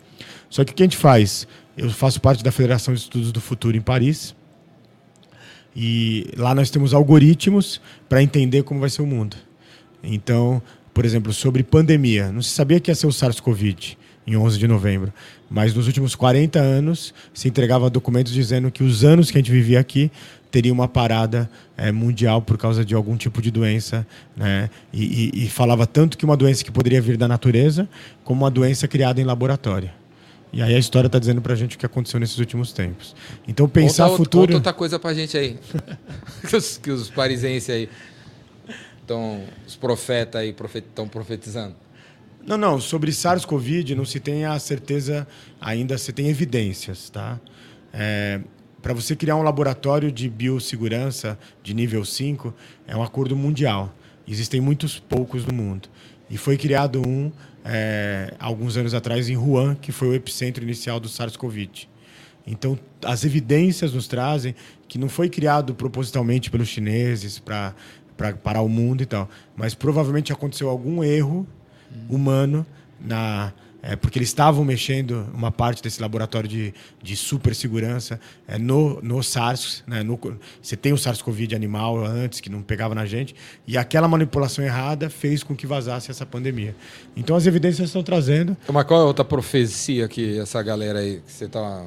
Só 0.48 0.64
que 0.64 0.72
o 0.72 0.74
que 0.74 0.82
a 0.82 0.86
gente 0.86 0.96
faz? 0.96 1.46
Eu 1.76 1.90
faço 1.90 2.20
parte 2.20 2.42
da 2.42 2.50
Federação 2.50 2.94
de 2.94 3.00
Estudos 3.00 3.32
do 3.32 3.40
Futuro 3.40 3.76
em 3.76 3.82
Paris. 3.82 4.34
E 5.76 6.26
lá 6.36 6.54
nós 6.54 6.70
temos 6.70 6.94
algoritmos 6.94 7.80
para 8.08 8.22
entender 8.22 8.62
como 8.62 8.80
vai 8.80 8.88
ser 8.88 9.02
o 9.02 9.06
mundo. 9.06 9.36
Então, 10.02 10.62
por 10.94 11.04
exemplo, 11.04 11.32
sobre 11.32 11.62
pandemia. 11.62 12.32
Não 12.32 12.40
se 12.40 12.50
sabia 12.50 12.80
que 12.80 12.90
ia 12.90 12.94
ser 12.94 13.06
o 13.06 13.12
SARS-CoV 13.12 13.96
em 14.28 14.36
11 14.36 14.58
de 14.58 14.68
novembro. 14.68 15.12
Mas 15.48 15.74
nos 15.74 15.86
últimos 15.86 16.14
40 16.14 16.58
anos 16.58 17.14
se 17.32 17.48
entregava 17.48 17.88
documentos 17.88 18.32
dizendo 18.32 18.70
que 18.70 18.84
os 18.84 19.02
anos 19.02 19.30
que 19.30 19.38
a 19.38 19.40
gente 19.40 19.50
vivia 19.50 19.80
aqui 19.80 20.10
teria 20.50 20.72
uma 20.72 20.86
parada 20.86 21.50
é, 21.76 21.90
mundial 21.90 22.42
por 22.42 22.58
causa 22.58 22.84
de 22.84 22.94
algum 22.94 23.16
tipo 23.16 23.40
de 23.40 23.50
doença, 23.50 24.06
né? 24.36 24.70
E, 24.92 25.30
e, 25.34 25.44
e, 25.44 25.48
falava 25.48 25.86
tanto 25.86 26.16
que 26.16 26.24
uma 26.24 26.36
doença 26.36 26.64
que 26.64 26.70
poderia 26.70 27.00
vir 27.00 27.16
da 27.16 27.28
natureza, 27.28 27.88
como 28.24 28.44
uma 28.44 28.50
doença 28.50 28.88
criada 28.88 29.20
em 29.20 29.24
laboratório. 29.24 29.90
E 30.50 30.62
aí 30.62 30.74
a 30.74 30.78
história 30.78 31.06
está 31.06 31.18
dizendo 31.18 31.42
para 31.42 31.52
a 31.52 31.56
gente 31.56 31.76
o 31.76 31.78
que 31.78 31.84
aconteceu 31.84 32.18
nesses 32.18 32.38
últimos 32.38 32.72
tempos. 32.72 33.14
Então 33.46 33.68
pensar 33.68 34.04
conta, 34.04 34.16
futuro. 34.16 34.46
Conta 34.46 34.56
outra 34.56 34.72
coisa 34.72 34.98
para 34.98 35.10
a 35.10 35.14
gente 35.14 35.36
aí, 35.36 35.58
que, 36.48 36.56
os, 36.56 36.78
que 36.78 36.90
os 36.90 37.10
parisenses 37.10 37.68
aí 37.68 37.88
estão, 39.00 39.42
os 39.66 39.76
profetas 39.76 40.40
aí 40.40 40.54
estão 40.74 41.06
profetizando. 41.06 41.74
Não, 42.48 42.56
não. 42.56 42.80
Sobre 42.80 43.12
SARS-CoV 43.12 43.94
não 43.94 44.06
se 44.06 44.18
tem 44.18 44.46
a 44.46 44.58
certeza 44.58 45.28
ainda, 45.60 45.98
se 45.98 46.14
tem 46.14 46.28
evidências, 46.28 47.10
tá? 47.10 47.38
É, 47.92 48.40
para 48.80 48.94
você 48.94 49.14
criar 49.14 49.36
um 49.36 49.42
laboratório 49.42 50.10
de 50.10 50.30
biossegurança 50.30 51.38
de 51.62 51.74
nível 51.74 52.06
5, 52.06 52.54
é 52.86 52.96
um 52.96 53.02
acordo 53.02 53.36
mundial. 53.36 53.94
Existem 54.26 54.62
muitos 54.62 54.98
poucos 54.98 55.44
no 55.44 55.52
mundo. 55.52 55.90
E 56.30 56.38
foi 56.38 56.56
criado 56.56 57.06
um 57.06 57.30
é, 57.62 58.32
alguns 58.38 58.78
anos 58.78 58.94
atrás 58.94 59.28
em 59.28 59.36
Wuhan, 59.36 59.74
que 59.74 59.92
foi 59.92 60.08
o 60.08 60.14
epicentro 60.14 60.64
inicial 60.64 60.98
do 60.98 61.06
SARS-CoV. 61.06 61.68
Então, 62.46 62.78
as 63.04 63.26
evidências 63.26 63.92
nos 63.92 64.08
trazem 64.08 64.54
que 64.88 64.96
não 64.96 65.10
foi 65.10 65.28
criado 65.28 65.74
propositalmente 65.74 66.50
pelos 66.50 66.68
chineses 66.68 67.38
para 67.38 67.74
parar 68.42 68.62
o 68.62 68.70
mundo 68.70 69.02
e 69.02 69.06
tal, 69.06 69.28
mas 69.54 69.74
provavelmente 69.74 70.32
aconteceu 70.32 70.70
algum 70.70 71.04
erro 71.04 71.46
humano 72.08 72.66
na 73.00 73.52
é, 73.80 73.94
porque 73.94 74.18
eles 74.18 74.28
estavam 74.28 74.64
mexendo 74.64 75.26
uma 75.32 75.52
parte 75.52 75.82
desse 75.82 76.02
laboratório 76.02 76.48
de, 76.48 76.74
de 77.00 77.16
super 77.16 77.54
segurança 77.54 78.18
é, 78.46 78.58
no, 78.58 79.00
no 79.00 79.22
SARS. 79.22 79.84
Né, 79.86 80.02
no, 80.02 80.18
você 80.60 80.76
tem 80.76 80.92
o 80.92 80.96
SARS-CoV 80.96 81.54
animal 81.54 82.04
antes, 82.04 82.40
que 82.40 82.50
não 82.50 82.60
pegava 82.60 82.92
na 82.94 83.06
gente, 83.06 83.36
e 83.66 83.78
aquela 83.78 84.08
manipulação 84.08 84.64
errada 84.64 85.08
fez 85.08 85.44
com 85.44 85.54
que 85.54 85.66
vazasse 85.66 86.10
essa 86.10 86.26
pandemia. 86.26 86.74
Então 87.16 87.36
as 87.36 87.46
evidências 87.46 87.88
estão 87.88 88.02
trazendo. 88.02 88.56
Mas 88.70 88.84
qual 88.84 89.00
é 89.00 89.04
a 89.04 89.06
outra 89.06 89.24
profecia 89.24 90.08
que 90.08 90.38
essa 90.38 90.60
galera 90.62 90.98
aí, 90.98 91.22
que 91.24 91.32
você 91.32 91.44
está. 91.44 91.86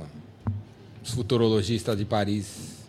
Os 1.04 1.12
futurologistas 1.12 1.98
de 1.98 2.06
Paris. 2.06 2.80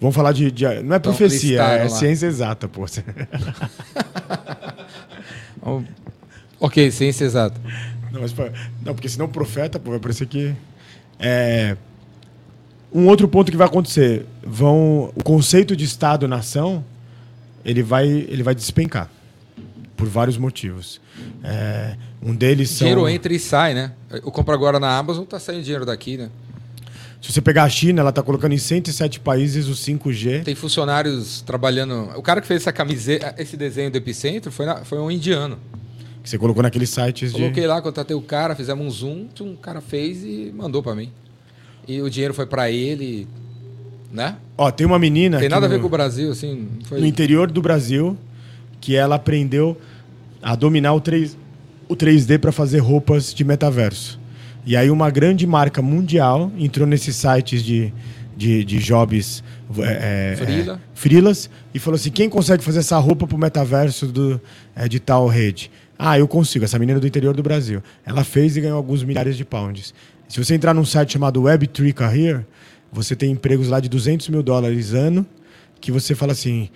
Vamos 0.00 0.14
falar 0.14 0.32
de. 0.32 0.50
de 0.50 0.64
não 0.82 0.94
é 0.94 0.98
profecia, 0.98 1.60
é 1.62 1.82
lá. 1.82 1.88
ciência 1.88 2.26
exata, 2.26 2.68
pô. 2.68 2.86
ok, 6.60 6.90
ciência 6.90 7.24
exata. 7.24 7.60
Não, 8.12 8.20
mas, 8.20 8.34
não, 8.84 8.94
porque 8.94 9.08
senão 9.08 9.28
profeta, 9.28 9.78
pô, 9.78 9.90
vai 9.90 10.00
parecer 10.00 10.26
que. 10.26 10.54
É, 11.18 11.76
um 12.92 13.06
outro 13.06 13.28
ponto 13.28 13.50
que 13.50 13.56
vai 13.56 13.66
acontecer, 13.66 14.24
vão 14.42 15.12
o 15.14 15.22
conceito 15.22 15.76
de 15.76 15.84
Estado-nação, 15.84 16.84
ele 17.64 17.82
vai, 17.82 18.06
ele 18.06 18.42
vai 18.42 18.54
despencar 18.54 19.10
por 19.96 20.08
vários 20.08 20.38
motivos. 20.38 21.00
É, 21.42 21.96
um 22.22 22.34
deles 22.34 22.70
são... 22.70 22.86
Dinheiro 22.86 23.08
entra 23.08 23.32
e 23.32 23.38
sai, 23.38 23.74
né? 23.74 23.92
Eu 24.10 24.30
compro 24.30 24.54
agora 24.54 24.80
na 24.80 24.96
Amazon, 24.96 25.24
tá 25.24 25.38
saindo 25.38 25.62
dinheiro 25.62 25.84
daqui, 25.84 26.16
né? 26.16 26.30
Se 27.20 27.32
você 27.32 27.40
pegar 27.40 27.64
a 27.64 27.68
China, 27.68 28.00
ela 28.00 28.10
está 28.10 28.22
colocando 28.22 28.52
em 28.52 28.58
107 28.58 29.18
países 29.20 29.66
o 29.66 29.72
5G. 29.72 30.44
Tem 30.44 30.54
funcionários 30.54 31.40
trabalhando. 31.42 32.10
O 32.16 32.22
cara 32.22 32.40
que 32.40 32.46
fez 32.46 32.62
essa 32.62 32.72
camiseta, 32.72 33.34
esse 33.36 33.56
desenho 33.56 33.90
do 33.90 33.98
Epicentro 33.98 34.52
foi, 34.52 34.64
na... 34.64 34.84
foi 34.84 34.98
um 34.98 35.10
indiano. 35.10 35.58
Que 36.28 36.32
você 36.32 36.38
colocou 36.38 36.62
naqueles 36.62 36.90
sites 36.90 37.32
Coloquei 37.32 37.48
de... 37.48 37.54
Coloquei 37.54 37.66
lá, 37.66 37.80
contratei 37.80 38.14
o 38.14 38.20
cara, 38.20 38.54
fizemos 38.54 38.86
um 38.86 38.90
zoom, 38.90 39.28
um 39.40 39.56
cara 39.56 39.80
fez 39.80 40.22
e 40.22 40.52
mandou 40.54 40.82
para 40.82 40.94
mim. 40.94 41.10
E 41.86 42.02
o 42.02 42.10
dinheiro 42.10 42.34
foi 42.34 42.44
para 42.44 42.70
ele, 42.70 43.26
né? 44.12 44.36
Ó, 44.58 44.70
tem 44.70 44.86
uma 44.86 44.98
menina... 44.98 45.38
Tem 45.38 45.48
nada 45.48 45.66
no... 45.66 45.72
a 45.72 45.76
ver 45.76 45.80
com 45.80 45.86
o 45.86 45.90
Brasil, 45.90 46.30
assim... 46.30 46.68
Foi... 46.84 47.00
No 47.00 47.06
interior 47.06 47.50
do 47.50 47.62
Brasil, 47.62 48.14
que 48.78 48.94
ela 48.94 49.14
aprendeu 49.14 49.74
a 50.42 50.54
dominar 50.54 50.92
o, 50.92 51.00
3... 51.00 51.34
o 51.88 51.96
3D 51.96 52.38
para 52.38 52.52
fazer 52.52 52.80
roupas 52.80 53.32
de 53.32 53.42
metaverso. 53.42 54.20
E 54.66 54.76
aí 54.76 54.90
uma 54.90 55.08
grande 55.08 55.46
marca 55.46 55.80
mundial 55.80 56.52
entrou 56.58 56.86
nesses 56.86 57.16
sites 57.16 57.62
de, 57.64 57.90
de, 58.36 58.64
de 58.64 58.78
jobs 58.80 59.42
é, 59.78 60.34
Frila. 60.36 60.74
é, 60.74 60.78
frilas 60.92 61.48
e 61.72 61.78
falou 61.78 61.96
assim, 61.96 62.10
quem 62.10 62.28
consegue 62.28 62.62
fazer 62.62 62.80
essa 62.80 62.98
roupa 62.98 63.26
para 63.26 63.34
o 63.34 63.38
metaverso 63.38 64.06
do, 64.06 64.38
é, 64.76 64.86
de 64.86 65.00
tal 65.00 65.26
rede? 65.26 65.70
Ah, 65.98 66.18
eu 66.18 66.28
consigo. 66.28 66.64
Essa 66.64 66.78
menina 66.78 66.98
é 66.98 67.00
do 67.00 67.06
interior 67.06 67.34
do 67.34 67.42
Brasil. 67.42 67.82
Ela 68.06 68.22
fez 68.22 68.56
e 68.56 68.60
ganhou 68.60 68.76
alguns 68.76 69.02
milhares 69.02 69.36
de 69.36 69.44
pounds. 69.44 69.92
Se 70.28 70.42
você 70.42 70.54
entrar 70.54 70.72
num 70.72 70.84
site 70.84 71.14
chamado 71.14 71.42
Web3 71.42 71.92
Career, 71.92 72.46
você 72.92 73.16
tem 73.16 73.32
empregos 73.32 73.68
lá 73.68 73.80
de 73.80 73.88
200 73.88 74.28
mil 74.28 74.42
dólares 74.42 74.92
ano, 74.92 75.26
que 75.80 75.90
você 75.90 76.14
fala 76.14 76.32
assim, 76.32 76.68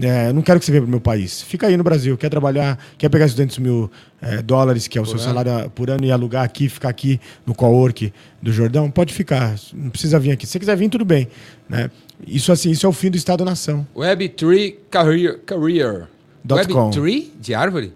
é, 0.00 0.32
não 0.32 0.42
quero 0.42 0.60
que 0.60 0.64
você 0.64 0.70
venha 0.70 0.82
para 0.82 0.88
o 0.88 0.90
meu 0.90 1.00
país. 1.00 1.42
Fica 1.42 1.66
aí 1.66 1.76
no 1.76 1.82
Brasil, 1.82 2.16
quer 2.16 2.28
trabalhar, 2.28 2.78
quer 2.96 3.08
pegar 3.08 3.24
esses 3.24 3.36
200 3.36 3.58
mil 3.58 3.90
é, 4.22 4.40
dólares, 4.40 4.86
que 4.86 4.96
é 4.96 5.00
o 5.00 5.04
por 5.04 5.10
seu 5.10 5.18
ano. 5.18 5.44
salário 5.44 5.70
por 5.70 5.90
ano, 5.90 6.04
e 6.04 6.12
alugar 6.12 6.44
aqui, 6.44 6.68
ficar 6.68 6.88
aqui 6.88 7.20
no 7.44 7.54
co-work 7.54 8.12
do 8.40 8.52
Jordão, 8.52 8.90
pode 8.90 9.12
ficar. 9.12 9.56
Não 9.74 9.90
precisa 9.90 10.18
vir 10.18 10.30
aqui. 10.30 10.46
Se 10.46 10.52
você 10.52 10.60
quiser 10.60 10.76
vir, 10.76 10.88
tudo 10.88 11.04
bem. 11.04 11.28
Né? 11.68 11.90
Isso 12.26 12.52
assim, 12.52 12.70
isso 12.70 12.86
é 12.86 12.88
o 12.88 12.92
fim 12.92 13.10
do 13.10 13.16
Estado-nação. 13.16 13.86
Web3 13.96 14.76
Career. 14.90 15.40
career. 15.44 16.06
Web3 16.46 17.26
de 17.40 17.54
árvore? 17.54 17.92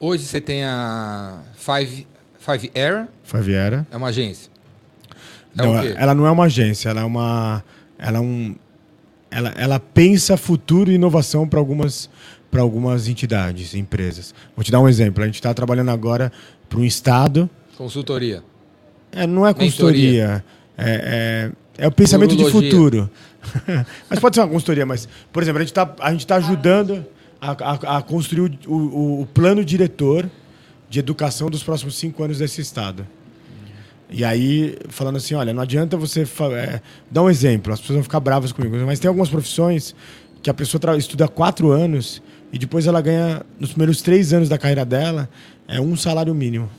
Hoje 0.04 0.24
você 0.24 0.40
tem 0.40 0.64
a 0.64 1.38
Five, 1.54 2.08
Five 2.36 2.72
Era. 2.74 3.08
Five 3.22 3.54
Era. 3.54 3.86
É 3.88 3.96
uma 3.96 4.08
agência. 4.08 4.50
É 5.56 5.62
não, 5.62 5.78
ela 5.78 6.12
não 6.12 6.26
é 6.26 6.30
uma 6.32 6.46
agência, 6.46 6.88
ela 6.88 7.02
é 7.02 7.04
uma. 7.04 7.62
Ela 7.96 8.18
é 8.18 8.20
um. 8.20 8.56
Ela, 9.30 9.50
ela 9.56 9.78
pensa 9.78 10.36
futuro 10.36 10.90
e 10.90 10.96
inovação 10.96 11.46
para 11.46 11.60
algumas, 11.60 12.10
algumas 12.52 13.06
entidades, 13.06 13.76
empresas. 13.76 14.34
Vou 14.56 14.64
te 14.64 14.72
dar 14.72 14.80
um 14.80 14.88
exemplo. 14.88 15.22
A 15.22 15.26
gente 15.26 15.36
está 15.36 15.54
trabalhando 15.54 15.92
agora 15.92 16.32
para 16.68 16.80
um 16.80 16.84
estado. 16.84 17.48
Consultoria. 17.78 18.42
É, 19.12 19.24
não 19.24 19.46
é 19.46 19.54
consultoria. 19.54 20.44
É, 20.76 21.52
é, 21.78 21.84
é, 21.84 21.86
o 21.86 21.92
pensamento 21.92 22.32
Urologia. 22.32 22.60
de 22.60 22.70
futuro. 22.70 23.10
mas 24.10 24.18
pode 24.18 24.34
ser 24.34 24.40
uma 24.40 24.48
consultoria, 24.48 24.84
mas, 24.84 25.08
por 25.32 25.44
exemplo, 25.44 25.58
a 25.60 25.62
gente 25.62 25.70
está 25.70 25.86
tá 25.86 26.34
ajudando 26.34 27.06
a, 27.42 27.50
a, 27.50 27.98
a 27.98 28.02
construir 28.02 28.56
o, 28.68 28.72
o, 28.72 29.22
o, 29.22 29.26
plano 29.26 29.64
diretor 29.64 30.30
de 30.88 31.00
educação 31.00 31.50
dos 31.50 31.64
próximos 31.64 31.96
cinco 31.96 32.22
anos 32.22 32.38
desse 32.38 32.60
Estado. 32.60 33.04
E 34.08 34.24
aí, 34.24 34.78
falando 34.88 35.16
assim, 35.16 35.34
olha, 35.34 35.52
não 35.52 35.62
adianta 35.62 35.96
você 35.96 36.22
é, 36.54 36.80
dar 37.10 37.22
um 37.22 37.30
exemplo, 37.30 37.72
as 37.72 37.80
pessoas 37.80 37.96
vão 37.96 38.04
ficar 38.04 38.20
bravas 38.20 38.52
comigo, 38.52 38.76
mas 38.86 39.00
tem 39.00 39.08
algumas 39.08 39.28
profissões 39.28 39.92
que 40.40 40.50
a 40.50 40.54
pessoa 40.54 40.96
estuda 40.96 41.26
quatro 41.26 41.72
anos 41.72 42.22
e 42.52 42.58
depois 42.58 42.86
ela 42.86 43.00
ganha, 43.00 43.42
nos 43.58 43.70
primeiros 43.70 44.02
três 44.02 44.32
anos 44.32 44.48
da 44.48 44.58
carreira 44.58 44.84
dela, 44.84 45.28
é 45.66 45.80
um 45.80 45.96
salário 45.96 46.34
mínimo. 46.34 46.70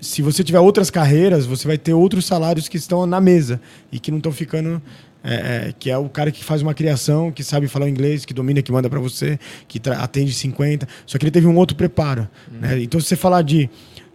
Se 0.00 0.22
você 0.22 0.44
tiver 0.44 0.60
outras 0.60 0.88
carreiras, 0.88 1.44
você 1.44 1.66
vai 1.66 1.76
ter 1.76 1.92
outros 1.92 2.24
salários 2.24 2.68
que 2.68 2.76
estão 2.76 3.04
na 3.06 3.20
mesa 3.20 3.60
e 3.90 3.98
que 3.98 4.10
não 4.10 4.18
estão 4.18 4.30
ficando. 4.30 4.80
É, 5.26 5.34
é, 5.68 5.74
que 5.78 5.90
é 5.90 5.98
o 5.98 6.08
cara 6.08 6.30
que 6.30 6.42
faz 6.44 6.62
uma 6.62 6.72
criação, 6.72 7.32
que 7.32 7.42
sabe 7.42 7.66
falar 7.68 7.86
o 7.86 7.88
inglês, 7.88 8.24
que 8.24 8.32
domina, 8.32 8.62
que 8.62 8.70
manda 8.70 8.88
para 8.88 9.00
você, 9.00 9.38
que 9.66 9.80
atende 9.90 10.32
50. 10.32 10.86
Só 11.04 11.18
que 11.18 11.24
ele 11.24 11.30
teve 11.32 11.46
um 11.46 11.56
outro 11.56 11.76
preparo. 11.76 12.28
né? 12.50 12.80
Então, 12.80 13.00
se 13.00 13.06
você 13.08 13.16
falar 13.16 13.42
de. 13.42 13.68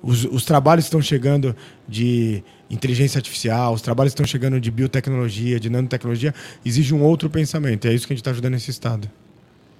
Os, 0.03 0.25
os 0.25 0.43
trabalhos 0.45 0.85
estão 0.85 0.99
chegando 0.99 1.55
de 1.87 2.43
inteligência 2.71 3.19
artificial, 3.19 3.71
os 3.73 3.81
trabalhos 3.83 4.11
estão 4.11 4.25
chegando 4.25 4.59
de 4.59 4.71
biotecnologia, 4.71 5.59
de 5.59 5.69
nanotecnologia, 5.69 6.33
exige 6.65 6.91
um 6.95 7.03
outro 7.03 7.29
pensamento. 7.29 7.85
E 7.85 7.89
é 7.89 7.93
isso 7.93 8.07
que 8.07 8.13
a 8.13 8.15
gente 8.15 8.21
está 8.21 8.31
ajudando 8.31 8.55
esse 8.55 8.71
Estado. 8.71 9.07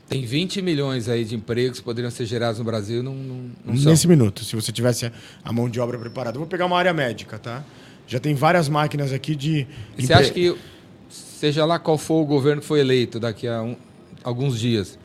Tem 0.08 0.24
20 0.26 0.62
milhões 0.62 1.08
aí 1.08 1.24
de 1.26 1.36
empregos 1.36 1.80
que 1.80 1.86
poderiam 1.86 2.12
ser 2.12 2.26
gerados 2.26 2.60
no 2.60 2.66
Brasil, 2.66 3.02
não, 3.02 3.16
não, 3.16 3.36
não 3.66 3.78
são. 3.78 3.92
Nesse 3.92 4.08
minuto, 4.08 4.44
se 4.44 4.56
você 4.56 4.72
tivesse 4.72 5.06
a- 5.06 5.12
a 5.44 5.52
mão 5.54 5.70
de 5.70 5.80
obra 5.80 5.98
preparada. 5.98 6.36
Eu 6.36 6.42
vou 6.42 6.48
pegar 6.48 6.66
uma 6.66 6.78
área 6.78 6.94
médica, 6.94 7.40
tá? 7.40 7.64
Já 8.06 8.20
tem 8.20 8.36
várias 8.36 8.68
máquinas 8.68 9.14
aqui 9.14 9.36
de. 9.36 9.66
E 9.98 10.06
você 10.06 10.14
acha 10.14 10.32
que, 10.32 10.56
seja 11.12 11.66
lá 11.66 11.78
qual 11.78 11.98
for 11.98 12.22
o 12.22 12.26
governo 12.26 12.62
que 12.62 12.68
foi 12.68 12.80
eleito 12.80 13.20
daqui 13.20 13.48
a 13.48 13.62
um- 13.62 13.76
alguns 14.24 14.60
dias, 14.60 14.98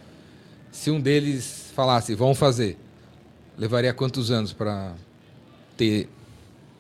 se 0.71 0.91
um 0.91 1.01
deles 1.01 1.71
falasse, 1.75 2.15
vamos 2.15 2.39
fazer, 2.39 2.79
levaria 3.59 3.93
quantos 3.93 4.31
anos 4.31 4.53
para 4.53 4.93
ter, 5.77 6.09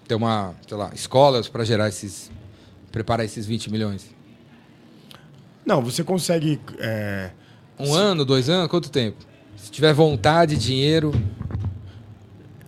ter 0.07 0.15
uma, 0.15 0.55
sei 0.69 0.77
lá, 0.77 0.91
escolas 0.95 1.49
para 1.49 1.65
gerar 1.65 1.89
esses, 1.89 2.31
preparar 2.93 3.25
esses 3.25 3.45
20 3.47 3.71
milhões? 3.71 4.15
Não, 5.65 5.83
você 5.83 6.05
consegue. 6.05 6.61
é, 6.79 7.31
Um 7.79 7.93
ano, 7.93 8.25
dois 8.25 8.49
anos, 8.49 8.69
quanto 8.71 8.91
tempo? 8.91 9.17
Se 9.57 9.71
tiver 9.71 9.93
vontade, 9.93 10.57
dinheiro, 10.57 11.13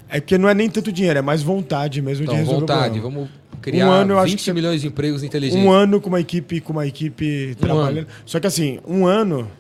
É 0.09 0.21
porque 0.21 0.39
não 0.39 0.49
é 0.49 0.55
nem 0.55 0.69
tanto 0.71 0.91
dinheiro, 0.91 1.19
é 1.19 1.23
mais 1.23 1.43
vontade 1.43 2.01
mesmo 2.01 2.25
então 2.25 2.35
de 2.35 2.41
resolver 2.41 2.61
vontade, 2.61 2.99
o 2.99 3.03
problema. 3.03 3.27
vamos 3.29 3.38
criar 3.71 3.87
Um 3.89 3.91
ano, 3.93 4.13
eu 4.15 4.19
acho 4.19 4.31
20 4.31 4.39
que 4.39 4.45
você- 4.45 4.53
milhões 4.53 4.81
de 4.81 4.87
empregos 4.87 5.23
inteligentes. 5.23 5.65
Um 5.65 5.71
ano 5.71 6.01
com 6.01 6.09
uma 6.09 6.21
equipe, 6.21 6.61
com 6.61 6.73
uma 6.73 6.87
equipe 6.87 7.55
trabalhando. 7.61 8.07
Só 8.27 8.39
que 8.41 8.47
assim, 8.47 8.79
um 8.87 9.07
ano 9.07 9.51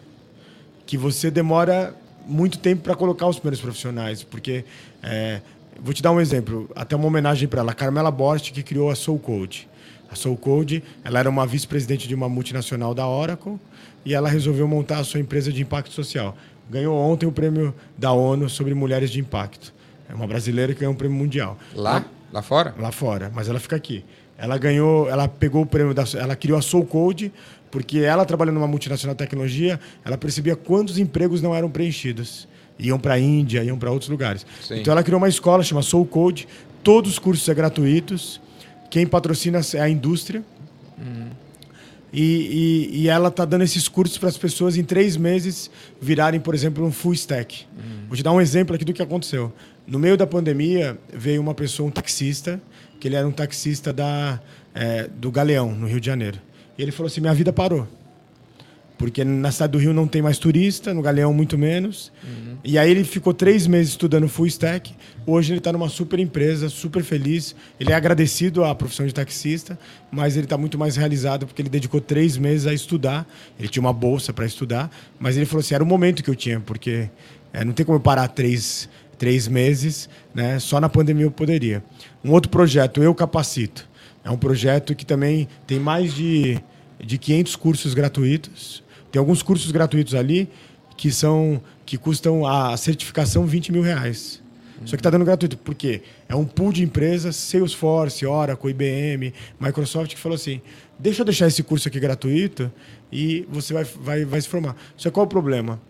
que 0.87 0.97
você 0.97 1.31
demora 1.31 1.95
muito 2.27 2.59
tempo 2.59 2.83
para 2.83 2.95
colocar 2.95 3.27
os 3.27 3.37
primeiros 3.39 3.61
profissionais, 3.61 4.23
porque 4.23 4.65
é, 5.03 5.41
vou 5.83 5.93
te 5.95 6.03
dar 6.03 6.13
um 6.13 6.21
exemplo, 6.21 6.71
até 6.75 6.95
uma 6.97 7.07
homenagem 7.07 7.49
para 7.49 7.61
ela, 7.61 7.73
Carmela 7.75 8.11
Borst 8.11 8.53
que 8.53 8.63
criou 8.63 8.91
a 8.91 8.95
Soul 8.95 9.19
Code. 9.19 9.69
A 10.11 10.15
Soul 10.15 10.37
Code, 10.37 10.83
ela 11.05 11.19
era 11.19 11.29
uma 11.29 11.47
vice-presidente 11.47 12.09
de 12.09 12.15
uma 12.15 12.29
multinacional 12.29 12.95
da 12.95 13.07
Oracle 13.07 13.59
e 14.05 14.15
ela 14.15 14.29
resolveu 14.29 14.67
montar 14.67 14.99
a 14.99 15.05
sua 15.05 15.21
empresa 15.21 15.53
de 15.53 15.61
impacto 15.63 15.93
social. 15.93 16.37
Ganhou 16.71 16.97
ontem 16.97 17.27
o 17.27 17.33
prêmio 17.33 17.75
da 17.97 18.13
ONU 18.13 18.49
sobre 18.49 18.73
mulheres 18.75 19.11
de 19.11 19.21
impacto. 19.21 19.73
É 20.09 20.15
uma 20.15 20.27
brasileira 20.27 20.73
que 20.73 20.81
ganhou 20.81 20.95
um 20.95 20.97
prêmio 20.97 21.17
mundial. 21.17 21.59
Lá? 21.75 22.05
Lá 22.33 22.43
fora? 22.43 22.75
lá 22.79 22.93
fora, 22.93 23.31
mas 23.35 23.49
ela 23.49 23.59
fica 23.59 23.77
aqui. 23.77 24.05
Ela 24.37 24.57
ganhou, 24.57 25.09
ela 25.09 25.27
pegou 25.27 25.63
o 25.63 25.67
prêmio 25.67 25.93
da, 25.93 26.05
ela 26.15 26.37
criou 26.37 26.59
a 26.59 26.63
Soul 26.63 26.85
Code 26.87 27.33
porque 27.71 27.99
ela 27.99 28.25
trabalhando 28.25 28.55
numa 28.55 28.67
multinacional 28.67 29.15
de 29.15 29.19
tecnologia, 29.19 29.79
ela 30.05 30.17
percebia 30.17 30.57
quantos 30.57 30.99
empregos 30.99 31.43
não 31.43 31.55
eram 31.55 31.71
preenchidos. 31.71 32.49
Iam 32.79 32.99
para 32.99 33.15
a 33.15 33.19
Índia, 33.19 33.63
iam 33.63 33.79
para 33.79 33.91
outros 33.91 34.09
lugares. 34.09 34.47
Sim. 34.63 34.81
Então 34.81 34.93
ela 34.93 35.03
criou 35.03 35.19
uma 35.19 35.29
escola 35.29 35.63
chama 35.63 35.83
Soul 35.83 36.07
Code, 36.07 36.49
todos 36.83 37.13
os 37.13 37.19
cursos 37.19 37.45
são 37.45 37.55
gratuitos. 37.55 38.41
Quem 38.89 39.07
patrocina 39.07 39.61
é 39.75 39.81
a 39.81 39.89
indústria. 39.89 40.43
E, 42.13 42.89
e, 42.93 43.03
e 43.03 43.09
ela 43.09 43.29
está 43.29 43.45
dando 43.45 43.63
esses 43.65 43.87
cursos 43.89 44.17
para 44.17 44.29
as 44.29 44.39
pessoas 44.39 44.77
em 44.77 44.85
três 44.85 45.17
meses 45.17 45.71
virarem, 46.01 46.41
por 46.41 46.55
exemplo, 46.55 46.85
um 46.85 46.93
full 46.93 47.13
stack. 47.13 47.67
Vou 48.09 48.17
te 48.17 48.23
dar 48.23 48.33
um 48.33 48.41
exemplo 48.41 48.75
aqui 48.75 48.85
do 48.85 48.93
que 48.93 49.03
aconteceu. 49.03 49.53
No 49.87 49.99
meio 49.99 50.17
da 50.17 50.27
pandemia, 50.27 50.99
veio 51.13 51.41
uma 51.41 51.55
pessoa, 51.55 51.89
um 51.89 51.91
taxista, 51.91 52.61
que 52.99 53.09
ele 53.09 53.17
era 53.17 53.27
um 53.27 53.33
taxista 53.33 53.93
da, 53.93 54.41
é, 54.75 55.09
do 55.09 55.31
Galeão, 55.31 55.75
no 55.75 55.87
Rio 55.87 56.01
de 56.01 56.07
Janeiro. 56.07 56.39
E 56.77 56.83
ele 56.83 56.93
falou 56.93 57.09
assim: 57.09 57.21
minha 57.21 57.35
vida 57.35 57.53
parou. 57.53 57.87
Porque 58.99 59.25
na 59.25 59.53
cidade 59.53 59.73
do 59.73 59.79
Rio 59.79 59.95
não 59.95 60.09
tem 60.09 60.21
mais 60.21 60.39
turista, 60.39 60.93
no 60.93 61.01
Galeão 61.01 61.33
muito 61.33 61.57
menos. 61.57 62.13
E 62.65 62.77
aí 62.77 62.91
ele 62.91 63.05
ficou 63.05 63.33
três 63.33 63.67
meses 63.67 63.93
estudando 63.93 64.29
full 64.29 64.47
stack. 64.47 64.93
Hoje 65.25 65.53
ele 65.53 65.59
está 65.59 65.73
numa 65.73 65.89
super 65.89 66.19
empresa, 66.19 66.69
super 66.69 67.05
feliz. 67.05 67.55
Ele 67.79 67.93
é 67.93 67.95
agradecido 67.95 68.65
à 68.65 68.75
profissão 68.75 69.07
de 69.07 69.15
taxista, 69.15 69.79
mas 70.11 70.37
ele 70.37 70.47
está 70.47 70.59
muito 70.59 70.77
mais 70.77 70.97
realizado 70.97 71.47
porque 71.47 71.63
ele 71.63 71.69
dedicou 71.69 72.01
três 72.01 72.37
meses 72.37 72.67
a 72.67 72.75
estudar. 72.75 73.27
Ele 73.59 73.69
tinha 73.69 73.81
uma 73.81 73.93
bolsa 73.93 74.33
para 74.33 74.45
estudar, 74.45 74.91
mas 75.19 75.37
ele 75.37 75.47
falou 75.47 75.61
assim: 75.61 75.75
era 75.75 75.85
o 75.85 75.87
momento 75.87 76.23
que 76.23 76.31
eu 76.31 76.35
tinha, 76.35 76.59
porque 76.59 77.09
é, 77.53 77.65
não 77.65 77.73
tem 77.73 77.87
como 77.87 77.97
eu 77.97 78.03
parar 78.03 78.27
três, 78.27 78.89
três 79.17 79.47
meses, 79.47 80.09
né? 80.35 80.59
Só 80.59 80.81
na 80.81 80.89
pandemia 80.89 81.25
eu 81.25 81.31
poderia. 81.31 81.85
Um 82.25 82.33
outro 82.33 82.51
projeto, 82.51 83.03
Eu 83.03 83.15
Capacito. 83.15 83.89
É 84.25 84.31
um 84.31 84.37
projeto 84.37 84.95
que 84.95 85.07
também 85.07 85.49
tem 85.67 85.79
mais 85.79 86.13
de, 86.13 86.61
de 87.01 87.17
500 87.17 87.57
cursos 87.57 87.95
gratuitos. 87.95 88.83
Tem 89.11 89.19
alguns 89.19 89.43
cursos 89.43 89.71
gratuitos 89.71 90.15
ali 90.15 90.49
que 90.97 91.11
são 91.11 91.63
que 91.87 91.97
custam 91.97 92.47
a 92.47 92.77
certificação 92.77 93.47
20 93.47 93.73
mil 93.73 93.83
reais. 93.83 94.43
Só 94.85 94.97
que 94.97 95.01
está 95.01 95.11
dando 95.11 95.25
gratuito. 95.25 95.57
Por 95.57 95.75
quê? 95.75 96.03
É 96.29 96.37
um 96.37 96.45
pool 96.45 96.73
de 96.73 96.83
empresas, 96.85 97.35
Salesforce, 97.37 98.25
Oracle, 98.25 98.71
IBM, 98.71 99.33
Microsoft, 99.59 100.15
que 100.15 100.21
falou 100.21 100.37
assim: 100.37 100.61
deixa 100.99 101.23
eu 101.23 101.25
deixar 101.25 101.47
esse 101.47 101.63
curso 101.63 101.89
aqui 101.89 101.99
gratuito 101.99 102.71
e 103.11 103.47
você 103.51 103.73
vai, 103.73 103.85
vai, 103.85 104.25
vai 104.25 104.41
se 104.41 104.49
formar. 104.49 104.77
Só 104.97 105.11
qual 105.11 105.27
o 105.27 105.29
problema? 105.29 105.81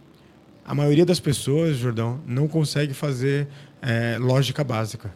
A 0.65 0.75
maioria 0.75 1.05
das 1.05 1.21
pessoas, 1.21 1.77
Jordão, 1.77 2.21
não 2.27 2.47
consegue 2.47 2.93
fazer 2.95 3.49
é, 3.81 4.17
lógica 4.19 4.63
básica. 4.63 5.13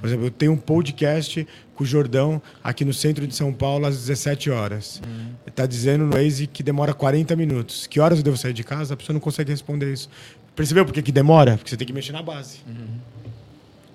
Por 0.00 0.06
exemplo, 0.06 0.26
eu 0.26 0.30
tenho 0.30 0.52
um 0.52 0.56
podcast 0.56 1.46
com 1.74 1.82
o 1.84 1.86
Jordão 1.86 2.40
aqui 2.62 2.84
no 2.84 2.92
centro 2.94 3.26
de 3.26 3.34
São 3.34 3.52
Paulo 3.52 3.86
às 3.86 3.96
17 3.96 4.50
horas. 4.50 5.02
Está 5.46 5.66
dizendo 5.66 6.04
no 6.06 6.12
Waze 6.12 6.46
que 6.46 6.62
demora 6.62 6.94
40 6.94 7.34
minutos. 7.36 7.86
Que 7.86 7.98
horas 8.00 8.18
eu 8.18 8.24
devo 8.24 8.36
sair 8.36 8.52
de 8.52 8.62
casa? 8.64 8.94
A 8.94 8.96
pessoa 8.96 9.14
não 9.14 9.20
consegue 9.20 9.50
responder 9.50 9.92
isso. 9.92 10.08
Percebeu 10.56 10.84
por 10.84 10.92
que, 10.92 11.02
que 11.02 11.12
demora? 11.12 11.56
Porque 11.56 11.70
você 11.70 11.76
tem 11.76 11.86
que 11.86 11.92
mexer 11.92 12.12
na 12.12 12.22
base. 12.22 12.58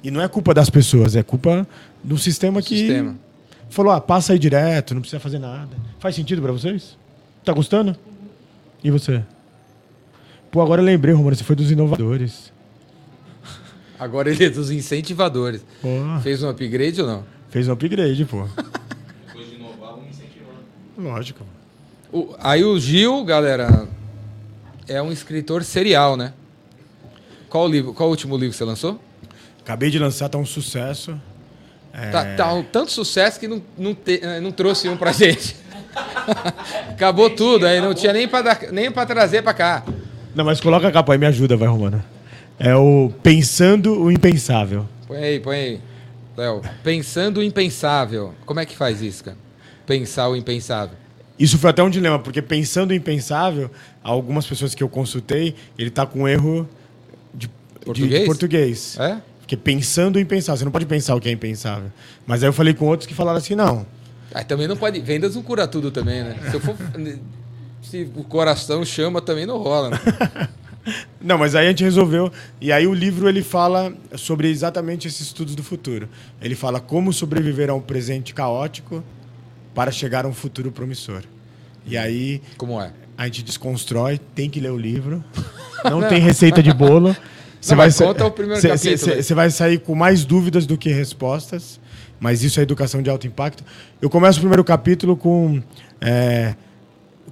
E 0.03 0.11
não 0.11 0.21
é 0.21 0.28
culpa 0.28 0.53
das 0.53 0.69
pessoas, 0.69 1.15
é 1.15 1.24
culpa 1.24 1.67
do 2.03 2.17
sistema 2.17 2.61
que 2.61 2.78
Sistema. 2.78 3.15
falou: 3.69 3.91
ah, 3.91 3.99
passa 4.01 4.34
aí 4.34 4.39
direto, 4.39 4.93
não 4.93 5.01
precisa 5.01 5.19
fazer 5.19 5.39
nada. 5.39 5.76
Faz 5.99 6.15
sentido 6.15 6.41
para 6.41 6.51
vocês? 6.51 6.97
Tá 7.43 7.51
gostando? 7.53 7.95
E 8.84 8.91
você? 8.91 9.24
Pô, 10.51 10.61
agora 10.61 10.82
eu 10.82 10.86
lembrei, 10.86 11.13
Romano, 11.13 11.36
você 11.36 11.43
foi 11.43 11.55
dos 11.55 11.71
inovadores. 11.71 12.53
Agora 14.04 14.30
ele 14.30 14.43
é 14.45 14.49
dos 14.49 14.70
incentivadores. 14.70 15.64
Pô, 15.82 15.88
Fez 16.22 16.43
um 16.43 16.49
upgrade 16.49 17.01
ou 17.01 17.08
não? 17.08 17.24
fez 17.49 17.68
um 17.68 17.72
upgrade, 17.74 18.26
pô. 18.26 18.45
Depois 19.28 19.47
de 19.49 19.56
inovar, 19.56 19.91
vamos 19.91 20.10
incentivar. 20.10 20.56
Lógico. 20.97 21.45
O- 22.12 22.36
aí 22.39 22.64
o 22.64 22.80
Gil, 22.80 23.24
galera, 23.24 23.88
é 24.88 25.01
um 25.01 25.12
escritor 25.12 25.64
serial, 25.64 26.18
né? 26.18 26.34
Qual 27.49 27.66
o 27.66 27.68
livro? 27.68 27.93
Qual 27.93 28.10
o 28.10 28.12
último 28.12 28.36
livro 28.36 28.51
que 28.51 28.58
você 28.58 28.66
lançou? 28.66 28.99
Acabei 29.62 29.89
de 29.89 29.97
lançar, 29.99 30.28
tá 30.30 30.38
um 30.38 30.45
sucesso. 30.45 31.18
É, 31.93 32.10
Tá, 32.10 32.26
tá 32.36 32.54
um 32.54 32.64
tanto 32.64 32.91
sucesso 32.91 33.39
que 33.39 33.47
não, 33.47 33.62
não, 33.78 33.93
te- 33.93 34.20
eh, 34.22 34.39
não 34.39 34.51
trouxe 34.51 34.89
um 34.89 34.97
pra 34.97 35.12
gente. 35.14 35.56
Acabou 36.89 37.30
tudo, 37.30 37.66
aí 37.68 37.80
não 37.80 37.93
tinha 37.93 38.12
nem 38.12 38.28
pra, 38.28 38.41
dar- 38.41 38.72
nem 38.72 38.91
pra 38.91 39.06
trazer 39.06 39.41
pra 39.43 39.54
cá. 39.54 39.84
Não, 40.36 40.43
mas 40.43 40.60
coloca 40.60 40.88
a 40.88 40.91
capa 40.91 41.14
aí, 41.14 41.20
me 41.20 41.28
ajuda, 41.28 41.56
vai, 41.56 41.68
Romana. 41.68 42.04
É 42.60 42.76
o 42.76 43.12
Pensando 43.22 43.99
o 44.01 44.12
Impensável. 44.12 44.88
Põe 45.08 45.18
aí, 45.18 45.39
põe 45.39 45.56
aí. 45.56 45.82
Léo, 46.36 46.62
pensando 46.84 47.38
o 47.38 47.43
impensável. 47.43 48.34
Como 48.45 48.60
é 48.60 48.66
que 48.66 48.76
faz 48.76 49.01
isso, 49.04 49.24
cara? 49.24 49.38
Pensar 49.86 50.30
o 50.30 50.36
impensável. 50.36 50.97
Isso 51.38 51.58
foi 51.60 51.70
até 51.70 51.84
um 51.84 51.89
dilema, 51.89 52.18
porque 52.18 52.41
pensando 52.41 52.89
o 52.91 52.93
impensável, 52.93 53.70
algumas 54.04 54.45
pessoas 54.45 54.74
que 54.74 54.82
eu 54.82 54.89
consultei, 54.89 55.56
ele 55.78 55.91
tá 55.91 56.06
com 56.08 56.28
erro 56.28 56.68
de 57.34 57.47
de- 57.47 57.54
Português? 57.86 58.20
de 58.22 58.26
português. 58.26 58.97
É? 58.99 59.18
Porque 59.39 59.56
pensando 59.58 60.16
o 60.16 60.20
impensável, 60.20 60.58
você 60.58 60.66
não 60.66 60.72
pode 60.72 60.86
pensar 60.88 61.14
o 61.16 61.20
que 61.20 61.30
é 61.30 61.32
impensável. 61.32 61.91
Mas 62.26 62.41
aí 62.41 62.49
eu 62.49 62.54
falei 62.54 62.74
com 62.74 62.86
outros 62.88 63.06
que 63.06 63.14
falaram 63.14 63.38
assim, 63.38 63.54
não. 63.56 63.86
Aí 64.34 64.43
também 64.45 64.68
não 64.68 64.78
pode. 64.78 64.99
Vendas 65.01 65.36
não 65.36 65.43
cura 65.43 65.68
tudo 65.68 65.91
também, 65.91 66.24
né? 66.24 66.36
Se 66.49 66.56
eu 66.56 66.60
for. 66.62 66.76
Se 67.84 68.10
o 68.16 68.24
coração 68.24 68.84
chama, 68.84 69.22
também 69.22 69.45
não 69.45 69.58
rola, 69.60 69.91
né? 69.91 69.99
Não, 71.21 71.38
mas 71.38 71.55
aí 71.55 71.65
a 71.65 71.69
gente 71.69 71.84
resolveu. 71.84 72.31
E 72.59 72.71
aí 72.71 72.86
o 72.86 72.93
livro 72.93 73.29
ele 73.29 73.41
fala 73.41 73.93
sobre 74.15 74.49
exatamente 74.49 75.07
esses 75.07 75.21
estudos 75.21 75.55
do 75.55 75.63
futuro. 75.63 76.09
Ele 76.41 76.55
fala 76.55 76.79
como 76.79 77.13
sobreviver 77.13 77.69
a 77.69 77.73
um 77.73 77.79
presente 77.81 78.34
caótico 78.34 79.03
para 79.73 79.91
chegar 79.91 80.25
a 80.25 80.27
um 80.27 80.34
futuro 80.34 80.71
promissor. 80.71 81.21
E 81.86 81.97
aí 81.97 82.41
Como 82.57 82.79
é? 82.81 82.91
a 83.17 83.25
gente 83.25 83.43
desconstrói, 83.43 84.19
tem 84.36 84.49
que 84.49 84.59
ler 84.59 84.71
o 84.71 84.77
livro. 84.77 85.23
Não 85.86 86.01
tem 86.07 86.19
receita 86.19 86.61
de 86.61 86.73
bolo. 86.73 87.15
Você 87.59 87.71
Não, 87.71 87.77
vai 87.77 87.91
conta 87.93 88.25
o 88.25 88.31
primeiro 88.31 88.61
cê- 88.61 88.69
capítulo. 88.69 89.23
Você 89.23 89.34
vai 89.34 89.49
sair 89.49 89.79
com 89.79 89.95
mais 89.95 90.25
dúvidas 90.25 90.65
do 90.65 90.77
que 90.77 90.89
respostas, 90.89 91.79
mas 92.19 92.43
isso 92.43 92.59
é 92.59 92.63
educação 92.63 93.01
de 93.01 93.09
alto 93.09 93.25
impacto. 93.25 93.63
Eu 94.01 94.09
começo 94.09 94.38
o 94.38 94.41
primeiro 94.41 94.63
capítulo 94.65 95.15
com 95.15 95.61
é, 96.01 96.55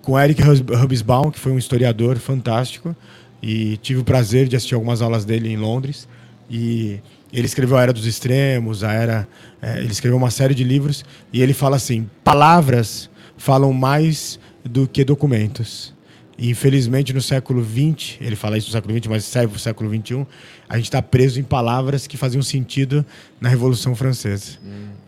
com 0.02 0.18
Eric 0.18 0.42
Hobsbawm, 0.42 1.30
que 1.32 1.40
foi 1.40 1.52
um 1.52 1.58
historiador 1.58 2.18
fantástico, 2.18 2.96
e 3.42 3.78
tive 3.78 4.00
o 4.02 4.04
prazer 4.04 4.48
de 4.48 4.56
assistir 4.56 4.76
algumas 4.76 5.02
aulas 5.02 5.26
dele 5.26 5.50
em 5.50 5.58
Londres. 5.58 6.08
E 6.50 7.00
ele 7.34 7.46
escreveu 7.46 7.78
a 7.78 7.82
Era 7.82 7.94
dos 7.94 8.06
Extremos, 8.06 8.84
a 8.84 8.92
Era, 8.92 9.28
é, 9.62 9.80
ele 9.80 9.92
escreveu 9.92 10.18
uma 10.18 10.30
série 10.30 10.54
de 10.54 10.64
livros 10.64 11.04
e 11.32 11.42
ele 11.42 11.54
fala 11.54 11.78
assim: 11.78 12.10
palavras 12.24 13.10
falam 13.38 13.74
mais 13.74 14.40
do 14.64 14.88
que 14.88 15.04
documentos. 15.04 15.94
E, 16.38 16.50
infelizmente, 16.50 17.14
no 17.14 17.22
século 17.22 17.64
XX, 17.64 18.18
ele 18.20 18.36
fala 18.36 18.58
isso 18.58 18.68
no 18.68 18.74
século 18.74 18.98
XX, 18.98 19.08
mas 19.08 19.26
serve 19.26 19.50
para 19.50 19.58
o 19.58 19.60
século 19.60 19.90
XXI, 19.90 20.26
a 20.68 20.78
gente 20.78 20.86
está 20.86 21.02
preso 21.02 21.40
em 21.40 21.44
palavras 21.44 22.08
que 22.08 22.18
faziam 22.18 22.42
sentido 22.42 23.06
na 23.40 23.48
Revolução 23.48 23.96
Francesa. 23.96 24.58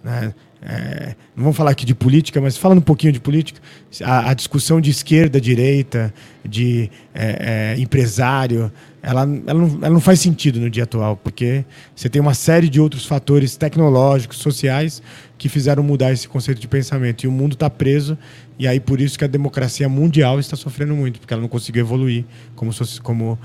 né? 0.03 0.33
É, 0.65 1.15
não 1.35 1.43
vamos 1.43 1.57
falar 1.57 1.71
aqui 1.71 1.85
de 1.85 1.93
política, 1.93 2.39
mas 2.39 2.55
falando 2.55 2.77
um 2.77 2.81
pouquinho 2.81 3.11
de 3.11 3.19
política, 3.19 3.59
a, 4.01 4.29
a 4.29 4.33
discussão 4.33 4.79
de 4.79 4.89
esquerda, 4.91 5.41
direita, 5.41 6.13
de 6.43 6.89
é, 7.13 7.73
é, 7.75 7.81
empresário, 7.81 8.71
ela, 9.01 9.23
ela, 9.45 9.53
não, 9.53 9.77
ela 9.81 9.89
não 9.89 9.99
faz 9.99 10.21
sentido 10.21 10.61
no 10.61 10.69
dia 10.69 10.83
atual, 10.83 11.17
porque 11.17 11.65
você 11.93 12.07
tem 12.07 12.21
uma 12.21 12.33
série 12.33 12.69
de 12.69 12.79
outros 12.79 13.05
fatores 13.05 13.57
tecnológicos, 13.57 14.37
sociais, 14.37 15.01
que 15.37 15.49
fizeram 15.49 15.83
mudar 15.83 16.13
esse 16.13 16.29
conceito 16.29 16.61
de 16.61 16.67
pensamento. 16.69 17.25
E 17.25 17.27
o 17.27 17.31
mundo 17.31 17.53
está 17.53 17.69
preso, 17.69 18.17
e 18.57 18.65
aí 18.65 18.79
por 18.79 19.01
isso 19.01 19.19
que 19.19 19.25
a 19.25 19.27
democracia 19.27 19.89
mundial 19.89 20.39
está 20.39 20.55
sofrendo 20.55 20.95
muito, 20.95 21.19
porque 21.19 21.33
ela 21.33 21.41
não 21.41 21.49
conseguiu 21.49 21.81
evoluir 21.81 22.23
como, 22.55 22.71
como, 23.01 23.37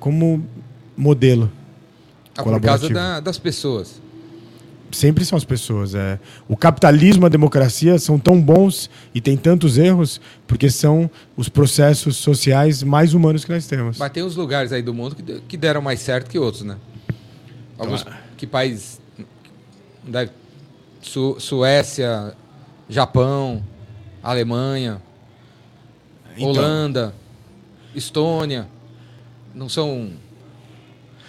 como, 0.00 0.44
modelo. 0.96 1.52
Ah, 2.36 2.42
por 2.42 2.60
causa 2.60 2.88
da- 2.90 3.20
das 3.20 3.38
pessoas. 3.38 4.04
Sempre 4.92 5.24
são 5.24 5.36
as 5.36 5.44
pessoas. 5.44 5.94
É. 5.94 6.18
O 6.48 6.56
capitalismo 6.56 7.24
e 7.24 7.26
a 7.26 7.28
democracia 7.28 7.98
são 7.98 8.18
tão 8.18 8.40
bons 8.40 8.88
e 9.14 9.20
têm 9.20 9.36
tantos 9.36 9.78
erros 9.78 10.20
porque 10.46 10.70
são 10.70 11.10
os 11.36 11.48
processos 11.48 12.16
sociais 12.16 12.82
mais 12.82 13.14
humanos 13.14 13.44
que 13.44 13.52
nós 13.52 13.66
temos. 13.66 13.98
Mas 13.98 14.12
tem 14.12 14.22
uns 14.22 14.36
lugares 14.36 14.72
aí 14.72 14.82
do 14.82 14.94
mundo 14.94 15.14
que, 15.16 15.22
de- 15.22 15.40
que 15.40 15.56
deram 15.56 15.80
mais 15.82 16.00
certo 16.00 16.30
que 16.30 16.38
outros, 16.38 16.62
né? 16.62 16.76
Alguns 17.78 18.04
que 18.36 18.46
países. 18.46 19.00
Deve, 20.02 20.30
Su- 21.02 21.36
Suécia, 21.38 22.32
Japão, 22.88 23.62
Alemanha, 24.22 25.02
Então. 26.36 26.48
Holanda, 26.48 27.14
Estônia. 27.94 28.68
Não 29.54 29.68
são 29.68 30.10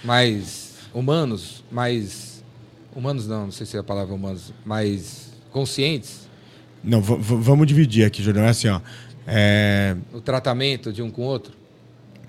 mais 0.04 0.74
humanos, 0.94 1.64
mais. 1.72 2.37
Humanos 2.96 3.28
não, 3.28 3.46
não 3.46 3.52
sei 3.52 3.66
se 3.66 3.78
é 3.78 3.80
a 3.80 3.84
palavra 3.84 4.14
humanos, 4.14 4.54
mais 4.66 5.32
conscientes 5.52 6.28
Não, 6.84 7.02
vamos 7.02 7.68
dividir 7.68 8.06
aqui, 8.06 8.22
Jordão. 8.22 8.44
É 8.44 8.50
assim, 8.50 8.68
ó. 8.68 8.82
É, 9.26 9.96
no 10.12 10.22
tratamento 10.22 10.94
de 10.94 11.02
um 11.02 11.12
com 11.12 11.22
o 11.22 11.26
outro. 11.26 11.54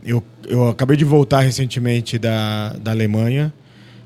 eu, 0.05 0.23
eu 0.47 0.69
acabei 0.69 0.97
de 0.97 1.05
voltar 1.05 1.41
recentemente 1.41 2.19
da, 2.19 2.73
da 2.73 2.91
Alemanha 2.91 3.53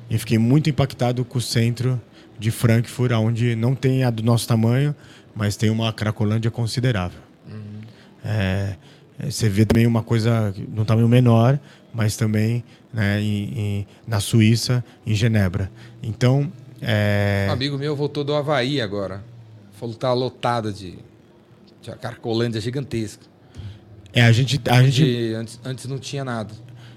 e 0.09 0.17
fiquei 0.17 0.37
muito 0.37 0.69
impactado 0.69 1.25
com 1.25 1.39
o 1.39 1.41
centro 1.41 1.99
de 2.37 2.51
Frankfurt, 2.51 3.11
onde 3.13 3.55
não 3.55 3.73
tem 3.73 4.03
a 4.03 4.11
do 4.11 4.21
nosso 4.21 4.47
tamanho, 4.47 4.95
mas 5.35 5.55
tem 5.55 5.69
uma 5.69 5.91
Cracolândia 5.91 6.51
considerável. 6.51 7.19
É, 8.23 8.29
é, 8.29 8.77
você 9.19 9.47
vê 9.49 9.65
também 9.65 9.85
uma 9.87 10.03
coisa 10.03 10.53
num 10.73 10.83
tamanho 10.85 11.07
menor, 11.07 11.59
mas 11.93 12.15
também 12.17 12.63
né, 12.93 13.21
em- 13.21 13.59
em- 13.59 13.87
na 14.07 14.19
Suíça, 14.19 14.83
em 15.05 15.13
Genebra. 15.15 15.71
Então, 16.01 16.51
é, 16.81 17.47
Um 17.49 17.53
amigo 17.53 17.77
meu 17.77 17.95
voltou 17.95 18.23
do 18.23 18.33
Havaí 18.35 18.79
agora. 18.81 19.23
Falou 19.79 19.93
que 19.95 19.99
tá 19.99 20.13
lotada 20.13 20.71
de. 20.71 20.95
de 21.81 21.91
Carcolândia 22.01 22.59
gigantesca. 22.61 23.25
é, 24.13 24.21
a 24.23 24.31
gente, 24.31 24.59
a 24.69 24.83
gente 24.83 25.33
antes, 25.33 25.59
antes 25.65 25.85
não 25.85 25.97
tinha 25.97 26.23
nada. 26.23 26.53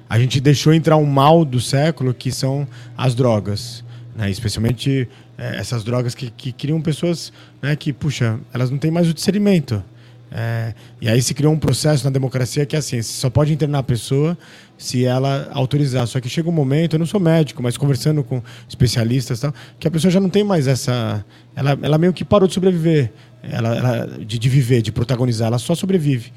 a 0.09 0.19
gente 0.19 0.41
deixou 0.41 0.73
entrar 0.75 0.97
um 0.97 1.07
mal 1.07 1.45
do 1.45 1.61
século 1.61 2.13
que 2.15 2.31
são 2.31 2.67
as 2.97 3.15
drogas, 3.15 3.83
né? 4.15 4.31
especialmente 4.31 5.09
eh, 5.39 5.57
essas 5.59 5.83
drogas 5.83 6.15
que, 6.15 6.31
que 6.31 6.53
criam 6.53 6.81
pessoas 6.81 7.33
né, 7.61 7.75
que, 7.75 7.93
puxa, 7.93 8.39
elas 8.53 8.71
não 8.71 8.79
têm 8.79 8.91
mais 8.91 9.09
o 9.09 9.15
discernimento. 9.15 9.83
Eh, 10.31 10.75
e 11.01 11.09
aí 11.09 11.23
se 11.23 11.33
criou 11.35 11.53
um 11.53 11.59
processo 11.59 12.05
na 12.05 12.11
democracia 12.11 12.67
que 12.67 12.75
é 12.75 12.79
assim, 12.79 13.01
você 13.01 13.13
só 13.13 13.31
pode 13.31 13.53
internar 13.53 13.79
a 13.79 13.83
pessoa 13.83 14.37
se 14.77 15.05
ela 15.05 15.49
autorizar. 15.53 16.07
Só 16.07 16.21
que 16.21 16.29
chega 16.29 16.49
um 16.49 16.53
momento, 16.53 16.95
eu 16.95 16.99
não 16.99 17.07
sou 17.07 17.21
médico, 17.21 17.63
mas 17.63 17.77
conversando 17.77 18.23
com 18.25 18.43
especialistas 18.69 19.41
tal, 19.41 19.55
que 19.79 19.87
a 19.87 19.91
pessoa 19.91 20.11
já 20.11 20.21
não 20.21 20.29
tem 20.29 20.45
mais 20.45 20.67
essa... 20.67 21.25
Ela, 21.55 21.79
ela 21.81 21.97
meio 21.99 22.13
que 22.13 22.25
parou 22.25 22.47
de 22.49 22.55
sobreviver, 22.55 23.13
ela, 23.43 23.75
ela- 23.77 24.07
de, 24.19 24.39
de 24.39 24.49
viver, 24.49 24.83
de 24.83 24.93
protagonizar, 24.93 25.47
ela 25.49 25.59
só 25.59 25.75
sobrevive. 25.75 26.33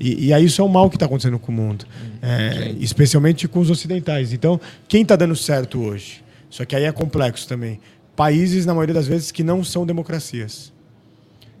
E, 0.00 0.26
e 0.28 0.32
aí 0.32 0.44
isso 0.46 0.62
é 0.62 0.64
um 0.64 0.68
mal 0.68 0.88
que 0.88 0.96
está 0.96 1.06
acontecendo 1.06 1.38
com 1.38 1.52
o 1.52 1.54
mundo, 1.54 1.84
É, 2.22 2.74
especialmente 2.80 3.46
com 3.48 3.60
os 3.60 3.68
ocidentais. 3.70 4.32
Então, 4.32 4.60
quem 4.88 5.02
está 5.02 5.16
dando 5.16 5.36
certo 5.36 5.80
hoje? 5.82 6.22
Só 6.48 6.64
que 6.64 6.74
aí 6.76 6.84
é 6.84 6.92
complexo 6.92 7.46
também. 7.48 7.78
Países, 8.16 8.64
na 8.66 8.72
maioria 8.74 8.94
das 8.94 9.06
vezes, 9.06 9.30
que 9.30 9.42
não 9.42 9.62
são 9.64 9.84
democracias. 9.84 10.72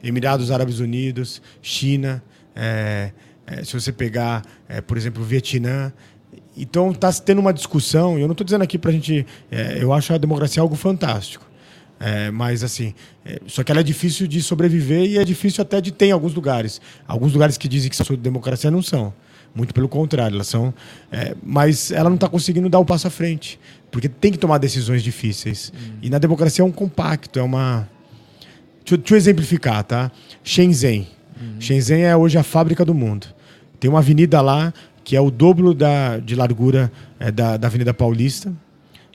Emirados 0.02 0.50
Árabes 0.50 0.78
Unidos, 0.78 1.40
China, 1.60 2.22
é, 2.54 3.12
é, 3.46 3.64
se 3.64 3.72
você 3.72 3.92
pegar, 3.92 4.42
é, 4.68 4.80
por 4.80 4.96
exemplo, 4.96 5.22
o 5.22 5.26
Vietnã. 5.26 5.92
Então 6.56 6.90
está 6.90 7.10
se 7.10 7.22
tendo 7.22 7.40
uma 7.40 7.52
discussão, 7.52 8.18
e 8.18 8.22
eu 8.22 8.28
não 8.28 8.32
estou 8.32 8.44
dizendo 8.44 8.62
aqui 8.62 8.78
para 8.78 8.90
a 8.90 8.92
gente. 8.92 9.26
é, 9.50 9.78
eu 9.80 9.92
acho 9.92 10.12
a 10.12 10.18
democracia 10.18 10.62
algo 10.62 10.74
fantástico. 10.74 11.50
É, 12.04 12.32
mas 12.32 12.64
assim, 12.64 12.94
é, 13.24 13.40
só 13.46 13.62
que 13.62 13.70
ela 13.70 13.80
é 13.80 13.84
difícil 13.84 14.26
de 14.26 14.42
sobreviver 14.42 15.04
e 15.04 15.18
é 15.18 15.24
difícil 15.24 15.62
até 15.62 15.80
de 15.80 15.92
ter 15.92 16.06
em 16.06 16.10
alguns 16.10 16.34
lugares. 16.34 16.80
Alguns 17.06 17.32
lugares 17.32 17.56
que 17.56 17.68
dizem 17.68 17.88
que 17.88 17.94
são 17.94 18.16
democracia 18.16 18.70
não 18.70 18.82
são. 18.82 19.14
Muito 19.54 19.72
pelo 19.72 19.88
contrário, 19.88 20.34
elas 20.34 20.48
são. 20.48 20.74
é, 21.12 21.36
mas 21.42 21.92
ela 21.92 22.08
não 22.08 22.16
está 22.16 22.28
conseguindo 22.28 22.68
dar 22.68 22.80
o 22.80 22.84
passo 22.84 23.06
à 23.06 23.10
frente. 23.10 23.60
Porque 23.90 24.08
tem 24.08 24.32
que 24.32 24.38
tomar 24.38 24.58
decisões 24.58 25.02
difíceis. 25.02 25.72
E 26.00 26.10
na 26.10 26.18
democracia 26.18 26.62
é 26.62 26.66
um 26.66 26.72
compacto, 26.72 27.38
é 27.38 27.42
uma. 27.42 27.88
Deixa 28.84 28.94
eu, 28.94 28.98
deixa 28.98 29.14
eu 29.14 29.18
exemplificar, 29.18 29.84
tá? 29.84 30.10
Shenzhen. 30.42 31.06
Shenzhen 31.58 32.02
é 32.02 32.16
hoje 32.16 32.38
a 32.38 32.42
fábrica 32.42 32.84
do 32.84 32.94
mundo. 32.94 33.26
Tem 33.80 33.90
uma 33.90 33.98
avenida 34.00 34.40
lá 34.40 34.72
que 35.04 35.16
é 35.16 35.20
o 35.20 35.30
dobro 35.30 35.74
da, 35.74 36.18
de 36.18 36.34
largura 36.34 36.92
é, 37.18 37.30
da, 37.30 37.56
da 37.56 37.66
Avenida 37.66 37.92
Paulista. 37.92 38.52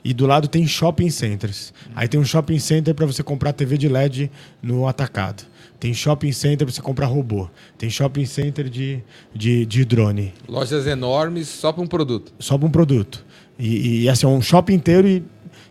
E 0.04 0.14
do 0.14 0.26
lado 0.26 0.46
tem 0.48 0.66
shopping 0.66 1.10
centers. 1.10 1.72
Aí 1.94 2.06
tem 2.06 2.20
um 2.20 2.24
shopping 2.24 2.58
center 2.58 2.94
para 2.94 3.04
você 3.04 3.22
comprar 3.22 3.52
TV 3.52 3.76
de 3.76 3.88
LED 3.88 4.30
no 4.62 4.86
atacado. 4.86 5.44
Tem 5.80 5.92
shopping 5.92 6.32
center 6.32 6.66
para 6.66 6.74
você 6.74 6.80
comprar 6.80 7.06
robô. 7.06 7.48
Tem 7.76 7.90
shopping 7.90 8.24
center 8.24 8.68
de, 8.68 9.02
de, 9.34 9.66
de 9.66 9.84
drone. 9.84 10.32
Lojas 10.48 10.86
enormes 10.86 11.48
só 11.48 11.72
para 11.72 11.82
um 11.82 11.86
produto. 11.86 12.32
Só 12.38 12.56
para 12.56 12.66
um 12.66 12.70
produto. 12.70 13.24
E, 13.58 14.02
e 14.02 14.08
assim, 14.08 14.24
é 14.24 14.28
um 14.28 14.40
shopping 14.40 14.74
inteiro 14.74 15.08
e, 15.08 15.22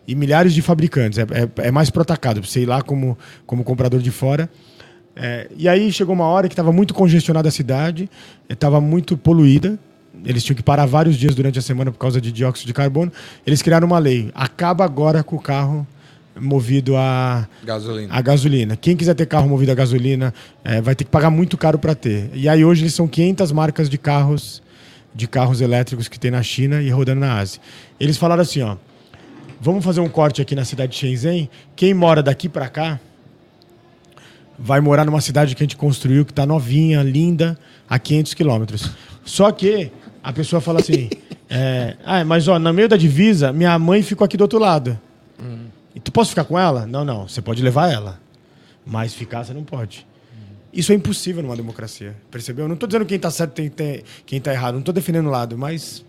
e 0.08 0.16
milhares 0.16 0.54
de 0.54 0.62
fabricantes. 0.62 1.20
É, 1.20 1.24
é, 1.24 1.68
é 1.68 1.72
mais 1.72 1.90
pro 1.90 2.02
atacado, 2.02 2.42
para 2.42 2.50
você 2.50 2.62
ir 2.62 2.66
lá 2.66 2.82
como, 2.82 3.18
como 3.46 3.64
comprador 3.64 4.02
de 4.02 4.12
fora. 4.12 4.50
É, 5.16 5.50
e 5.58 5.68
aí 5.68 5.92
chegou 5.92 6.14
uma 6.14 6.26
hora 6.26 6.48
que 6.48 6.54
estava 6.54 6.72
muito 6.72 6.94
congestionada 6.94 7.50
a 7.50 7.52
cidade, 7.52 8.10
estava 8.48 8.80
muito 8.80 9.18
poluída. 9.18 9.80
Eles 10.26 10.44
tinham 10.44 10.56
que 10.56 10.64
parar 10.64 10.86
vários 10.86 11.16
dias 11.16 11.36
durante 11.36 11.60
a 11.60 11.62
semana 11.62 11.92
por 11.92 11.98
causa 11.98 12.20
de 12.20 12.32
dióxido 12.32 12.68
de 12.68 12.74
carbono. 12.74 13.12
Eles 13.46 13.62
criaram 13.62 13.88
uma 13.88 14.00
lei. 14.00 14.32
Acaba 14.34 14.84
agora 14.84 15.24
com 15.24 15.36
o 15.36 15.40
carro 15.40 15.86
movido 16.40 16.96
a, 16.96 17.48
Gasolina. 17.64 18.14
a 18.14 18.22
gasolina. 18.22 18.76
Quem 18.76 18.96
quiser 18.96 19.16
ter 19.16 19.26
carro 19.26 19.50
movido 19.50 19.72
a 19.72 19.76
gasolina 19.76 20.34
eh, 20.64 20.82
vai 20.82 20.96
ter 20.96 21.04
que 21.04 21.10
pagar 21.10 21.30
muito 21.30 21.58
caro 21.58 21.80
para 21.80 21.96
ter. 21.96 22.30
E 22.34 22.48
aí 22.48 22.64
hoje 22.64 22.84
eles 22.84 22.94
são 22.94 23.08
500 23.08 23.52
marcas 23.52 23.90
de 23.90 23.98
carros 23.98 24.62
de 25.16 25.28
carros 25.28 25.62
elétricos 25.62 26.08
que 26.08 26.20
tem 26.20 26.30
na 26.30 26.44
China 26.44 26.80
e 26.80 26.92
rodando 26.92 27.22
na 27.22 27.40
Ásia. 27.40 27.60
Eles 28.00 28.18
falaram 28.18 28.44
assim, 28.44 28.62
ó, 28.62 28.78
vamos 29.60 29.84
fazer 29.84 30.00
um 30.00 30.10
corte 30.10 30.42
aqui 30.42 30.56
na 30.56 30.66
cidade 30.66 30.92
de 30.94 30.98
Shenzhen. 30.98 31.50
Quem 31.76 31.94
mora 31.94 32.22
daqui 32.24 32.48
para 32.50 32.68
cá 32.70 33.00
vai 34.58 34.80
morar 34.80 35.06
numa 35.06 35.22
cidade 35.22 35.56
que 35.56 35.64
a 35.64 35.66
gente 35.66 35.78
construiu 35.78 36.26
que 36.26 36.32
está 36.32 36.46
novinha, 36.46 37.04
linda, 37.04 37.58
a 37.90 38.00
500 38.00 38.34
quilômetros. 38.34 38.92
Só 39.24 39.52
que 39.52 39.92
a 40.24 40.34
pessoa 40.34 40.62
fala 40.62 40.80
assim, 40.80 41.10
é, 41.50 41.96
ah, 42.04 42.24
mas 42.26 42.48
ó, 42.48 42.58
no 42.58 42.74
meio 42.74 42.90
da 42.90 42.98
divisa, 42.98 43.54
minha 43.54 43.78
mãe 43.78 44.02
ficou 44.02 44.26
aqui 44.26 44.36
do 44.36 44.42
outro 44.42 44.60
lado. 44.60 45.00
E 45.98 46.00
tu 46.00 46.12
posso 46.12 46.30
ficar 46.30 46.44
com 46.44 46.60
ela? 46.60 46.86
Não, 46.86 47.04
não. 47.04 47.28
Você 47.28 47.42
pode 47.42 47.64
levar 47.64 47.92
ela. 47.92 48.20
Mas 48.86 49.14
ficar 49.14 49.44
você 49.44 49.52
não 49.52 49.64
pode. 49.64 50.06
Isso 50.72 50.92
é 50.92 50.96
impossível 50.96 51.42
numa 51.42 51.56
democracia. 51.56 52.16
Percebeu? 52.30 52.66
Eu 52.66 52.68
não 52.70 52.76
estou 52.76 52.86
dizendo 52.86 53.06
quem 53.06 53.16
está 53.16 53.32
certo 53.32 53.60
e 53.62 53.72
quem 54.24 54.38
está 54.38 54.54
errado. 54.54 54.74
Não 54.74 54.82
estou 54.82 54.94
defendendo 54.94 55.26
o 55.26 55.32
lado, 55.32 55.58
mas 55.58 56.06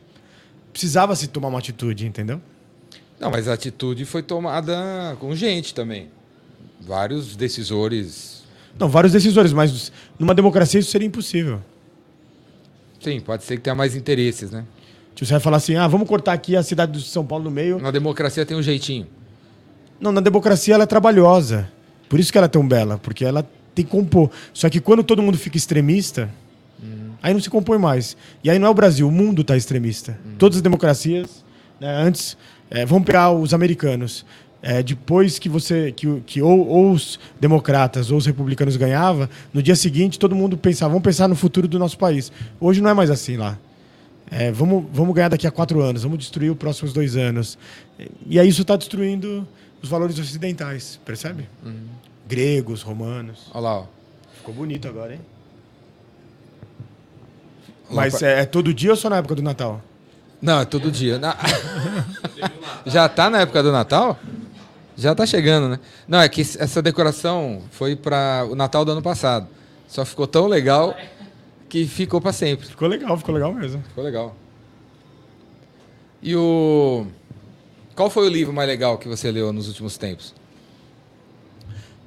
precisava 0.73 1.17
se 1.17 1.27
tomar 1.29 1.49
uma 1.49 1.59
atitude, 1.59 2.07
entendeu? 2.07 2.41
Não, 3.21 3.31
mas 3.31 3.49
a 3.49 3.55
atitude 3.55 4.05
foi 4.05 4.23
tomada 4.23 5.17
com 5.19 5.35
gente 5.35 5.75
também. 5.75 6.09
Vários 6.81 7.35
decisores. 7.35 8.45
Não, 8.79 8.89
vários 8.89 9.13
decisores, 9.13 9.53
mas 9.53 9.91
numa 10.19 10.35
democracia 10.35 10.79
isso 10.79 10.91
seria 10.91 11.07
impossível. 11.07 11.61
Sim, 13.01 13.21
pode 13.21 13.45
ser 13.45 13.57
que 13.57 13.63
tenha 13.63 13.75
mais 13.75 13.97
interesses, 13.97 14.51
né? 14.51 14.65
Tipo, 15.15 15.27
você 15.27 15.33
vai 15.33 15.41
falar 15.41 15.57
assim, 15.57 15.75
ah, 15.75 15.89
vamos 15.89 16.09
cortar 16.09 16.33
aqui 16.33 16.55
a 16.55 16.63
cidade 16.63 16.93
de 16.93 17.05
São 17.09 17.27
Paulo 17.27 17.45
no 17.45 17.51
meio. 17.51 17.81
Na 17.81 17.91
democracia 17.91 18.47
tem 18.47 18.57
um 18.57 18.63
jeitinho. 18.63 19.07
Não, 20.01 20.13
na 20.13 20.21
democracia 20.21 20.75
ela 20.75 20.85
é 20.85 20.87
trabalhosa. 20.87 21.69
Por 22.09 22.21
isso 22.21 22.31
que 22.31 22.39
ela 22.39 22.47
é 22.47 22.49
tão 22.49 22.67
bela, 22.67 22.99
porque 22.99 23.25
ela 23.25 23.43
tem 23.75 23.85
que 23.85 23.91
compor. 23.91 24.31
Só 24.53 24.71
que 24.71 24.81
quando 24.81 25.03
todo 25.03 25.23
mundo 25.23 25.37
fica 25.37 25.57
extremista, 25.57 26.31
aí 27.23 27.33
não 27.33 27.41
se 27.41 27.51
compõe 27.51 27.79
mais. 27.79 28.17
E 28.43 28.51
aí 28.51 28.59
não 28.59 28.69
é 28.69 28.71
o 28.71 28.75
Brasil, 28.75 29.09
o 29.09 29.13
mundo 29.13 29.43
está 29.43 29.57
extremista. 29.57 30.19
Todas 30.39 30.57
as 30.57 30.63
democracias, 30.63 31.45
né, 31.81 31.89
antes, 31.89 32.37
é, 32.71 32.85
vamos 32.85 33.07
pegar 33.07 33.31
os 33.31 33.55
americanos. 33.55 34.25
É, 34.61 34.83
depois 34.83 35.39
que 35.39 35.49
você 35.49 35.93
que, 35.93 36.21
que 36.27 36.43
ou, 36.43 36.67
ou 36.67 36.91
os 36.91 37.19
democratas 37.41 38.11
ou 38.11 38.19
os 38.19 38.27
republicanos 38.27 38.77
ganhava, 38.77 39.31
no 39.55 39.63
dia 39.63 39.77
seguinte 39.77 40.19
todo 40.19 40.35
mundo 40.35 40.59
pensava, 40.59 40.91
vamos 40.91 41.05
pensar 41.05 41.29
no 41.29 41.37
futuro 41.37 41.69
do 41.69 41.79
nosso 41.79 41.97
país. 41.97 42.33
Hoje 42.61 42.81
não 42.81 42.91
é 42.91 42.95
mais 42.95 43.09
assim 43.09 43.37
lá. 43.37 43.57
É, 44.31 44.51
vamos, 44.51 44.85
vamos 44.93 45.15
ganhar 45.15 45.29
daqui 45.29 45.47
a 45.47 45.51
quatro 45.51 45.81
anos, 45.81 46.03
vamos 46.03 46.19
destruir 46.19 46.51
os 46.51 46.59
próximos 46.59 46.93
dois 46.93 47.17
anos. 47.17 47.57
E 48.27 48.39
aí 48.39 48.49
isso 48.49 48.63
está 48.63 48.77
destruindo 48.77 49.47
os 49.81 49.89
valores 49.89 50.19
ocidentais, 50.19 51.01
percebe? 51.05 51.49
Gregos, 52.29 52.83
romanos. 52.83 53.47
Olha 53.55 53.61
lá, 53.61 53.79
ó. 53.81 53.87
Ficou 54.37 54.53
bonito 54.53 54.87
agora, 54.89 55.15
hein? 55.15 55.21
Mas 57.91 58.23
é, 58.23 58.41
é 58.41 58.45
todo 58.45 58.75
dia 58.75 58.91
ou 58.91 58.97
só 58.97 59.09
na 59.09 59.17
época 59.17 59.35
do 59.35 59.43
Natal? 59.43 59.83
Não, 60.41 60.61
é 60.61 60.65
todo 60.65 60.91
dia. 60.91 61.19
Na- 61.19 61.37
Já 62.87 63.09
tá 63.09 63.29
na 63.29 63.41
época 63.41 63.63
do 63.63 63.73
Natal? 63.73 64.19
Já 64.97 65.15
tá 65.15 65.25
chegando, 65.27 65.69
né? 65.69 65.79
Não, 66.07 66.21
é 66.21 66.29
que 66.29 66.41
essa 66.41 66.83
decoração 66.83 67.63
foi 67.71 67.95
para 67.95 68.47
o 68.51 68.55
Natal 68.55 68.85
do 68.85 68.93
ano 68.93 69.03
passado. 69.03 69.47
Só 69.87 70.05
ficou 70.05 70.27
tão 70.27 70.47
legal 70.47 70.95
que 71.69 71.87
ficou 71.87 72.21
para 72.21 72.33
sempre. 72.33 72.67
Ficou 72.67 72.89
legal, 72.89 73.17
ficou 73.17 73.35
legal 73.35 73.53
mesmo. 73.55 73.83
Ficou 73.89 74.03
legal. 74.05 74.35
E 76.23 76.35
o. 76.35 77.07
Qual 77.95 78.11
foi 78.11 78.27
o 78.27 78.29
livro 78.29 78.53
mais 78.53 78.69
legal 78.69 78.99
que 78.99 79.09
você 79.09 79.31
leu 79.31 79.53
nos 79.53 79.69
últimos 79.69 79.97
tempos? 79.97 80.35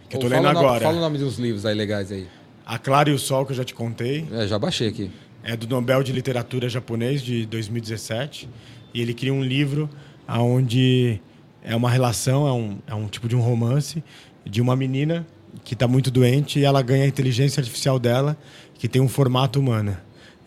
Que 0.10 0.18
eu 0.18 0.20
tô 0.20 0.26
Ou 0.28 0.32
lendo 0.32 0.44
fala 0.44 0.60
agora. 0.60 0.84
Fala 0.84 0.98
o 0.98 1.02
nome 1.02 1.18
dos 1.18 1.38
livros 1.38 1.66
aí 1.66 1.74
legais 1.76 2.12
aí. 2.12 2.28
A 2.66 2.78
Clara 2.78 3.10
e 3.10 3.14
o 3.14 3.20
Sol, 3.20 3.46
que 3.46 3.52
eu 3.54 3.56
já 3.56 3.64
te 3.64 3.74
contei, 3.74 4.28
É, 4.34 4.48
já 4.48 4.60
baixei 4.60 4.88
aqui. 4.90 5.12
É 5.44 5.56
do 5.56 5.68
Nobel 5.68 6.04
de 6.04 6.12
Literatura 6.12 6.70
japonês 6.70 7.22
de 7.22 7.46
2017. 7.46 8.48
E 8.94 9.02
ele 9.02 9.14
cria 9.14 9.34
um 9.34 9.44
livro 9.44 9.90
onde 10.28 11.20
é 11.64 11.76
uma 11.76 11.90
relação, 11.90 12.48
é 12.48 12.52
um, 12.52 12.78
é 12.88 12.96
um 12.96 13.08
tipo 13.08 13.28
de 13.28 13.36
um 13.36 13.42
romance 13.42 14.04
de 14.46 14.62
uma 14.62 14.76
menina 14.76 15.26
que 15.64 15.74
está 15.74 15.88
muito 15.88 16.10
doente 16.10 16.60
e 16.60 16.66
ela 16.66 16.82
ganha 16.82 17.04
a 17.04 17.08
inteligência 17.08 17.60
artificial 17.60 18.00
dela, 18.00 18.38
que 18.76 18.88
tem 18.88 19.02
um 19.02 19.08
formato 19.08 19.60
humano. 19.60 19.98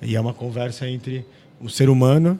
E 0.00 0.16
é 0.16 0.20
uma 0.20 0.34
conversa 0.34 0.88
entre 0.88 1.24
o 1.60 1.68
ser 1.68 1.88
humano 1.88 2.38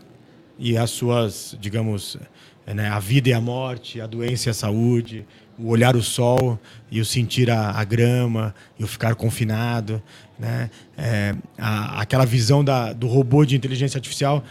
e 0.59 0.77
as 0.77 0.91
suas, 0.91 1.57
digamos, 1.61 2.19
né, 2.67 2.89
a 2.89 2.99
vida 2.99 3.29
e 3.29 3.33
a 3.33 3.41
morte, 3.41 4.01
a 4.01 4.07
doença 4.07 4.49
e 4.49 4.51
a 4.51 4.55
saúde, 4.55 5.27
o 5.59 5.69
olhar 5.69 5.95
o 5.97 6.03
sol 6.03 6.59
e 6.91 7.01
o 7.01 7.05
sentir 7.05 7.51
a, 7.51 7.71
a 7.71 7.85
grama 7.85 8.55
e 8.79 8.85
o 8.85 8.87
ficar 8.87 9.15
confinado, 9.15 10.03
né? 10.39 10.71
É, 10.97 11.35
a- 11.59 12.01
aquela 12.01 12.25
visão 12.27 12.65
da, 12.65 12.93
do 12.93 13.07
robô 13.07 13.45
de 13.45 13.57
inteligência 13.57 13.99
artificial 13.99 14.45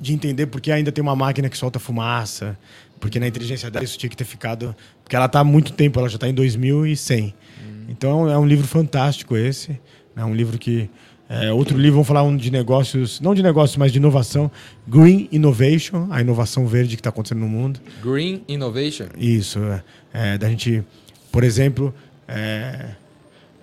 de 0.00 0.12
entender 0.12 0.46
porque 0.46 0.70
ainda 0.70 0.92
tem 0.92 1.02
uma 1.02 1.16
máquina 1.16 1.48
que 1.48 1.56
solta 1.58 1.78
fumaça, 1.78 2.56
porque 3.00 3.18
na 3.18 3.26
inteligência 3.26 3.70
dela 3.70 3.84
isso 3.84 3.98
tinha 3.98 4.08
que 4.10 4.16
ter 4.16 4.24
ficado, 4.24 4.74
porque 5.02 5.16
ela 5.16 5.26
está 5.26 5.40
há 5.40 5.44
muito 5.44 5.72
tempo, 5.72 5.98
ela 5.98 6.08
já 6.08 6.14
está 6.16 6.28
em 6.28 6.34
2100. 6.34 7.34
Então 7.88 8.28
é 8.30 8.38
um 8.38 8.46
livro 8.46 8.66
fantástico 8.66 9.36
esse, 9.36 9.78
é 10.16 10.24
um 10.24 10.34
livro 10.34 10.56
que 10.58 10.88
é, 11.28 11.50
outro 11.52 11.76
livro 11.78 11.94
vamos 11.94 12.06
falar 12.08 12.22
um 12.22 12.36
de 12.36 12.50
negócios, 12.50 13.18
não 13.20 13.34
de 13.34 13.42
negócios, 13.42 13.76
mas 13.76 13.90
de 13.90 13.98
inovação, 13.98 14.50
Green 14.86 15.28
Innovation, 15.32 16.06
a 16.10 16.20
inovação 16.20 16.66
verde 16.66 16.94
que 16.94 17.00
está 17.00 17.08
acontecendo 17.10 17.38
no 17.40 17.48
mundo. 17.48 17.80
Green 18.02 18.42
Innovation. 18.46 19.06
Isso, 19.18 19.58
é, 19.60 19.82
é, 20.12 20.38
da 20.38 20.48
gente, 20.48 20.84
por 21.32 21.42
exemplo, 21.42 21.92
é, 22.28 22.90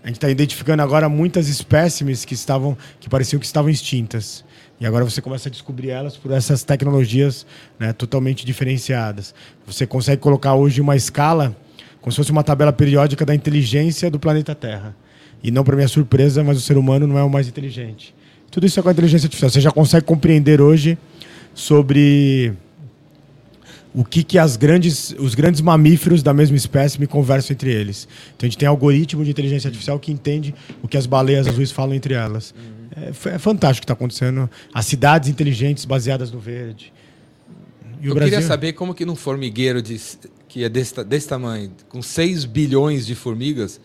a 0.04 0.08
gente 0.08 0.18
está 0.18 0.30
identificando 0.30 0.82
agora 0.82 1.10
muitas 1.10 1.50
espécimes 1.50 2.24
que 2.24 2.34
estavam, 2.34 2.78
que 3.00 3.10
pareciam 3.10 3.40
que 3.40 3.46
estavam 3.46 3.70
extintas. 3.70 4.46
E 4.80 4.86
agora 4.86 5.04
você 5.04 5.22
começa 5.22 5.50
a 5.50 5.52
descobrir 5.52 5.90
elas 5.90 6.16
por 6.16 6.32
essas 6.32 6.64
tecnologias 6.64 7.46
né, 7.78 7.92
totalmente 7.92 8.46
diferenciadas. 8.46 9.36
Você 9.68 9.86
consegue 9.86 10.22
colocar 10.22 10.56
hoje 10.56 10.80
uma 10.80 10.96
escala, 10.96 11.56
como 12.00 12.12
se 12.12 12.16
fosse 12.16 12.32
uma 12.32 12.44
tabela 12.44 12.72
periódica 12.72 13.26
da 13.26 13.36
inteligência 13.36 14.10
do 14.10 14.18
planeta 14.18 14.56
Terra. 14.56 14.96
E 15.44 15.52
não 15.52 15.64
para 15.64 15.76
minha 15.76 15.88
surpresa, 15.88 16.44
mas 16.44 16.58
o 16.58 16.62
ser 16.62 16.78
humano 16.78 17.06
não 17.06 17.18
é 17.18 17.24
o 17.24 17.30
mais 17.30 17.48
inteligente. 17.48 18.16
Tudo 18.50 18.66
isso 18.66 18.80
é 18.80 18.84
com 18.84 18.90
a 18.90 18.92
inteligência 18.92 19.28
artificial. 19.28 19.50
Você 19.50 19.62
já 19.62 19.72
consegue 19.72 20.06
compreender 20.06 20.62
hoje 20.62 20.98
sobre 21.54 22.54
o 23.94 24.06
que, 24.06 24.24
que 24.24 24.38
as 24.38 24.56
grandes, 24.56 25.16
os 25.18 25.34
grandes 25.34 25.62
mamíferos 25.62 26.22
da 26.22 26.34
mesma 26.34 26.56
espécie 26.56 27.00
me 27.00 27.08
conversam 27.08 27.54
entre 27.54 27.72
eles. 27.72 28.08
Então 28.36 28.46
a 28.46 28.50
gente 28.50 28.58
tem 28.58 28.68
algoritmo 28.68 29.24
de 29.24 29.32
inteligência 29.32 29.68
artificial 29.68 30.00
que 30.00 30.12
entende 30.12 30.54
o 30.84 30.88
que 30.88 30.98
as 30.98 31.06
baleias 31.06 31.48
azuis 31.48 31.72
falam 31.72 31.96
entre 31.96 32.14
elas. 32.14 32.54
É, 32.96 33.10
é 33.36 33.40
fantástico 33.40 33.80
o 33.80 33.82
que 33.82 33.86
está 33.86 33.94
acontecendo. 33.94 34.50
As 34.74 34.86
cidades 34.86 35.30
inteligentes 35.30 35.86
baseadas 35.86 36.32
no 36.32 36.40
verde. 36.40 36.94
E 38.02 38.08
Eu 38.08 38.14
Brasil? 38.14 38.34
queria 38.34 38.48
saber 38.48 38.74
como 38.74 38.94
que 38.94 39.06
num 39.06 39.16
formigueiro 39.16 39.82
de, 39.82 40.00
que 40.48 40.64
é 40.64 40.70
desse, 40.70 41.04
desse 41.04 41.28
tamanho, 41.28 41.72
com 41.90 42.02
6 42.02 42.46
bilhões 42.46 43.06
de 43.06 43.16
formigas, 43.16 43.80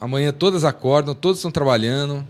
amanhã 0.00 0.32
todas 0.32 0.64
acordam, 0.64 1.14
todas 1.14 1.38
estão 1.38 1.50
trabalhando, 1.50 2.26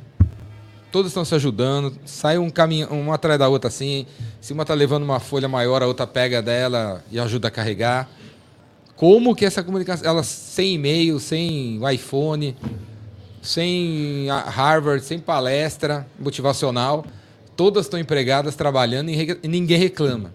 todas 0.92 1.10
estão 1.10 1.24
se 1.24 1.34
ajudando, 1.34 1.94
sai 2.04 2.38
um 2.38 2.50
caminho, 2.50 2.88
uma 2.88 3.14
atrás 3.14 3.38
da 3.38 3.48
outra 3.48 3.68
assim. 3.68 4.06
Se 4.40 4.52
uma 4.52 4.62
está 4.62 4.74
levando 4.74 5.02
uma 5.02 5.20
folha 5.20 5.48
maior, 5.48 5.82
a 5.82 5.86
outra 5.86 6.06
pega 6.06 6.40
dela 6.40 7.04
e 7.10 7.20
ajuda 7.20 7.48
a 7.48 7.50
carregar. 7.50 8.08
Como 8.96 9.34
que 9.34 9.44
essa 9.44 9.62
comunicação, 9.62 10.08
elas 10.08 10.26
sem 10.26 10.74
e-mail, 10.74 11.20
sem 11.20 11.80
iPhone, 11.92 12.56
sem 13.42 14.28
Harvard, 14.28 15.04
sem 15.04 15.18
palestra 15.18 16.06
motivacional, 16.18 17.04
todas 17.56 17.86
estão 17.86 18.00
empregadas 18.00 18.56
trabalhando 18.56 19.10
e 19.10 19.48
ninguém 19.48 19.78
reclama. 19.78 20.32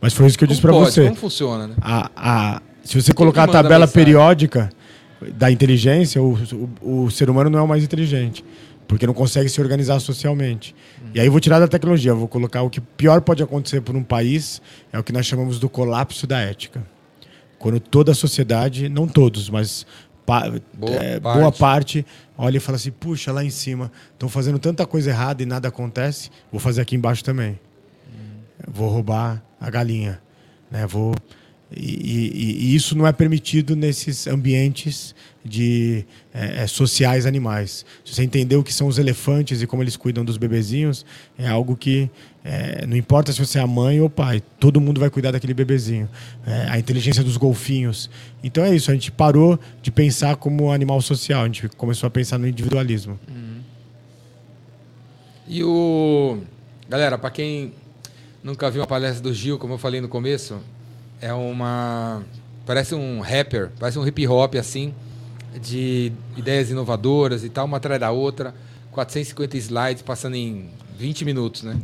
Mas 0.00 0.14
foi 0.14 0.26
isso 0.26 0.38
que 0.38 0.44
eu 0.44 0.48
disse 0.48 0.60
para 0.60 0.72
você. 0.72 1.04
Como 1.04 1.16
funciona, 1.16 1.68
né? 1.68 1.74
A, 1.80 2.10
a, 2.16 2.62
se 2.84 3.00
você 3.00 3.12
colocar 3.12 3.44
a 3.44 3.48
tabela 3.48 3.86
mensagem? 3.86 3.94
periódica 3.94 4.70
da 5.34 5.50
inteligência, 5.50 6.20
o, 6.20 6.36
o, 6.80 7.04
o 7.04 7.10
ser 7.10 7.30
humano 7.30 7.48
não 7.48 7.58
é 7.60 7.62
o 7.62 7.68
mais 7.68 7.84
inteligente. 7.84 8.44
Porque 8.92 9.06
não 9.06 9.14
consegue 9.14 9.48
se 9.48 9.58
organizar 9.58 9.98
socialmente. 10.00 10.74
E 11.14 11.18
aí 11.18 11.26
vou 11.26 11.40
tirar 11.40 11.58
da 11.58 11.66
tecnologia, 11.66 12.12
vou 12.14 12.28
colocar 12.28 12.60
o 12.60 12.68
que 12.68 12.78
pior 12.78 13.22
pode 13.22 13.42
acontecer 13.42 13.80
por 13.80 13.96
um 13.96 14.02
país 14.02 14.60
é 14.92 14.98
o 14.98 15.02
que 15.02 15.14
nós 15.14 15.24
chamamos 15.24 15.58
do 15.58 15.66
colapso 15.66 16.26
da 16.26 16.38
ética. 16.38 16.84
Quando 17.58 17.80
toda 17.80 18.12
a 18.12 18.14
sociedade, 18.14 18.90
não 18.90 19.08
todos, 19.08 19.48
mas 19.48 19.86
pa- 20.26 20.52
Boa 20.74 20.92
é, 20.92 21.18
parte. 21.18 21.38
boa 21.38 21.50
parte 21.52 22.06
olha 22.36 22.58
e 22.58 22.60
fala 22.60 22.76
assim: 22.76 22.90
puxa, 22.90 23.32
lá 23.32 23.42
em 23.42 23.48
cima 23.48 23.90
estão 24.12 24.28
fazendo 24.28 24.58
tanta 24.58 24.84
coisa 24.86 25.08
errada 25.08 25.42
e 25.42 25.46
nada 25.46 25.68
acontece, 25.68 26.28
vou 26.50 26.60
fazer 26.60 26.82
aqui 26.82 26.94
embaixo 26.94 27.24
também. 27.24 27.58
Vou 28.68 28.90
roubar 28.90 29.42
a 29.58 29.70
galinha. 29.70 30.20
Né? 30.70 30.86
Vou... 30.86 31.14
E, 31.76 31.90
e- 31.90 32.56
e 32.66 32.74
isso 32.74 32.96
não 32.96 33.06
é 33.06 33.12
permitido 33.12 33.74
nesses 33.76 34.26
ambientes 34.26 35.14
de 35.44 36.04
é, 36.32 36.62
é, 36.62 36.66
sociais 36.66 37.26
animais. 37.26 37.84
Se 38.04 38.14
você 38.14 38.22
entender 38.22 38.56
o 38.56 38.62
que 38.62 38.72
são 38.72 38.86
os 38.86 38.98
elefantes 38.98 39.60
e 39.62 39.66
como 39.66 39.82
eles 39.82 39.96
cuidam 39.96 40.24
dos 40.24 40.36
bebezinhos, 40.36 41.04
é 41.38 41.48
algo 41.48 41.76
que 41.76 42.08
é, 42.44 42.86
não 42.86 42.96
importa 42.96 43.32
se 43.32 43.38
você 43.38 43.58
é 43.58 43.62
a 43.62 43.66
mãe 43.66 44.00
ou 44.00 44.06
o 44.06 44.10
pai, 44.10 44.42
todo 44.60 44.80
mundo 44.80 45.00
vai 45.00 45.10
cuidar 45.10 45.30
daquele 45.32 45.54
bebezinho. 45.54 46.08
É, 46.46 46.66
a 46.70 46.78
inteligência 46.78 47.22
dos 47.24 47.36
golfinhos. 47.36 48.08
Então 48.42 48.64
é 48.64 48.74
isso, 48.74 48.90
a 48.90 48.94
gente 48.94 49.10
parou 49.10 49.58
de 49.80 49.90
pensar 49.90 50.36
como 50.36 50.70
animal 50.70 51.00
social, 51.00 51.42
a 51.42 51.46
gente 51.46 51.68
começou 51.70 52.06
a 52.06 52.10
pensar 52.10 52.38
no 52.38 52.46
individualismo. 52.46 53.18
E 55.48 55.62
o. 55.64 56.38
Galera, 56.88 57.18
para 57.18 57.30
quem 57.30 57.72
nunca 58.42 58.70
viu 58.70 58.80
uma 58.80 58.86
palestra 58.86 59.20
do 59.22 59.32
Gil, 59.34 59.58
como 59.58 59.74
eu 59.74 59.78
falei 59.78 60.00
no 60.00 60.08
começo, 60.08 60.58
é 61.22 61.32
uma. 61.32 62.22
Parece 62.66 62.94
um 62.94 63.20
rapper, 63.20 63.70
parece 63.78 63.98
um 63.98 64.06
hip 64.06 64.26
hop 64.28 64.54
assim, 64.56 64.94
de 65.60 66.12
ideias 66.36 66.70
inovadoras 66.70 67.42
e 67.44 67.48
tal, 67.48 67.64
uma 67.66 67.78
atrás 67.78 68.00
da 68.00 68.10
outra, 68.10 68.54
450 68.92 69.56
slides 69.56 70.02
passando 70.02 70.36
em 70.36 70.68
20 70.98 71.24
minutos, 71.24 71.62
né? 71.62 71.76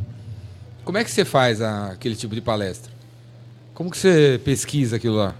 Como 0.84 0.98
é 0.98 1.04
que 1.04 1.10
você 1.10 1.24
faz 1.24 1.60
a- 1.60 1.92
aquele 1.92 2.14
tipo 2.16 2.34
de 2.34 2.40
palestra? 2.40 2.92
Como 3.74 3.90
que 3.90 3.98
você 3.98 4.40
pesquisa 4.44 4.96
aquilo 4.96 5.16
lá? 5.16 5.34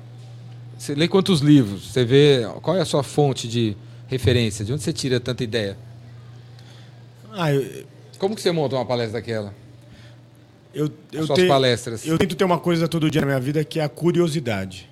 Você 0.78 0.94
lê 0.94 1.09
quantos 1.09 1.40
livros? 1.40 1.90
Você 1.92 2.05
vê 2.05 2.42
qual 2.62 2.76
é 2.76 2.80
a 2.80 2.84
sua 2.84 3.03
fonte 3.03 3.49
de 3.49 3.76
referência? 4.07 4.64
De 4.64 4.72
onde 4.72 4.82
você 4.82 4.92
tira 4.92 5.18
tanta 5.20 5.42
ideia? 5.44 5.76
Ah, 7.32 7.53
eu, 7.53 7.84
Como 8.18 8.34
que 8.34 8.42
você 8.42 8.51
monta 8.53 8.74
uma 8.76 8.84
palestra 8.86 9.20
daquela? 9.20 9.55
Eu, 10.74 10.90
eu 11.12 11.26
Suas 11.26 11.36
tenho- 11.36 11.48
palestras. 11.48 12.06
Eu 12.06 12.18
tento 12.18 12.34
ter 12.36 12.44
uma 12.44 12.58
coisa 12.58 12.86
todo 12.88 13.10
dia 13.10 13.20
na 13.20 13.26
minha 13.26 13.40
vida 13.40 13.62
que 13.64 13.80
é 13.80 13.84
a 13.84 13.88
curiosidade. 13.88 14.88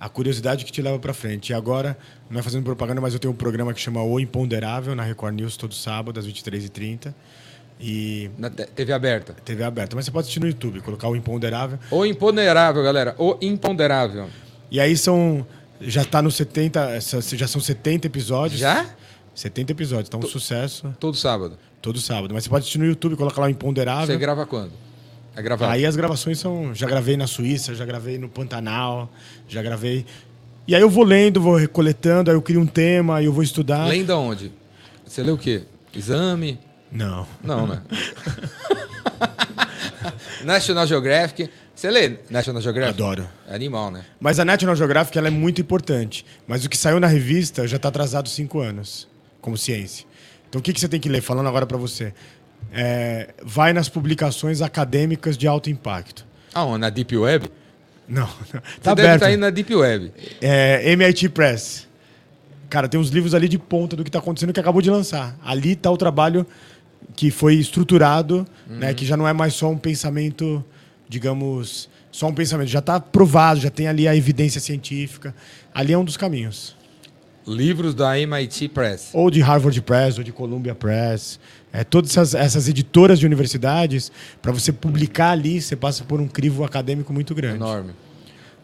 A 0.00 0.08
curiosidade 0.08 0.64
que 0.64 0.72
te 0.72 0.82
leva 0.82 0.98
para 0.98 1.14
frente. 1.14 1.50
E 1.50 1.54
agora, 1.54 1.96
não 2.28 2.38
é 2.38 2.42
fazendo 2.42 2.62
propaganda, 2.64 3.00
mas 3.00 3.14
eu 3.14 3.18
tenho 3.20 3.32
um 3.32 3.36
programa 3.36 3.72
que 3.72 3.80
chama 3.80 4.02
O 4.02 4.20
Imponderável 4.20 4.94
na 4.94 5.02
Record 5.02 5.34
News 5.34 5.56
todo 5.56 5.74
sábado 5.74 6.18
às 6.20 6.26
23h30. 6.26 7.14
E 7.80 8.30
Na 8.38 8.50
te- 8.50 8.66
TV 8.66 8.92
aberta. 8.92 9.34
TV 9.44 9.64
aberta. 9.64 9.96
Mas 9.96 10.04
você 10.04 10.10
pode 10.10 10.24
assistir 10.24 10.40
no 10.40 10.46
YouTube, 10.46 10.80
colocar 10.80 11.08
o 11.08 11.16
Imponderável. 11.16 11.78
O 11.90 12.04
Imponderável, 12.04 12.82
galera. 12.82 13.14
O 13.18 13.36
Imponderável. 13.40 14.28
E 14.70 14.78
aí 14.78 14.96
são. 14.96 15.46
Já 15.80 16.04
tá 16.04 16.22
nos 16.22 16.36
70. 16.36 16.80
essa- 16.90 17.20
Já 17.36 17.48
são 17.48 17.60
70 17.60 18.06
episódios. 18.06 18.60
Já? 18.60 18.86
70 19.34 19.72
episódios, 19.72 20.08
tá 20.08 20.16
um 20.16 20.22
sucesso 20.22 20.94
Todo 21.00 21.16
sábado. 21.16 21.58
Todo 21.84 22.00
sábado. 22.00 22.32
Mas 22.32 22.44
você 22.44 22.50
pode 22.50 22.62
assistir 22.62 22.78
no 22.78 22.86
YouTube, 22.86 23.14
colocar 23.14 23.42
lá 23.42 23.46
o 23.46 23.50
Imponderável. 23.50 24.06
Você 24.06 24.16
grava 24.16 24.46
quando? 24.46 24.72
É 25.36 25.42
gravado. 25.42 25.70
Aí 25.70 25.84
as 25.84 25.94
gravações 25.94 26.38
são. 26.38 26.74
Já 26.74 26.86
gravei 26.86 27.14
na 27.16 27.26
Suíça, 27.26 27.74
já 27.74 27.84
gravei 27.84 28.16
no 28.16 28.26
Pantanal, 28.28 29.10
já 29.46 29.62
gravei. 29.62 30.06
E 30.66 30.74
aí 30.74 30.80
eu 30.80 30.88
vou 30.88 31.04
lendo, 31.04 31.42
vou 31.42 31.56
recoletando, 31.56 32.30
aí 32.30 32.36
eu 32.36 32.40
crio 32.40 32.60
um 32.60 32.66
tema, 32.66 33.16
aí 33.16 33.26
eu 33.26 33.32
vou 33.32 33.42
estudar. 33.42 33.86
Lendo 33.86 34.12
aonde? 34.12 34.50
Você 35.04 35.22
lê 35.22 35.30
o 35.30 35.36
quê? 35.36 35.62
Exame? 35.94 36.58
Não. 36.90 37.26
Não, 37.42 37.66
né? 37.66 37.82
National 40.42 40.86
Geographic. 40.86 41.50
Você 41.74 41.90
lê 41.90 42.16
National 42.30 42.62
Geographic? 42.62 43.02
Adoro. 43.02 43.28
É 43.46 43.54
animal, 43.54 43.90
né? 43.90 44.06
Mas 44.18 44.38
a 44.38 44.44
National 44.44 44.74
Geographic 44.74 45.18
ela 45.18 45.28
é 45.28 45.30
muito 45.30 45.60
importante. 45.60 46.24
Mas 46.46 46.64
o 46.64 46.70
que 46.70 46.78
saiu 46.78 46.98
na 46.98 47.08
revista 47.08 47.68
já 47.68 47.76
está 47.76 47.88
atrasado 47.88 48.28
cinco 48.28 48.60
anos, 48.60 49.06
como 49.42 49.58
ciência. 49.58 50.06
Então 50.54 50.60
o 50.60 50.62
que, 50.62 50.72
que 50.72 50.78
você 50.80 50.86
tem 50.88 51.00
que 51.00 51.08
ler? 51.08 51.20
Falando 51.20 51.48
agora 51.48 51.66
para 51.66 51.76
você. 51.76 52.14
É, 52.72 53.34
vai 53.42 53.72
nas 53.72 53.88
publicações 53.88 54.62
acadêmicas 54.62 55.36
de 55.36 55.48
alto 55.48 55.68
impacto. 55.68 56.24
Aonde? 56.54 56.78
Na 56.78 56.90
Deep 56.90 57.16
Web? 57.16 57.50
Não, 58.08 58.28
Você 58.46 58.60
tá 58.80 58.94
deve 58.94 59.08
aberto. 59.08 59.14
estar 59.22 59.32
indo 59.32 59.40
na 59.40 59.50
Deep 59.50 59.74
Web. 59.74 60.12
É, 60.40 60.92
MIT 60.92 61.30
Press. 61.30 61.88
Cara, 62.70 62.88
tem 62.88 63.00
uns 63.00 63.08
livros 63.08 63.34
ali 63.34 63.48
de 63.48 63.58
ponta 63.58 63.96
do 63.96 64.04
que 64.04 64.08
está 64.08 64.20
acontecendo 64.20 64.52
que 64.52 64.60
acabou 64.60 64.80
de 64.80 64.90
lançar. 64.90 65.36
Ali 65.44 65.72
está 65.72 65.90
o 65.90 65.96
trabalho 65.96 66.46
que 67.16 67.32
foi 67.32 67.56
estruturado, 67.56 68.46
né, 68.68 68.94
que 68.94 69.04
já 69.04 69.16
não 69.16 69.26
é 69.26 69.32
mais 69.32 69.54
só 69.54 69.68
um 69.68 69.76
pensamento, 69.76 70.64
digamos, 71.08 71.88
só 72.12 72.28
um 72.28 72.32
pensamento. 72.32 72.68
Já 72.68 72.78
está 72.78 73.00
provado, 73.00 73.58
já 73.58 73.70
tem 73.70 73.88
ali 73.88 74.06
a 74.06 74.14
evidência 74.14 74.60
científica. 74.60 75.34
Ali 75.74 75.92
é 75.92 75.98
um 75.98 76.04
dos 76.04 76.16
caminhos. 76.16 76.76
Livros 77.46 77.94
da 77.94 78.18
MIT 78.18 78.68
Press. 78.68 79.10
Ou 79.12 79.30
de 79.30 79.40
Harvard 79.40 79.80
Press, 79.82 80.16
ou 80.18 80.24
de 80.24 80.32
Columbia 80.32 80.74
Press. 80.74 81.38
É, 81.72 81.84
todas 81.84 82.10
essas, 82.12 82.34
essas 82.34 82.68
editoras 82.68 83.18
de 83.18 83.26
universidades, 83.26 84.10
para 84.40 84.52
você 84.52 84.72
publicar 84.72 85.30
ali, 85.32 85.60
você 85.60 85.76
passa 85.76 86.04
por 86.04 86.20
um 86.20 86.28
crivo 86.28 86.64
acadêmico 86.64 87.12
muito 87.12 87.34
grande. 87.34 87.56
Enorme. 87.56 87.92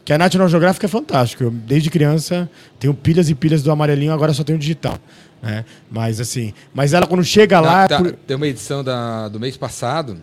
Que 0.04 0.12
a 0.14 0.18
National 0.18 0.48
Geographic 0.48 0.84
é 0.84 0.88
fantástico. 0.88 1.42
Eu, 1.44 1.50
desde 1.50 1.90
criança, 1.90 2.48
tenho 2.78 2.94
pilhas 2.94 3.28
e 3.28 3.34
pilhas 3.34 3.62
do 3.62 3.70
amarelinho, 3.70 4.12
agora 4.12 4.32
só 4.32 4.42
tenho 4.42 4.58
digital. 4.58 4.98
Né? 5.42 5.64
Mas 5.90 6.20
assim, 6.20 6.54
mas 6.72 6.92
ela 6.94 7.06
quando 7.06 7.22
chega 7.24 7.60
lá. 7.60 7.86
Tá- 7.88 7.98
por- 7.98 8.12
Tem 8.12 8.36
uma 8.36 8.46
edição 8.46 8.82
da- 8.82 9.28
do 9.28 9.38
mês 9.40 9.56
passado 9.56 10.16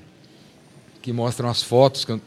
que 1.01 1.11
mostra 1.13 1.45
umas 1.45 1.61
fotos 1.61 2.05
que 2.05 2.11
eu 2.11 2.21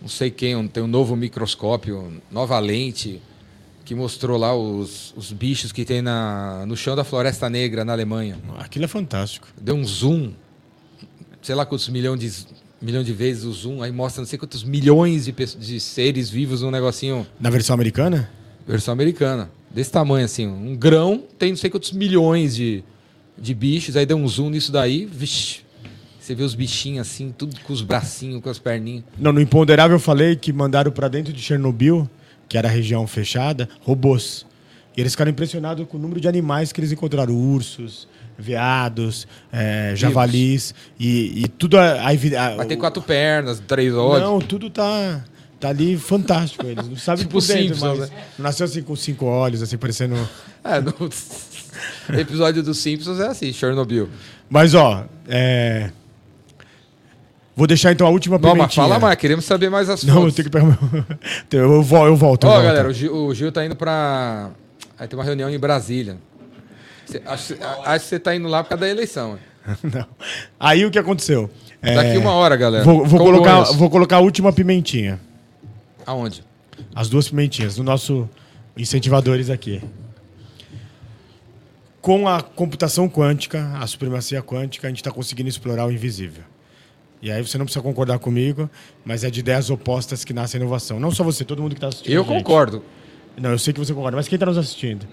não 0.00 0.08
sei 0.08 0.30
quem, 0.30 0.66
tem 0.68 0.82
um 0.82 0.86
novo 0.86 1.14
microscópio, 1.16 2.20
nova 2.30 2.58
lente, 2.58 3.22
que 3.92 3.94
mostrou 3.94 4.38
lá 4.38 4.56
os, 4.56 5.12
os 5.14 5.30
bichos 5.32 5.70
que 5.70 5.84
tem 5.84 6.00
na, 6.00 6.64
no 6.66 6.74
chão 6.74 6.96
da 6.96 7.04
Floresta 7.04 7.50
Negra, 7.50 7.84
na 7.84 7.92
Alemanha. 7.92 8.38
Aquilo 8.56 8.86
é 8.86 8.88
fantástico. 8.88 9.46
Deu 9.60 9.74
um 9.74 9.84
zoom, 9.84 10.32
sei 11.42 11.54
lá 11.54 11.66
quantos 11.66 11.90
milhões 11.90 12.18
de, 12.18 12.32
milhão 12.80 13.02
de 13.02 13.12
vezes 13.12 13.44
o 13.44 13.52
zoom, 13.52 13.82
aí 13.82 13.92
mostra 13.92 14.22
não 14.22 14.26
sei 14.26 14.38
quantos 14.38 14.64
milhões 14.64 15.26
de, 15.26 15.32
de 15.32 15.78
seres 15.78 16.30
vivos 16.30 16.62
num 16.62 16.70
negocinho, 16.70 17.26
Na 17.38 17.50
versão 17.50 17.74
americana? 17.74 18.30
versão 18.66 18.92
americana, 18.92 19.50
desse 19.70 19.92
tamanho 19.92 20.24
assim. 20.24 20.46
Um 20.46 20.74
grão 20.74 21.22
tem 21.38 21.50
não 21.50 21.56
sei 21.58 21.68
quantos 21.68 21.92
milhões 21.92 22.56
de, 22.56 22.82
de 23.36 23.52
bichos, 23.52 23.94
aí 23.94 24.06
deu 24.06 24.16
um 24.16 24.26
zoom 24.26 24.48
nisso 24.48 24.72
daí, 24.72 25.04
vixi, 25.04 25.60
você 26.18 26.34
vê 26.34 26.44
os 26.44 26.54
bichinhos 26.54 27.06
assim, 27.06 27.34
tudo 27.36 27.60
com 27.60 27.74
os 27.74 27.82
bracinhos, 27.82 28.40
com 28.40 28.48
as 28.48 28.58
perninhas. 28.58 29.04
Não, 29.18 29.32
no 29.34 29.40
Imponderável 29.40 29.96
eu 29.96 30.00
falei 30.00 30.34
que 30.34 30.50
mandaram 30.50 30.90
para 30.90 31.08
dentro 31.08 31.30
de 31.30 31.42
Chernobyl, 31.42 32.08
que 32.52 32.58
era 32.58 32.68
a 32.68 32.70
região 32.70 33.06
fechada, 33.06 33.66
robôs. 33.80 34.44
E 34.94 35.00
eles 35.00 35.14
ficaram 35.14 35.30
impressionados 35.30 35.86
com 35.88 35.96
o 35.96 36.00
número 36.00 36.20
de 36.20 36.28
animais 36.28 36.70
que 36.70 36.78
eles 36.78 36.92
encontraram: 36.92 37.32
ursos, 37.34 38.06
veados, 38.38 39.26
é, 39.50 39.94
javalis. 39.96 40.74
E, 41.00 41.44
e 41.44 41.48
tudo 41.48 41.78
a, 41.78 42.06
a, 42.08 42.12
evi- 42.12 42.36
a- 42.36 42.56
Vai 42.56 42.66
ter 42.66 42.76
quatro 42.76 43.00
pernas, 43.00 43.58
três 43.66 43.94
olhos. 43.94 44.28
Não, 44.28 44.38
tudo 44.38 44.68
tá, 44.68 45.24
tá 45.58 45.70
ali 45.70 45.96
fantástico. 45.96 46.66
Eles 46.66 46.86
não 46.86 46.96
sabem 46.96 47.24
Tipo 47.24 47.40
por 47.40 47.46
dentro, 47.46 47.74
Simpsons, 47.74 47.98
mas 48.00 48.10
né? 48.10 48.16
nasceu 48.38 48.66
assim 48.66 48.82
com 48.82 48.94
cinco 48.94 49.24
olhos, 49.24 49.62
assim, 49.62 49.78
parecendo. 49.78 50.14
É, 50.64 50.78
no 50.80 50.94
episódio 52.20 52.62
dos 52.62 52.78
Simpsons 52.78 53.18
é 53.18 53.26
assim, 53.26 53.52
Chernobyl. 53.52 54.08
Mas, 54.48 54.74
ó, 54.74 55.06
é... 55.26 55.90
Vou 57.54 57.66
deixar 57.66 57.92
então 57.92 58.06
a 58.06 58.10
última 58.10 58.36
Não, 58.36 58.40
pimentinha. 58.40 58.64
mas 58.66 58.74
fala 58.74 58.98
mais, 58.98 59.16
queremos 59.18 59.44
saber 59.44 59.68
mais 59.70 59.88
as 59.90 60.02
Não, 60.04 60.24
eu 60.24 60.32
tenho 60.32 60.44
que 60.48 60.50
pegar 60.50 60.64
meu... 60.64 60.76
eu, 61.52 61.82
vol- 61.82 62.06
eu 62.06 62.16
volto. 62.16 62.44
eu 62.44 62.50
Ó, 62.50 62.52
volto. 62.54 62.64
galera, 62.64 62.88
o 62.88 62.92
Gil, 62.92 63.14
o 63.14 63.34
Gil 63.34 63.52
tá 63.52 63.64
indo 63.64 63.76
pra. 63.76 64.50
Aí 64.98 65.06
tem 65.06 65.18
uma 65.18 65.24
reunião 65.24 65.50
em 65.50 65.58
Brasília. 65.58 66.16
Cê- 67.06 67.20
acho, 67.26 67.54
acho 67.84 68.04
que 68.04 68.08
você 68.10 68.18
tá 68.18 68.34
indo 68.34 68.48
lá 68.48 68.62
por 68.62 68.70
causa 68.70 68.80
da 68.80 68.88
eleição. 68.88 69.38
Não. 69.82 70.06
Aí 70.58 70.84
o 70.86 70.90
que 70.90 70.98
aconteceu? 70.98 71.50
É, 71.82 71.94
Daqui 71.94 72.16
uma 72.16 72.32
hora, 72.32 72.56
galera. 72.56 72.84
Vou, 72.84 73.04
vou 73.04 73.18
Congonhas. 73.18 73.44
colocar, 73.44 73.78
vou 73.78 73.90
colocar 73.90 74.16
a 74.16 74.20
última 74.20 74.52
pimentinha. 74.52 75.20
Aonde? 76.06 76.42
As 76.94 77.08
duas 77.10 77.28
pimentinhas, 77.28 77.76
no 77.76 77.84
nosso 77.84 78.28
incentivadores 78.76 79.50
aqui. 79.50 79.82
Com 82.00 82.26
a 82.26 82.40
computação 82.42 83.08
quântica, 83.08 83.72
a 83.78 83.86
supremacia 83.86 84.42
quântica, 84.42 84.86
a 84.86 84.90
gente 84.90 84.98
está 84.98 85.10
conseguindo 85.10 85.48
explorar 85.48 85.86
o 85.86 85.92
invisível. 85.92 86.42
E 87.22 87.30
aí 87.30 87.40
você 87.40 87.56
não 87.56 87.64
precisa 87.64 87.82
concordar 87.82 88.18
comigo, 88.18 88.68
mas 89.04 89.22
é 89.22 89.30
de 89.30 89.38
ideias 89.38 89.70
opostas 89.70 90.24
que 90.24 90.32
nasce 90.32 90.56
a 90.56 90.60
inovação. 90.60 90.98
Não 90.98 91.12
só 91.12 91.22
você, 91.22 91.44
todo 91.44 91.62
mundo 91.62 91.70
que 91.70 91.78
está 91.78 91.86
assistindo. 91.86 92.12
Eu 92.12 92.24
concordo. 92.24 92.82
Não, 93.36 93.50
eu 93.50 93.58
sei 93.58 93.72
que 93.72 93.78
você 93.78 93.94
concorda, 93.94 94.16
mas 94.16 94.26
quem 94.26 94.34
está 94.36 94.44
nos 94.44 94.58
assistindo? 94.58 95.06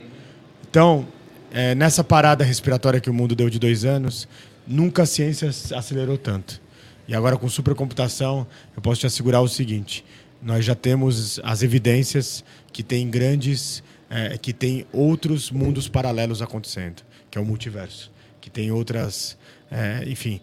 Então, 0.67 1.07
é, 1.51 1.75
nessa 1.75 2.03
parada 2.03 2.43
respiratória 2.43 2.99
que 2.99 3.11
o 3.11 3.13
mundo 3.13 3.35
deu 3.35 3.47
de 3.47 3.59
dois 3.59 3.85
anos, 3.85 4.27
nunca 4.67 5.03
a 5.03 5.05
ciência 5.05 5.49
acelerou 5.49 6.17
tanto. 6.17 6.59
E 7.07 7.13
agora, 7.13 7.37
com 7.37 7.47
supercomputação, 7.47 8.45
eu 8.75 8.81
posso 8.81 9.01
te 9.01 9.07
assegurar 9.07 9.41
o 9.41 9.47
seguinte: 9.47 10.03
nós 10.41 10.65
já 10.65 10.73
temos 10.73 11.39
as 11.43 11.61
evidências 11.61 12.43
que 12.73 12.81
tem 12.81 13.07
grandes, 13.07 13.83
é, 14.09 14.35
que 14.35 14.51
tem 14.51 14.85
outros 14.91 15.51
mundos 15.51 15.87
paralelos 15.87 16.41
acontecendo, 16.41 17.03
que 17.29 17.37
é 17.37 17.41
o 17.41 17.45
multiverso, 17.45 18.11
que 18.41 18.49
tem 18.49 18.71
outras, 18.71 19.37
é, 19.69 20.03
enfim. 20.07 20.41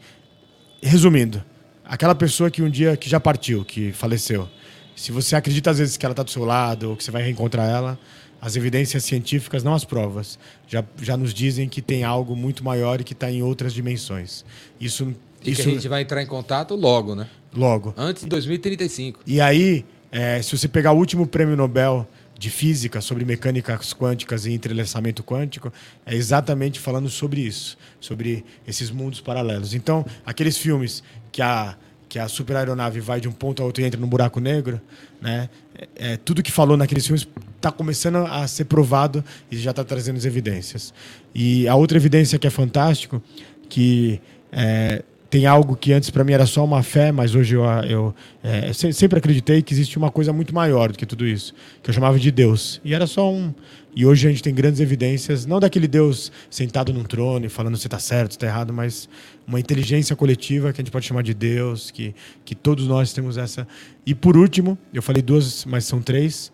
Resumindo, 0.83 1.43
aquela 1.87 2.15
pessoa 2.15 2.51
que 2.51 2.63
um 2.63 2.71
dia 2.71 2.97
que 2.97 3.09
já 3.09 3.21
partiu, 3.21 3.65
que 3.65 3.93
faleceu, 3.93 4.49
se 4.95 5.13
você 5.13 5.37
acredita 5.37 5.71
às 5.71 5.79
vezes 5.79 5.97
que 5.97 6.05
ela 6.05 6.13
está 6.13 6.23
do 6.23 6.31
seu 6.31 6.45
lado 6.45 6.91
ou 6.91 6.97
que 6.97 7.05
você 7.05 7.11
vai 7.11 7.23
reencontrar 7.23 7.69
ela, 7.69 7.99
as 8.41 8.57
evidências 8.57 9.05
científicas, 9.05 9.63
não 9.63 9.75
as 9.75 9.85
provas, 9.85 10.39
já, 10.69 10.85
já 11.01 11.17
nos 11.17 11.33
dizem 11.33 11.69
que 11.69 11.81
tem 11.81 12.05
algo 12.05 12.37
muito 12.37 12.65
maior 12.65 13.01
e 13.01 13.05
que 13.05 13.13
está 13.13 13.31
em 13.31 13.43
outras 13.43 13.73
dimensões. 13.73 14.45
Isso, 14.81 15.15
E 15.43 15.53
isso 15.53 15.63
que 15.63 15.69
a 15.69 15.73
gente 15.73 15.89
vai 15.89 16.03
entrar 16.03 16.23
em 16.23 16.27
contato 16.27 16.75
logo, 16.75 17.15
né? 17.15 17.27
logo. 17.57 17.95
Antes 17.97 18.23
de 18.23 18.29
2035. 18.29 19.21
E 19.27 19.41
aí, 19.41 19.85
é, 20.13 20.41
se 20.43 20.57
você 20.57 20.69
pegar 20.69 20.93
o 20.93 20.97
último 20.97 21.27
prêmio 21.27 21.57
Nobel 21.57 22.07
de 22.39 22.51
física 22.51 23.01
sobre 23.01 23.25
mecânicas 23.25 23.95
quânticas 23.95 24.47
e 24.47 24.53
entrelaçamento 24.53 25.23
quântico, 25.23 25.73
é 26.05 26.15
exatamente 26.15 26.79
falando 26.79 27.09
sobre 27.09 27.41
isso, 27.41 27.79
sobre 28.01 28.45
esses 28.67 28.91
mundos 28.91 29.21
paralelos. 29.21 29.75
Então, 29.75 30.05
aqueles 30.25 30.57
filmes 30.57 31.03
que 31.33 31.43
a 31.43 31.77
que 32.09 32.21
a 32.21 32.29
super 32.29 32.57
aeronave 32.57 33.01
vai 33.01 33.21
de 33.21 33.29
um 33.29 33.33
ponto 33.33 33.61
a 33.61 33.67
outro 33.67 33.83
e 33.83 33.85
entra 33.85 34.01
num 34.01 34.07
buraco 34.07 34.39
negro, 34.39 34.81
né? 35.21 35.51
É, 35.75 36.13
é, 36.13 36.17
tudo 36.17 36.41
que 36.41 36.53
falou 36.53 36.77
naqueles 36.77 37.05
filmes 37.05 37.27
está 37.57 37.73
começando 37.73 38.19
a 38.19 38.47
ser 38.47 38.67
provado 38.67 39.25
e 39.51 39.59
já 39.59 39.71
está 39.71 39.83
trazendo 39.83 40.17
as 40.17 40.25
evidências. 40.25 40.95
E 41.35 41.67
a 41.67 41.75
outra 41.75 41.99
evidência 41.99 42.39
que 42.39 42.47
é 42.47 42.51
fantástico, 42.51 43.21
que 43.69 44.21
é, 44.53 45.03
tem 45.37 45.45
algo 45.45 45.77
que 45.77 45.93
antes 45.93 46.09
para 46.09 46.25
mim 46.25 46.33
era 46.33 46.47
só 46.47 46.65
uma 46.65 46.83
fé, 46.83 47.13
mas 47.13 47.35
hoje 47.35 47.55
eu, 47.55 47.63
eu 47.87 48.15
é, 48.43 48.73
se- 48.73 48.91
sempre 48.95 49.19
acreditei 49.19 49.61
que 49.61 49.75
existe 49.75 49.99
uma 49.99 50.11
coisa 50.11 50.33
muito 50.33 50.55
maior 50.55 50.91
do 50.91 50.97
que 50.97 51.05
tudo 51.05 51.27
isso, 51.27 51.53
que 51.83 51.91
eu 51.91 51.95
chamava 51.95 52.19
de 52.19 52.31
Deus. 52.31 52.81
E 52.83 52.95
era 52.95 53.07
só 53.07 53.31
um. 53.31 53.53
E 53.95 54.07
hoje 54.07 54.27
a 54.27 54.31
gente 54.31 54.43
tem 54.43 54.55
grandes 54.55 54.81
evidências, 54.81 55.45
não 55.45 55.61
daquele 55.61 55.87
Deus 55.87 56.33
sentado 56.49 56.91
num 56.91 57.05
trono 57.05 57.45
e 57.45 57.51
falando 57.51 57.77
se 57.77 57.87
está 57.87 57.99
certo, 57.99 58.31
se 58.31 58.37
está 58.39 58.47
errado, 58.47 58.73
mas 58.73 59.11
uma 59.47 59.61
inteligência 59.61 60.17
coletiva 60.17 60.73
que 60.73 60.81
a 60.81 60.83
gente 60.83 60.91
pode 60.91 61.05
chamar 61.05 61.23
de 61.23 61.35
Deus, 61.35 61.91
que, 61.91 62.15
que 62.43 62.55
todos 62.55 62.87
nós 62.87 63.13
temos 63.13 63.37
essa. 63.37 63.69
E 64.07 64.15
por 64.15 64.39
último, 64.39 64.79
eu 64.91 65.03
falei 65.03 65.21
duas, 65.21 65.67
mas 65.67 65.85
são 65.85 66.01
três. 66.01 66.51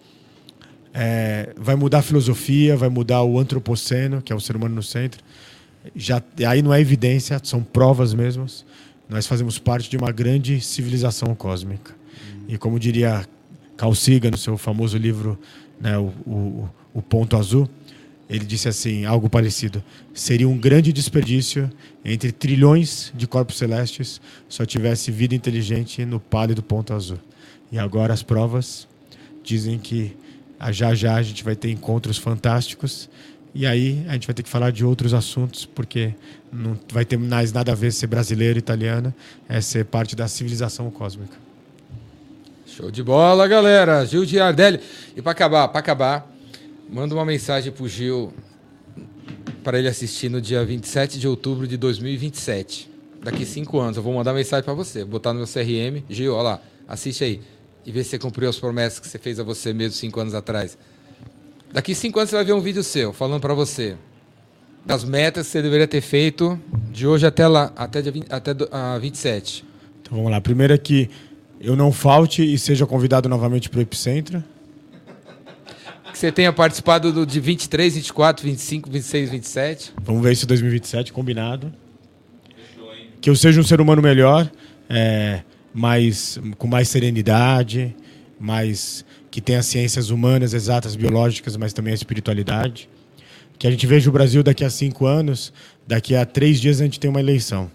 É, 0.92 1.50
vai 1.56 1.76
mudar 1.76 2.00
a 2.00 2.02
filosofia, 2.02 2.76
vai 2.76 2.88
mudar 2.88 3.22
o 3.22 3.38
antropoceno, 3.38 4.20
que 4.20 4.32
é 4.32 4.36
o 4.36 4.40
ser 4.40 4.56
humano 4.56 4.74
no 4.74 4.82
centro. 4.82 5.22
Já, 5.94 6.22
aí 6.48 6.62
não 6.62 6.72
é 6.72 6.80
evidência, 6.80 7.40
são 7.42 7.62
provas 7.62 8.14
mesmas. 8.14 8.64
Nós 9.08 9.26
fazemos 9.26 9.58
parte 9.58 9.90
de 9.90 9.96
uma 9.96 10.12
grande 10.12 10.60
civilização 10.60 11.34
cósmica. 11.34 11.94
E 12.48 12.56
como 12.56 12.78
diria 12.78 13.26
Carl 13.76 13.94
Sagan 13.94 14.30
no 14.30 14.38
seu 14.38 14.56
famoso 14.56 14.96
livro, 14.96 15.38
né, 15.80 15.98
o, 15.98 16.12
o, 16.26 16.70
o 16.94 17.02
Ponto 17.02 17.36
Azul, 17.36 17.68
ele 18.28 18.46
disse 18.46 18.68
assim, 18.68 19.04
algo 19.04 19.28
parecido. 19.28 19.82
Seria 20.14 20.48
um 20.48 20.56
grande 20.56 20.92
desperdício 20.92 21.70
entre 22.02 22.32
trilhões 22.32 23.12
de 23.14 23.26
corpos 23.26 23.58
celestes 23.58 24.20
só 24.48 24.64
tivesse 24.64 25.10
vida 25.10 25.34
inteligente 25.34 26.04
no 26.06 26.18
pálido 26.18 26.62
ponto 26.62 26.94
azul. 26.94 27.18
E 27.70 27.78
agora 27.78 28.14
as 28.14 28.22
provas 28.22 28.88
dizem 29.42 29.78
que 29.78 30.16
já 30.70 30.94
já 30.94 31.16
a 31.16 31.22
gente 31.22 31.42
vai 31.44 31.56
ter 31.56 31.70
encontros 31.70 32.16
fantásticos 32.16 33.10
e 33.54 33.66
aí 33.66 34.04
a 34.08 34.14
gente 34.14 34.26
vai 34.26 34.34
ter 34.34 34.42
que 34.42 34.48
falar 34.48 34.70
de 34.70 34.84
outros 34.84 35.12
assuntos, 35.12 35.66
porque 35.66 36.14
não 36.50 36.78
vai 36.90 37.04
ter 37.04 37.18
mais 37.18 37.52
nada 37.52 37.72
a 37.72 37.74
ver 37.74 37.92
ser 37.92 38.06
brasileiro, 38.06 38.58
italiano, 38.58 39.12
é 39.48 39.60
ser 39.60 39.84
parte 39.84 40.16
da 40.16 40.26
civilização 40.26 40.90
cósmica. 40.90 41.36
Show 42.66 42.90
de 42.90 43.02
bola, 43.02 43.46
galera. 43.46 44.04
Gil 44.06 44.24
de 44.24 44.40
Ardelli. 44.40 44.80
E 45.14 45.20
para 45.20 45.32
acabar, 45.32 45.68
para 45.68 45.78
acabar, 45.78 46.32
manda 46.88 47.14
uma 47.14 47.24
mensagem 47.24 47.70
pro 47.70 47.86
Gil 47.86 48.32
para 49.62 49.78
ele 49.78 49.88
assistir 49.88 50.30
no 50.30 50.40
dia 50.40 50.64
27 50.64 51.18
de 51.18 51.28
outubro 51.28 51.66
de 51.66 51.76
2027. 51.76 52.90
Daqui 53.22 53.44
cinco 53.44 53.78
anos. 53.78 53.98
Eu 53.98 54.02
vou 54.02 54.14
mandar 54.14 54.32
mensagem 54.32 54.64
para 54.64 54.72
você, 54.72 55.04
botar 55.04 55.34
no 55.34 55.40
meu 55.40 55.46
CRM. 55.46 56.02
Gil, 56.08 56.32
olha 56.32 56.42
lá, 56.42 56.62
assiste 56.88 57.22
aí. 57.22 57.42
E 57.84 57.92
vê 57.92 58.02
se 58.02 58.10
você 58.10 58.18
cumpriu 58.18 58.48
as 58.48 58.58
promessas 58.58 58.98
que 58.98 59.06
você 59.06 59.18
fez 59.18 59.38
a 59.38 59.42
você 59.42 59.74
mesmo 59.74 59.94
cinco 59.98 60.18
anos 60.18 60.34
atrás. 60.34 60.78
Daqui 61.72 61.94
cinco 61.94 62.18
anos 62.18 62.28
você 62.28 62.36
vai 62.36 62.44
ver 62.44 62.52
um 62.52 62.60
vídeo 62.60 62.82
seu 62.82 63.12
falando 63.14 63.40
para 63.40 63.54
você 63.54 63.96
das 64.84 65.04
metas 65.04 65.46
que 65.46 65.52
você 65.52 65.62
deveria 65.62 65.86
ter 65.86 66.00
feito 66.00 66.60
de 66.90 67.06
hoje 67.06 67.26
até 67.26 67.46
lá, 67.46 67.72
até, 67.76 68.02
dia 68.02 68.12
20, 68.12 68.26
até 68.30 68.50
a 68.70 68.98
27. 68.98 69.64
Então 70.02 70.18
vamos 70.18 70.30
lá. 70.30 70.40
Primeiro 70.40 70.74
é 70.74 70.78
que 70.78 71.08
eu 71.60 71.74
não 71.74 71.92
falte 71.92 72.42
e 72.42 72.58
seja 72.58 72.84
convidado 72.86 73.28
novamente 73.28 73.70
para 73.70 73.78
o 73.78 73.82
Epicentro. 73.82 74.44
Que 76.12 76.18
você 76.18 76.30
tenha 76.30 76.52
participado 76.52 77.10
do, 77.10 77.24
de 77.24 77.40
23, 77.40 77.94
24, 77.94 78.44
25, 78.44 78.90
26, 78.90 79.30
27. 79.30 79.92
Vamos 80.02 80.22
ver 80.22 80.32
isso 80.32 80.44
em 80.44 80.48
2027, 80.48 81.12
combinado. 81.12 81.72
Que 83.20 83.30
eu 83.30 83.36
seja 83.36 83.60
um 83.60 83.64
ser 83.64 83.80
humano 83.80 84.02
melhor, 84.02 84.50
é, 84.90 85.42
mais, 85.72 86.38
com 86.58 86.66
mais 86.66 86.88
serenidade, 86.88 87.96
mais 88.38 89.06
que 89.32 89.40
tenha 89.40 89.62
ciências 89.62 90.10
humanas, 90.10 90.52
exatas, 90.52 90.94
biológicas, 90.94 91.56
mas 91.56 91.72
também 91.72 91.92
a 91.92 91.94
espiritualidade. 91.94 92.86
Que 93.58 93.66
a 93.66 93.70
gente 93.70 93.86
veja 93.86 94.10
o 94.10 94.12
Brasil 94.12 94.42
daqui 94.42 94.62
a 94.62 94.68
cinco 94.68 95.06
anos, 95.06 95.54
daqui 95.86 96.14
a 96.14 96.26
três 96.26 96.60
dias 96.60 96.82
a 96.82 96.84
gente 96.84 97.00
tem 97.00 97.08
uma 97.08 97.18
eleição. 97.18 97.70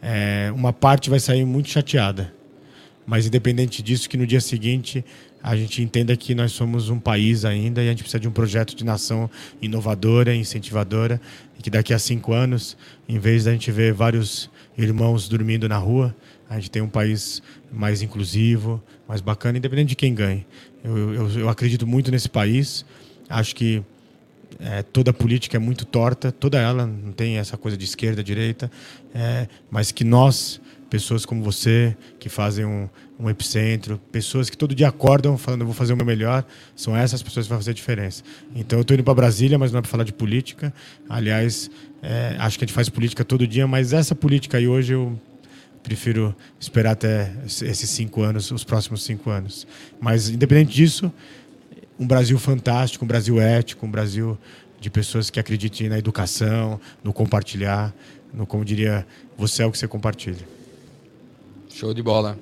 É, 0.00 0.50
uma 0.54 0.72
parte 0.72 1.10
vai 1.10 1.20
sair 1.20 1.44
muito 1.44 1.68
chateada, 1.68 2.32
mas 3.06 3.26
independente 3.26 3.82
disso, 3.82 4.08
que 4.08 4.16
no 4.16 4.26
dia 4.26 4.40
seguinte 4.40 5.04
a 5.42 5.54
gente 5.54 5.82
entenda 5.82 6.16
que 6.16 6.34
nós 6.34 6.52
somos 6.52 6.88
um 6.88 6.98
país 6.98 7.44
ainda 7.44 7.82
e 7.82 7.88
a 7.88 7.90
gente 7.90 8.02
precisa 8.02 8.18
de 8.18 8.26
um 8.26 8.32
projeto 8.32 8.74
de 8.74 8.82
nação 8.82 9.30
inovadora, 9.60 10.34
incentivadora, 10.34 11.20
e 11.58 11.62
que 11.62 11.68
daqui 11.68 11.92
a 11.92 11.98
cinco 11.98 12.32
anos, 12.32 12.74
em 13.06 13.18
vez 13.18 13.44
da 13.44 13.52
gente 13.52 13.70
ver 13.70 13.92
vários 13.92 14.50
irmãos 14.78 15.28
dormindo 15.28 15.68
na 15.68 15.76
rua, 15.76 16.16
a 16.48 16.56
gente 16.56 16.70
tem 16.70 16.82
um 16.82 16.88
país 16.88 17.42
mais 17.72 18.02
inclusivo, 18.02 18.82
mais 19.08 19.20
bacana, 19.20 19.58
independente 19.58 19.90
de 19.90 19.96
quem 19.96 20.14
ganhe. 20.14 20.46
Eu, 20.82 21.14
eu, 21.14 21.30
eu 21.40 21.48
acredito 21.48 21.86
muito 21.86 22.10
nesse 22.10 22.28
país. 22.28 22.84
Acho 23.28 23.54
que 23.54 23.82
é, 24.60 24.82
toda 24.82 25.12
política 25.12 25.56
é 25.56 25.60
muito 25.60 25.84
torta, 25.84 26.30
toda 26.30 26.58
ela 26.58 26.86
não 26.86 27.12
tem 27.12 27.38
essa 27.38 27.56
coisa 27.56 27.76
de 27.76 27.84
esquerda, 27.84 28.22
direita, 28.22 28.70
é, 29.14 29.48
mas 29.70 29.90
que 29.90 30.04
nós, 30.04 30.60
pessoas 30.88 31.26
como 31.26 31.42
você, 31.42 31.96
que 32.18 32.28
fazem 32.28 32.64
um, 32.64 32.88
um, 33.18 33.28
epicentro, 33.28 34.00
pessoas 34.10 34.48
que 34.48 34.56
todo 34.56 34.74
dia 34.74 34.88
acordam 34.88 35.36
falando 35.36 35.62
eu 35.62 35.66
vou 35.66 35.74
fazer 35.74 35.92
o 35.92 35.96
meu 35.96 36.06
melhor, 36.06 36.44
são 36.74 36.96
essas 36.96 37.22
pessoas 37.22 37.46
que 37.46 37.50
vão 37.50 37.58
fazer 37.58 37.72
a 37.72 37.74
diferença. 37.74 38.22
Então 38.54 38.78
eu 38.78 38.82
estou 38.82 38.94
indo 38.94 39.04
para 39.04 39.14
Brasília, 39.14 39.58
mas 39.58 39.72
não 39.72 39.78
é 39.78 39.82
para 39.82 39.90
falar 39.90 40.04
de 40.04 40.12
política. 40.12 40.72
Aliás, 41.08 41.70
é, 42.02 42.36
acho 42.38 42.58
que 42.58 42.64
a 42.64 42.66
gente 42.66 42.74
faz 42.74 42.88
política 42.88 43.24
todo 43.24 43.46
dia, 43.46 43.66
mas 43.66 43.92
essa 43.92 44.14
política 44.14 44.58
aí 44.58 44.68
hoje 44.68 44.92
eu 44.94 45.18
prefiro 45.86 46.34
esperar 46.58 46.90
até 46.90 47.32
esses 47.44 47.88
cinco 47.88 48.22
anos, 48.22 48.50
os 48.50 48.64
próximos 48.64 49.04
cinco 49.04 49.30
anos. 49.30 49.64
Mas, 50.00 50.28
independente 50.28 50.74
disso, 50.74 51.12
um 51.96 52.04
Brasil 52.04 52.36
fantástico, 52.40 53.04
um 53.04 53.08
Brasil 53.08 53.40
ético, 53.40 53.86
um 53.86 53.90
Brasil 53.90 54.36
de 54.80 54.90
pessoas 54.90 55.30
que 55.30 55.38
acreditem 55.38 55.88
na 55.88 55.96
educação, 55.96 56.80
no 57.04 57.12
compartilhar, 57.12 57.94
no, 58.34 58.44
como 58.44 58.64
diria, 58.64 59.06
você 59.38 59.62
é 59.62 59.66
o 59.66 59.70
que 59.70 59.78
você 59.78 59.86
compartilha. 59.86 60.44
Show 61.68 61.94
de 61.94 62.02
bola. 62.02 62.36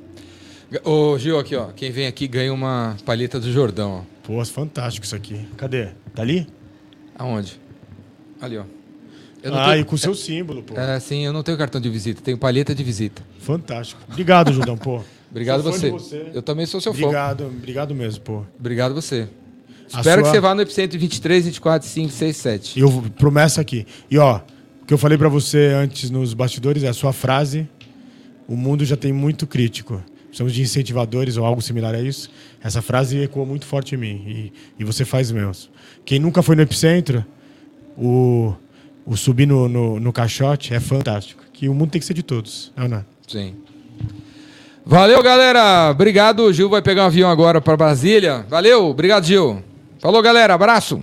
Ô, 0.82 1.18
Gil, 1.18 1.38
aqui, 1.38 1.54
ó. 1.54 1.66
Quem 1.66 1.90
vem 1.90 2.06
aqui 2.06 2.26
ganha 2.26 2.52
uma 2.52 2.96
palheta 3.04 3.38
do 3.38 3.52
Jordão, 3.52 4.00
ó. 4.00 4.14
Pô, 4.22 4.42
fantástico 4.46 5.04
isso 5.04 5.14
aqui. 5.14 5.46
Cadê? 5.58 5.88
Tá 6.14 6.22
ali? 6.22 6.46
Aonde? 7.14 7.60
Ali, 8.40 8.56
ó. 8.56 8.64
ah, 9.44 9.70
tenho... 9.70 9.82
e 9.82 9.84
com 9.84 9.94
o 9.94 9.98
seu 9.98 10.14
símbolo, 10.14 10.62
pô. 10.62 10.78
É, 10.80 10.98
sim, 10.98 11.26
eu 11.26 11.32
não 11.32 11.42
tenho 11.42 11.58
cartão 11.58 11.80
de 11.80 11.90
visita, 11.90 12.22
tenho 12.22 12.38
palheta 12.38 12.74
de 12.74 12.82
visita. 12.82 13.22
Fantástico. 13.44 14.00
Obrigado, 14.10 14.52
Judão, 14.52 14.76
pô. 14.76 15.02
obrigado 15.30 15.62
você. 15.62 15.90
você. 15.90 16.30
Eu 16.32 16.42
também 16.42 16.64
sou 16.66 16.80
seu 16.80 16.92
obrigado, 16.92 17.12
fã. 17.12 17.44
Obrigado, 17.44 17.58
obrigado 17.58 17.94
mesmo, 17.94 18.22
pô. 18.22 18.42
Obrigado 18.58 18.94
você. 18.94 19.28
A 19.92 19.98
Espero 19.98 20.22
sua... 20.22 20.30
que 20.30 20.36
você 20.36 20.40
vá 20.40 20.54
no 20.54 20.62
Epicentro 20.62 20.98
23, 20.98 21.44
24, 21.44 21.86
5, 21.86 22.12
6, 22.12 22.36
7. 22.36 22.80
Eu 22.80 23.04
promessa 23.16 23.60
aqui. 23.60 23.86
E 24.10 24.16
ó, 24.16 24.40
o 24.82 24.86
que 24.86 24.94
eu 24.94 24.98
falei 24.98 25.18
para 25.18 25.28
você 25.28 25.72
antes 25.74 26.10
nos 26.10 26.32
bastidores 26.32 26.82
é 26.82 26.88
a 26.88 26.94
sua 26.94 27.12
frase. 27.12 27.68
O 28.48 28.56
mundo 28.56 28.84
já 28.84 28.96
tem 28.96 29.12
muito 29.12 29.46
crítico. 29.46 30.02
Precisamos 30.26 30.52
de 30.52 30.62
incentivadores 30.62 31.36
ou 31.36 31.44
algo 31.44 31.60
similar 31.60 31.94
a 31.94 32.00
isso. 32.00 32.30
Essa 32.62 32.80
frase 32.80 33.18
ecoou 33.18 33.46
muito 33.46 33.66
forte 33.66 33.94
em 33.94 33.98
mim. 33.98 34.24
E, 34.26 34.52
e 34.78 34.84
você 34.84 35.04
faz 35.04 35.30
meus. 35.30 35.70
Quem 36.04 36.18
nunca 36.18 36.42
foi 36.42 36.56
no 36.56 36.62
Epicentro, 36.62 37.24
o 37.96 38.54
o 39.06 39.16
subir 39.16 39.46
no, 39.46 39.68
no, 39.68 40.00
no, 40.00 40.12
caixote 40.12 40.72
é 40.72 40.80
fantástico. 40.80 41.44
Que 41.52 41.68
o 41.68 41.74
mundo 41.74 41.90
tem 41.90 42.00
que 42.00 42.06
ser 42.06 42.14
de 42.14 42.22
todos, 42.22 42.72
não, 42.76 42.88
não. 42.88 43.04
Sim. 43.26 43.54
Valeu, 44.84 45.22
galera. 45.22 45.90
Obrigado. 45.90 46.40
O 46.40 46.52
Gil 46.52 46.68
vai 46.68 46.82
pegar 46.82 47.04
um 47.04 47.06
avião 47.06 47.30
agora 47.30 47.60
para 47.60 47.76
Brasília. 47.76 48.44
Valeu. 48.48 48.86
Obrigado, 48.86 49.24
Gil. 49.24 49.62
Falou, 49.98 50.20
galera. 50.22 50.54
Abraço. 50.54 51.02